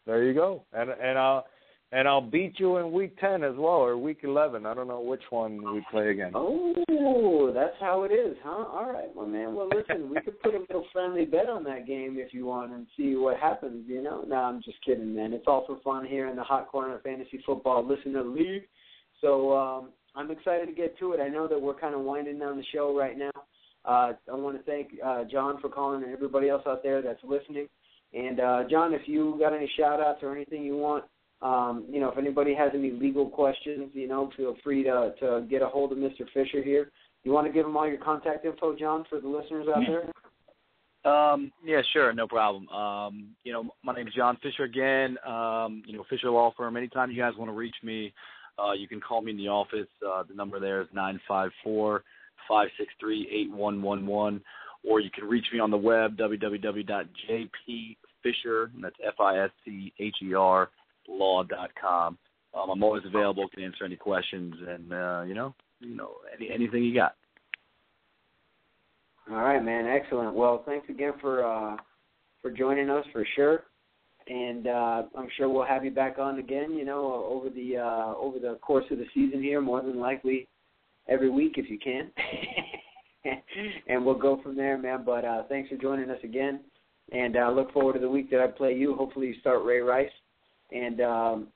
There 0.09 0.25
you 0.25 0.33
go. 0.33 0.65
And 0.73 0.89
and 0.89 1.19
I'll 1.19 1.45
and 1.93 2.09
I'll 2.09 2.23
beat 2.23 2.59
you 2.59 2.79
in 2.79 2.93
week 2.93 3.19
ten 3.21 3.45
as 3.45 3.55
well 3.57 3.77
or 3.77 3.99
week 3.99 4.21
eleven. 4.25 4.65
I 4.65 4.73
don't 4.73 4.89
know 4.89 5.03
which 5.03 5.21
one 5.29 5.63
we 5.75 5.85
play 5.91 6.09
again. 6.09 6.33
Oh, 6.35 7.53
that's 7.55 7.77
how 7.79 8.05
it 8.05 8.11
is, 8.11 8.35
huh? 8.43 8.65
All 8.73 8.91
right, 8.91 9.15
well, 9.15 9.27
man. 9.27 9.55
Well, 9.55 9.69
listen, 9.69 10.09
we 10.09 10.19
could 10.23 10.41
put 10.41 10.55
a 10.55 10.61
little 10.61 10.87
friendly 10.95 11.27
bet 11.27 11.51
on 11.51 11.63
that 11.65 11.87
game 11.87 12.17
if 12.19 12.33
you 12.33 12.47
want 12.47 12.73
and 12.73 12.87
see 12.97 13.17
what 13.17 13.39
happens. 13.39 13.85
You 13.87 14.03
know? 14.03 14.25
No, 14.27 14.37
I'm 14.37 14.63
just 14.63 14.83
kidding, 14.83 15.15
man. 15.15 15.35
It's 15.35 15.45
all 15.47 15.67
for 15.67 15.79
fun 15.85 16.07
here 16.07 16.29
in 16.29 16.37
the 16.37 16.43
hot 16.43 16.69
corner 16.69 16.97
of 16.97 17.03
fantasy 17.03 17.43
football 17.45 17.87
listen 17.87 18.15
listener 18.15 18.25
league. 18.25 18.63
So 19.21 19.55
um, 19.55 19.91
I'm 20.17 20.31
excited 20.31 20.67
to 20.67 20.73
get 20.73 20.99
to 21.01 21.13
it. 21.13 21.21
I 21.21 21.29
know 21.29 21.47
that 21.49 21.61
we're 21.61 21.79
kind 21.79 21.95
of 21.95 22.01
winding 22.01 22.39
down 22.39 22.57
the 22.57 22.65
show 22.73 22.97
right 22.97 23.19
now. 23.19 23.31
Uh, 23.85 24.13
I 24.31 24.35
want 24.35 24.57
to 24.57 24.63
thank 24.63 24.93
uh, 25.05 25.25
John 25.31 25.61
for 25.61 25.69
calling 25.69 26.03
and 26.03 26.13
everybody 26.13 26.49
else 26.49 26.63
out 26.67 26.83
there 26.83 27.03
that's 27.03 27.23
listening. 27.25 27.69
And 28.15 28.41
uh, 28.41 28.65
John, 28.71 28.95
if 28.95 29.03
you 29.07 29.37
got 29.39 29.53
any 29.53 29.71
shout 29.79 30.01
outs 30.01 30.21
or 30.23 30.35
anything 30.35 30.63
you 30.63 30.77
want, 30.77 31.05
um, 31.41 31.87
you 31.89 32.01
know, 32.01 32.11
if 32.11 32.19
anybody 32.19 32.55
has 32.55 32.71
any 32.75 32.91
legal 32.91 33.29
questions, 33.29 33.91
you 33.93 34.09
know, 34.09 34.31
feel 34.37 34.57
free 34.65 34.83
to 34.85 35.15
to 35.21 35.47
get 35.49 35.63
a 35.63 35.67
hold 35.67 35.93
of 35.93 35.99
Mr. 35.99 36.25
Fischer 36.35 36.63
here. 36.63 36.91
You 37.25 37.33
want 37.33 37.47
to 37.47 37.53
give 37.53 37.67
him 37.67 37.77
all 37.77 37.87
your 37.87 37.99
contact 37.99 38.45
info, 38.45 38.77
John, 38.77 39.05
for 39.11 39.21
the 39.21 39.29
listeners 39.29 39.67
out 39.75 39.83
there? 39.87 40.11
Um, 41.05 41.53
yeah, 41.65 41.81
sure, 41.93 42.13
no 42.13 42.27
problem. 42.27 42.69
Um, 42.69 43.29
you 43.45 43.53
know, 43.53 43.71
my 43.85 43.95
name 43.95 44.09
is 44.09 44.15
John 44.15 44.37
Fischer 44.43 44.65
again. 44.65 45.17
Um, 45.27 45.83
you 45.87 45.97
know, 45.97 46.05
Fischer 46.11 46.31
Law 46.31 46.53
Firm. 46.57 46.77
Anytime 46.77 47.11
you 47.11 47.21
guys 47.21 47.33
want 47.39 47.51
to 47.51 47.57
reach 47.57 47.77
me, 47.83 48.13
uh, 48.59 48.73
you 48.73 48.89
can 48.89 49.01
call 49.01 49.23
me 49.23 49.31
in 49.31 49.37
the 49.37 49.49
office. 49.49 49.87
Uh, 50.07 50.23
the 50.29 50.35
number 50.35 50.59
there 50.59 50.81
is 50.81 50.89
nine 50.93 51.21
five 51.29 51.51
four 51.63 52.03
five 52.49 52.69
six 52.79 52.93
three 52.99 53.29
eight 53.33 53.53
one 53.55 53.81
one 53.81 54.07
one 54.07 54.41
or 54.87 55.01
you 55.01 55.11
can 55.11 55.25
reach 55.25 55.47
me 55.53 55.61
on 55.61 55.71
the 55.71 55.77
web, 55.77 56.17
www.jpfischer, 56.17 56.85
and 58.75 58.83
that's 58.83 58.97
F-I-S-C-H-E-R, 59.07 60.71
law.com. 61.09 62.19
Um, 62.55 62.71
I'm 62.71 62.83
always 62.83 63.05
available, 63.07 63.49
can 63.49 63.63
answer 63.63 63.85
any 63.85 63.97
questions, 63.97 64.55
and, 64.67 64.93
uh, 64.93 65.23
you 65.27 65.35
know, 65.35 65.55
you 65.81 65.95
know, 65.95 66.13
any, 66.35 66.51
anything 66.51 66.83
you 66.83 66.95
got. 66.95 67.15
All 69.31 69.37
right, 69.37 69.63
man. 69.63 69.87
Excellent. 69.87 70.35
Well, 70.35 70.63
thanks 70.65 70.89
again 70.89 71.13
for 71.21 71.45
uh, 71.45 71.77
for 72.41 72.51
joining 72.51 72.89
us 72.89 73.05
for 73.13 73.27
sure, 73.37 73.65
and 74.27 74.67
uh, 74.67 75.03
I'm 75.15 75.29
sure 75.37 75.51
we'll 75.51 75.67
have 75.67 75.85
you 75.85 75.91
back 75.91 76.19
on 76.19 76.39
again. 76.39 76.73
You 76.73 76.87
know, 76.87 77.27
over 77.29 77.51
the 77.51 77.77
uh, 77.77 78.15
over 78.15 78.39
the 78.39 78.59
course 78.63 78.87
of 78.91 78.97
the 78.97 79.05
season 79.13 79.43
here, 79.43 79.61
more 79.61 79.83
than 79.83 80.01
likely 80.01 80.49
every 81.09 81.29
week 81.29 81.55
if 81.57 81.69
you 81.69 81.79
can. 81.79 82.11
and 83.87 84.05
we'll 84.05 84.15
go 84.15 84.41
from 84.43 84.57
there, 84.57 84.79
man. 84.79 85.03
But 85.05 85.25
uh, 85.25 85.43
thanks 85.49 85.69
for 85.71 85.77
joining 85.77 86.11
us 86.11 86.19
again, 86.23 86.61
and 87.13 87.37
I 87.37 87.49
uh, 87.49 87.51
look 87.51 87.73
forward 87.73 87.95
to 87.95 87.99
the 87.99 88.11
week 88.11 88.31
that 88.31 88.41
I 88.41 88.47
play 88.47 88.75
you. 88.75 88.95
Hopefully, 88.95 89.29
you 89.29 89.35
start 89.41 89.65
Ray 89.65 89.81
Rice, 89.81 90.11
and 90.73 91.01
um, 91.01 91.49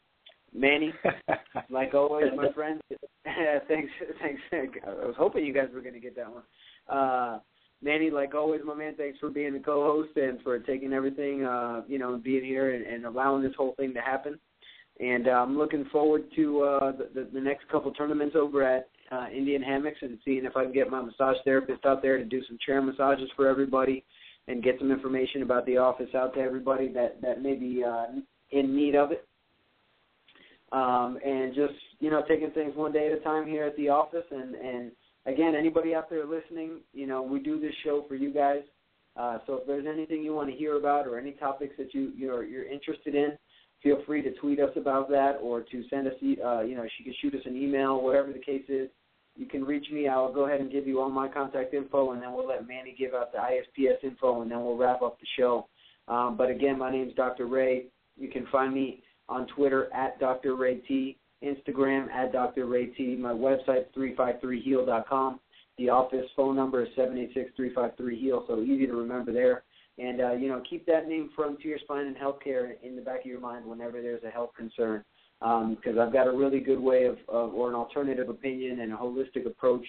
Manny, 0.54 0.92
like 1.70 1.94
always, 1.94 2.26
my 2.36 2.52
friend. 2.52 2.80
thanks, 3.68 3.90
thanks. 4.20 4.40
I 4.86 5.06
was 5.06 5.14
hoping 5.18 5.44
you 5.44 5.54
guys 5.54 5.68
were 5.74 5.80
going 5.80 5.94
to 5.94 6.00
get 6.00 6.16
that 6.16 6.30
one. 6.30 6.42
Uh, 6.88 7.38
Manny, 7.82 8.10
like 8.10 8.34
always, 8.34 8.60
my 8.64 8.74
man. 8.74 8.94
Thanks 8.96 9.18
for 9.18 9.30
being 9.30 9.54
the 9.54 9.58
co-host 9.58 10.16
and 10.16 10.40
for 10.42 10.58
taking 10.60 10.92
everything, 10.92 11.44
uh, 11.44 11.82
you 11.88 11.98
know, 11.98 12.14
and 12.14 12.22
being 12.22 12.44
here 12.44 12.74
and, 12.74 12.86
and 12.86 13.04
allowing 13.04 13.42
this 13.42 13.54
whole 13.56 13.74
thing 13.76 13.92
to 13.94 14.00
happen. 14.00 14.38
And 15.00 15.26
uh, 15.26 15.32
I'm 15.32 15.58
looking 15.58 15.86
forward 15.86 16.24
to 16.36 16.62
uh, 16.62 16.92
the, 16.92 17.08
the, 17.14 17.28
the 17.32 17.40
next 17.40 17.68
couple 17.68 17.90
tournaments 17.92 18.36
over 18.38 18.62
at 18.62 18.88
uh, 19.12 19.26
Indian 19.34 19.62
Hammocks 19.62 19.98
and 20.00 20.18
seeing 20.24 20.44
if 20.44 20.56
I 20.56 20.64
can 20.64 20.72
get 20.72 20.90
my 20.90 21.02
massage 21.02 21.36
therapist 21.44 21.84
out 21.84 22.02
there 22.02 22.16
to 22.16 22.24
do 22.24 22.42
some 22.48 22.58
chair 22.64 22.80
massages 22.80 23.28
for 23.36 23.46
everybody 23.46 24.04
and 24.48 24.62
get 24.62 24.76
some 24.78 24.90
information 24.90 25.42
about 25.42 25.66
the 25.66 25.76
office 25.76 26.08
out 26.14 26.34
to 26.34 26.40
everybody 26.40 26.88
that 26.92 27.20
that 27.20 27.42
may 27.42 27.54
be 27.54 27.84
uh, 27.84 28.06
in 28.50 28.74
need 28.74 28.94
of 28.94 29.12
it. 29.12 29.26
Um, 30.72 31.18
and 31.24 31.54
just 31.54 31.74
you 32.00 32.10
know 32.10 32.22
taking 32.26 32.50
things 32.52 32.74
one 32.74 32.92
day 32.92 33.08
at 33.12 33.18
a 33.18 33.20
time 33.20 33.46
here 33.46 33.64
at 33.64 33.76
the 33.76 33.90
office. 33.90 34.24
And 34.30 34.54
and 34.54 34.92
again, 35.26 35.54
anybody 35.54 35.94
out 35.94 36.08
there 36.08 36.26
listening, 36.26 36.80
you 36.94 37.06
know 37.06 37.22
we 37.22 37.38
do 37.38 37.60
this 37.60 37.74
show 37.84 38.04
for 38.08 38.14
you 38.14 38.32
guys. 38.32 38.62
Uh, 39.14 39.38
so 39.46 39.56
if 39.56 39.66
there's 39.66 39.86
anything 39.86 40.22
you 40.22 40.34
want 40.34 40.48
to 40.48 40.56
hear 40.56 40.78
about 40.78 41.06
or 41.06 41.18
any 41.18 41.32
topics 41.32 41.74
that 41.76 41.92
you 41.92 42.12
you're, 42.16 42.44
you're 42.44 42.64
interested 42.64 43.14
in, 43.14 43.36
feel 43.82 43.98
free 44.06 44.22
to 44.22 44.32
tweet 44.40 44.58
us 44.58 44.70
about 44.74 45.10
that 45.10 45.38
or 45.42 45.60
to 45.60 45.84
send 45.90 46.06
us, 46.06 46.14
uh, 46.22 46.62
you 46.62 46.74
know, 46.74 46.86
she 46.96 47.04
can 47.04 47.14
shoot 47.20 47.34
us 47.34 47.42
an 47.44 47.54
email, 47.54 48.00
whatever 48.00 48.32
the 48.32 48.38
case 48.38 48.64
is. 48.70 48.88
You 49.36 49.46
can 49.46 49.64
reach 49.64 49.86
me. 49.90 50.08
I'll 50.08 50.32
go 50.32 50.46
ahead 50.46 50.60
and 50.60 50.70
give 50.70 50.86
you 50.86 51.00
all 51.00 51.10
my 51.10 51.28
contact 51.28 51.72
info, 51.74 52.12
and 52.12 52.22
then 52.22 52.32
we'll 52.32 52.48
let 52.48 52.68
Manny 52.68 52.94
give 52.98 53.14
out 53.14 53.32
the 53.32 53.38
ISPS 53.38 54.02
info, 54.02 54.42
and 54.42 54.50
then 54.50 54.62
we'll 54.62 54.76
wrap 54.76 55.02
up 55.02 55.18
the 55.18 55.26
show. 55.38 55.68
Um, 56.08 56.36
but 56.36 56.50
again, 56.50 56.78
my 56.78 56.90
name 56.90 57.08
is 57.08 57.14
Dr. 57.14 57.46
Ray. 57.46 57.86
You 58.16 58.28
can 58.28 58.46
find 58.52 58.74
me 58.74 59.02
on 59.28 59.46
Twitter 59.46 59.92
at 59.94 60.20
Dr. 60.20 60.56
Ray 60.56 60.76
T, 60.80 61.16
Instagram 61.42 62.10
at 62.10 62.32
Dr. 62.32 62.66
Ray 62.66 62.86
T. 62.86 63.16
My 63.16 63.32
website 63.32 63.86
353heal.com. 63.96 65.40
The 65.78 65.88
office 65.88 66.26
phone 66.36 66.54
number 66.54 66.82
is 66.82 66.88
786-353-HEAL, 66.98 68.44
so 68.46 68.60
easy 68.60 68.86
to 68.86 68.94
remember 68.94 69.32
there. 69.32 69.64
And, 69.98 70.20
uh, 70.20 70.32
you 70.32 70.48
know, 70.48 70.62
keep 70.68 70.84
that 70.86 71.08
name 71.08 71.30
Frontier 71.34 71.78
Spine 71.82 72.06
and 72.06 72.16
Healthcare 72.16 72.74
in 72.82 72.94
the 72.96 73.02
back 73.02 73.20
of 73.20 73.26
your 73.26 73.40
mind 73.40 73.64
whenever 73.64 74.02
there's 74.02 74.22
a 74.24 74.30
health 74.30 74.50
concern 74.56 75.04
because 75.42 75.96
um, 75.96 76.00
I've 76.00 76.12
got 76.12 76.28
a 76.28 76.32
really 76.32 76.60
good 76.60 76.78
way 76.78 77.04
of, 77.04 77.18
of, 77.28 77.52
or 77.52 77.68
an 77.68 77.74
alternative 77.74 78.28
opinion 78.28 78.80
and 78.80 78.92
a 78.92 78.96
holistic 78.96 79.44
approach. 79.44 79.84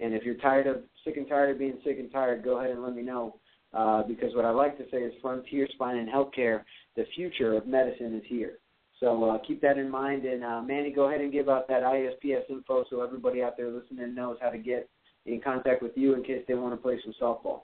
And 0.00 0.12
if 0.14 0.22
you're 0.22 0.36
tired 0.36 0.66
of, 0.66 0.82
sick 1.04 1.16
and 1.16 1.26
tired 1.26 1.50
of 1.50 1.58
being 1.58 1.78
sick 1.82 1.98
and 1.98 2.12
tired, 2.12 2.44
go 2.44 2.58
ahead 2.58 2.70
and 2.70 2.82
let 2.82 2.94
me 2.94 3.02
know. 3.02 3.36
Uh, 3.72 4.02
because 4.02 4.34
what 4.34 4.44
I 4.44 4.50
like 4.50 4.76
to 4.78 4.84
say 4.90 4.98
is 4.98 5.12
Frontier 5.22 5.66
Spine 5.72 5.96
and 5.96 6.08
Healthcare, 6.08 6.62
the 6.96 7.04
future 7.14 7.56
of 7.56 7.66
medicine 7.66 8.14
is 8.16 8.22
here. 8.26 8.58
So 9.00 9.24
uh, 9.30 9.38
keep 9.46 9.60
that 9.62 9.78
in 9.78 9.90
mind. 9.90 10.24
And 10.24 10.44
uh, 10.44 10.60
Manny, 10.62 10.90
go 10.90 11.08
ahead 11.08 11.20
and 11.20 11.32
give 11.32 11.48
out 11.48 11.68
that 11.68 11.82
ISPS 11.82 12.50
info 12.50 12.84
so 12.90 13.02
everybody 13.02 13.42
out 13.42 13.56
there 13.56 13.70
listening 13.70 14.14
knows 14.14 14.36
how 14.40 14.50
to 14.50 14.58
get 14.58 14.88
in 15.26 15.40
contact 15.40 15.82
with 15.82 15.92
you 15.96 16.14
in 16.14 16.22
case 16.22 16.44
they 16.48 16.54
want 16.54 16.74
to 16.74 16.76
play 16.76 16.98
some 17.04 17.14
softball. 17.20 17.62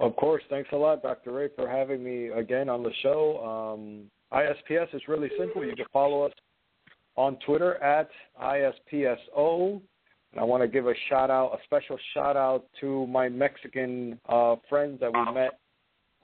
Of 0.00 0.16
course. 0.16 0.42
Thanks 0.50 0.70
a 0.72 0.76
lot, 0.76 1.02
Dr. 1.02 1.32
Ray, 1.32 1.48
for 1.54 1.68
having 1.68 2.02
me 2.02 2.28
again 2.28 2.68
on 2.68 2.82
the 2.82 2.90
show. 3.02 3.74
Um, 3.74 4.10
ISPS 4.34 4.94
is 4.94 5.02
really 5.06 5.30
simple. 5.38 5.64
You 5.64 5.76
can 5.76 5.86
follow 5.92 6.22
us 6.22 6.32
on 7.16 7.38
Twitter 7.46 7.82
at 7.82 8.08
ISPSO. 8.42 9.80
And 10.32 10.40
I 10.40 10.42
want 10.42 10.62
to 10.62 10.68
give 10.68 10.88
a 10.88 10.94
shout 11.08 11.30
out, 11.30 11.52
a 11.52 11.62
special 11.64 11.96
shout 12.12 12.36
out 12.36 12.64
to 12.80 13.06
my 13.06 13.28
Mexican 13.28 14.18
uh, 14.28 14.56
friends 14.68 14.98
that 15.00 15.12
we 15.12 15.32
met 15.32 15.60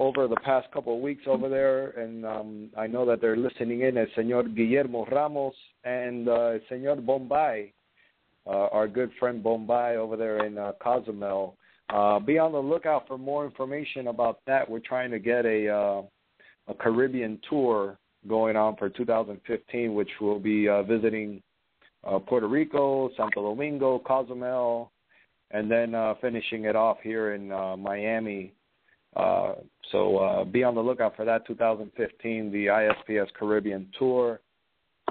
over 0.00 0.26
the 0.26 0.36
past 0.36 0.66
couple 0.72 0.96
of 0.96 1.00
weeks 1.00 1.22
over 1.28 1.48
there. 1.48 1.90
And 1.90 2.26
um, 2.26 2.70
I 2.76 2.88
know 2.88 3.06
that 3.06 3.20
they're 3.20 3.36
listening 3.36 3.82
in 3.82 3.96
as 3.96 4.08
Senor 4.16 4.44
Guillermo 4.44 5.06
Ramos 5.06 5.54
and 5.84 6.28
uh, 6.28 6.54
Senor 6.68 6.96
Bombay, 6.96 7.72
uh, 8.46 8.66
our 8.72 8.88
good 8.88 9.12
friend 9.20 9.42
Bombay 9.42 9.96
over 9.96 10.16
there 10.16 10.44
in 10.44 10.58
uh, 10.58 10.72
Cozumel. 10.82 11.56
Uh, 11.90 12.18
be 12.18 12.38
on 12.38 12.50
the 12.50 12.58
lookout 12.58 13.06
for 13.06 13.18
more 13.18 13.44
information 13.44 14.08
about 14.08 14.40
that. 14.46 14.68
We're 14.68 14.80
trying 14.80 15.12
to 15.12 15.18
get 15.20 15.44
a 15.44 15.68
uh, 15.68 16.02
a 16.70 16.74
Caribbean 16.74 17.38
tour 17.48 17.98
going 18.28 18.56
on 18.56 18.76
for 18.76 18.88
2015, 18.88 19.94
which 19.94 20.10
will 20.20 20.38
be 20.38 20.68
uh, 20.68 20.82
visiting 20.82 21.42
uh, 22.04 22.18
Puerto 22.18 22.48
Rico, 22.48 23.10
Santo 23.16 23.42
Domingo, 23.42 23.98
Cozumel, 24.00 24.90
and 25.50 25.70
then 25.70 25.94
uh, 25.94 26.14
finishing 26.20 26.64
it 26.64 26.76
off 26.76 26.98
here 27.02 27.34
in 27.34 27.50
uh, 27.50 27.76
Miami. 27.76 28.52
Uh, 29.16 29.54
so 29.90 30.18
uh, 30.18 30.44
be 30.44 30.62
on 30.62 30.74
the 30.74 30.80
lookout 30.80 31.16
for 31.16 31.24
that 31.24 31.46
2015, 31.46 32.52
the 32.52 32.66
ISPS 32.66 33.28
Caribbean 33.38 33.88
tour. 33.98 34.40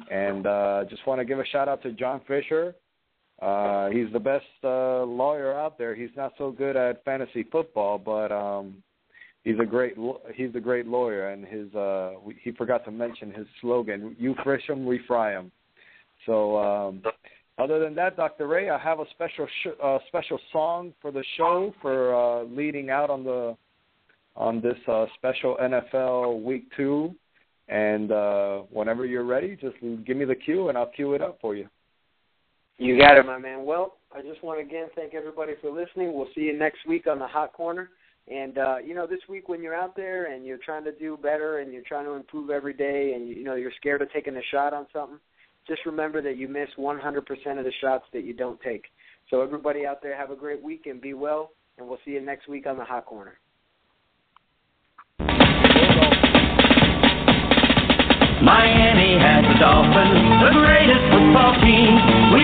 And 0.10 0.47
uh, 0.47 0.86
just 0.89 1.05
want 1.05 1.20
to 1.20 1.26
give 1.26 1.39
a 1.39 1.45
shout 1.45 1.68
out 1.68 1.84
to 1.84 1.91
John 1.91 2.22
Fischer. 2.28 2.76
Uh, 3.41 3.89
he's 3.89 4.12
the 4.14 4.20
best 4.20 4.45
uh, 4.64 5.03
lawyer 5.03 5.53
out 5.53 5.78
there. 5.78 5.95
He's 5.95 6.10
not 6.16 6.34
so 6.38 6.51
good 6.51 6.76
at 6.76 7.03
fantasy 7.03 7.43
football, 7.43 7.97
but 7.97 8.32
um, 8.32 8.82
he's 9.44 9.60
a 9.60 9.66
great 9.66 9.96
he's 10.36 10.54
a 10.56 10.60
great 10.60 10.88
lawyer, 10.88 11.30
and 11.30 11.46
his 11.46 11.74
uh, 11.76 12.14
he 12.42 12.52
forgot 12.52 12.86
to 12.86 12.92
mention 12.92 13.32
his 13.32 13.48
slogan: 13.62 14.16
"You 14.20 14.36
frish 14.44 14.66
them, 14.68 14.86
we 14.86 15.00
fry 15.08 15.34
them." 15.34 15.52
So, 16.26 16.58
um, 16.58 17.02
other 17.58 17.80
than 17.80 17.96
that, 17.96 18.18
Dr. 18.18 18.48
Ray, 18.48 18.70
I 18.70 18.78
have 18.78 19.00
a 19.00 19.06
special 19.12 19.48
sh- 19.64 19.78
uh, 19.82 20.00
special 20.08 20.40
song 20.52 20.94
for 21.02 21.12
the 21.12 21.24
show 21.38 21.74
for 21.82 22.14
uh, 22.14 22.44
leading 22.44 22.90
out 22.90 23.10
on 23.10 23.24
the 23.24 23.56
on 24.36 24.62
this 24.62 24.78
uh, 24.88 25.06
special 25.16 25.58
NFL 25.62 26.44
Week 26.44 26.66
Two. 26.76 27.16
And 27.68 28.12
uh, 28.12 28.62
whenever 28.72 29.06
you're 29.06 29.26
ready, 29.26 29.56
just 29.56 29.76
give 30.06 30.18
me 30.18 30.26
the 30.26 30.36
cue, 30.36 30.70
and 30.70 30.78
I'll 30.78 30.88
cue 30.88 31.14
it 31.14 31.22
up 31.22 31.38
for 31.40 31.56
you. 31.56 31.68
You 32.80 32.98
got 32.98 33.18
it, 33.18 33.26
my 33.26 33.38
man. 33.38 33.64
Well, 33.64 33.98
I 34.12 34.22
just 34.22 34.44
want 34.44 34.60
to 34.60 34.66
again 34.66 34.88
thank 34.96 35.14
everybody 35.14 35.54
for 35.62 35.70
listening. 35.70 36.14
We'll 36.14 36.30
see 36.34 36.42
you 36.42 36.58
next 36.58 36.80
week 36.88 37.06
on 37.06 37.20
the 37.20 37.28
Hot 37.28 37.54
Corner. 37.54 37.90
And 38.30 38.57
uh, 38.57 38.77
you 38.77 38.93
know, 38.93 39.07
this 39.07 39.19
week 39.27 39.49
when 39.49 39.63
you're 39.63 39.75
out 39.75 39.95
there 39.95 40.34
and 40.34 40.45
you're 40.45 40.59
trying 40.63 40.84
to 40.84 40.91
do 40.91 41.17
better 41.17 41.59
and 41.59 41.73
you're 41.73 41.84
trying 41.88 42.05
to 42.05 42.11
improve 42.11 42.49
every 42.51 42.73
day, 42.73 43.13
and 43.15 43.27
you 43.27 43.43
know 43.43 43.55
you're 43.55 43.71
scared 43.77 44.01
of 44.01 44.11
taking 44.11 44.36
a 44.36 44.41
shot 44.51 44.73
on 44.73 44.86
something, 44.93 45.19
just 45.67 45.86
remember 45.86 46.21
that 46.21 46.38
you 46.38 46.47
miss 46.47 46.69
100% 46.77 46.99
of 47.57 47.65
the 47.65 47.71
shots 47.82 48.05
that 48.13 48.23
you 48.23 48.34
don't 48.34 48.59
take. 48.61 48.86
So 49.30 49.41
everybody 49.41 49.86
out 49.86 50.01
there, 50.01 50.17
have 50.17 50.32
a 50.32 50.36
great 50.36 50.61
week 50.61 50.86
and 50.86 50.99
be 50.99 51.13
well. 51.13 51.51
And 51.77 51.88
we'll 51.88 51.99
see 52.03 52.11
you 52.11 52.21
next 52.21 52.49
week 52.49 52.67
on 52.67 52.77
the 52.77 52.84
Hot 52.84 53.05
Corner. 53.05 53.39
Miami 58.43 59.19
has 59.19 59.43
the 59.45 59.57
Dolphins, 59.59 60.19
the 60.43 60.51
greatest 60.59 61.05
football 61.11 61.53
team. 61.61 61.91
We 62.34 62.43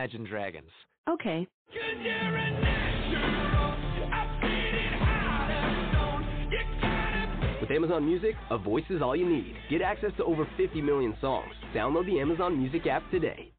Imagine 0.00 0.24
Dragons. 0.24 0.70
Okay. 1.10 1.46
Cause 1.68 1.76
you're 2.02 2.14
a 2.14 2.50
natural. 2.52 3.74
I'm 4.10 4.40
feeling 4.40 4.98
hot 4.98 5.50
as 5.50 5.92
stone. 5.92 6.50
You 6.50 6.58
gotta 6.80 7.60
With 7.60 7.70
Amazon 7.70 8.06
Music, 8.06 8.34
a 8.50 8.56
voice 8.56 8.84
is 8.88 9.02
all 9.02 9.14
you 9.14 9.28
need. 9.28 9.54
Get 9.68 9.82
access 9.82 10.12
to 10.16 10.24
over 10.24 10.48
50 10.56 10.80
million 10.80 11.14
songs. 11.20 11.52
Download 11.76 12.06
the 12.06 12.18
Amazon 12.18 12.56
Music 12.58 12.86
app 12.86 13.02
today. 13.10 13.52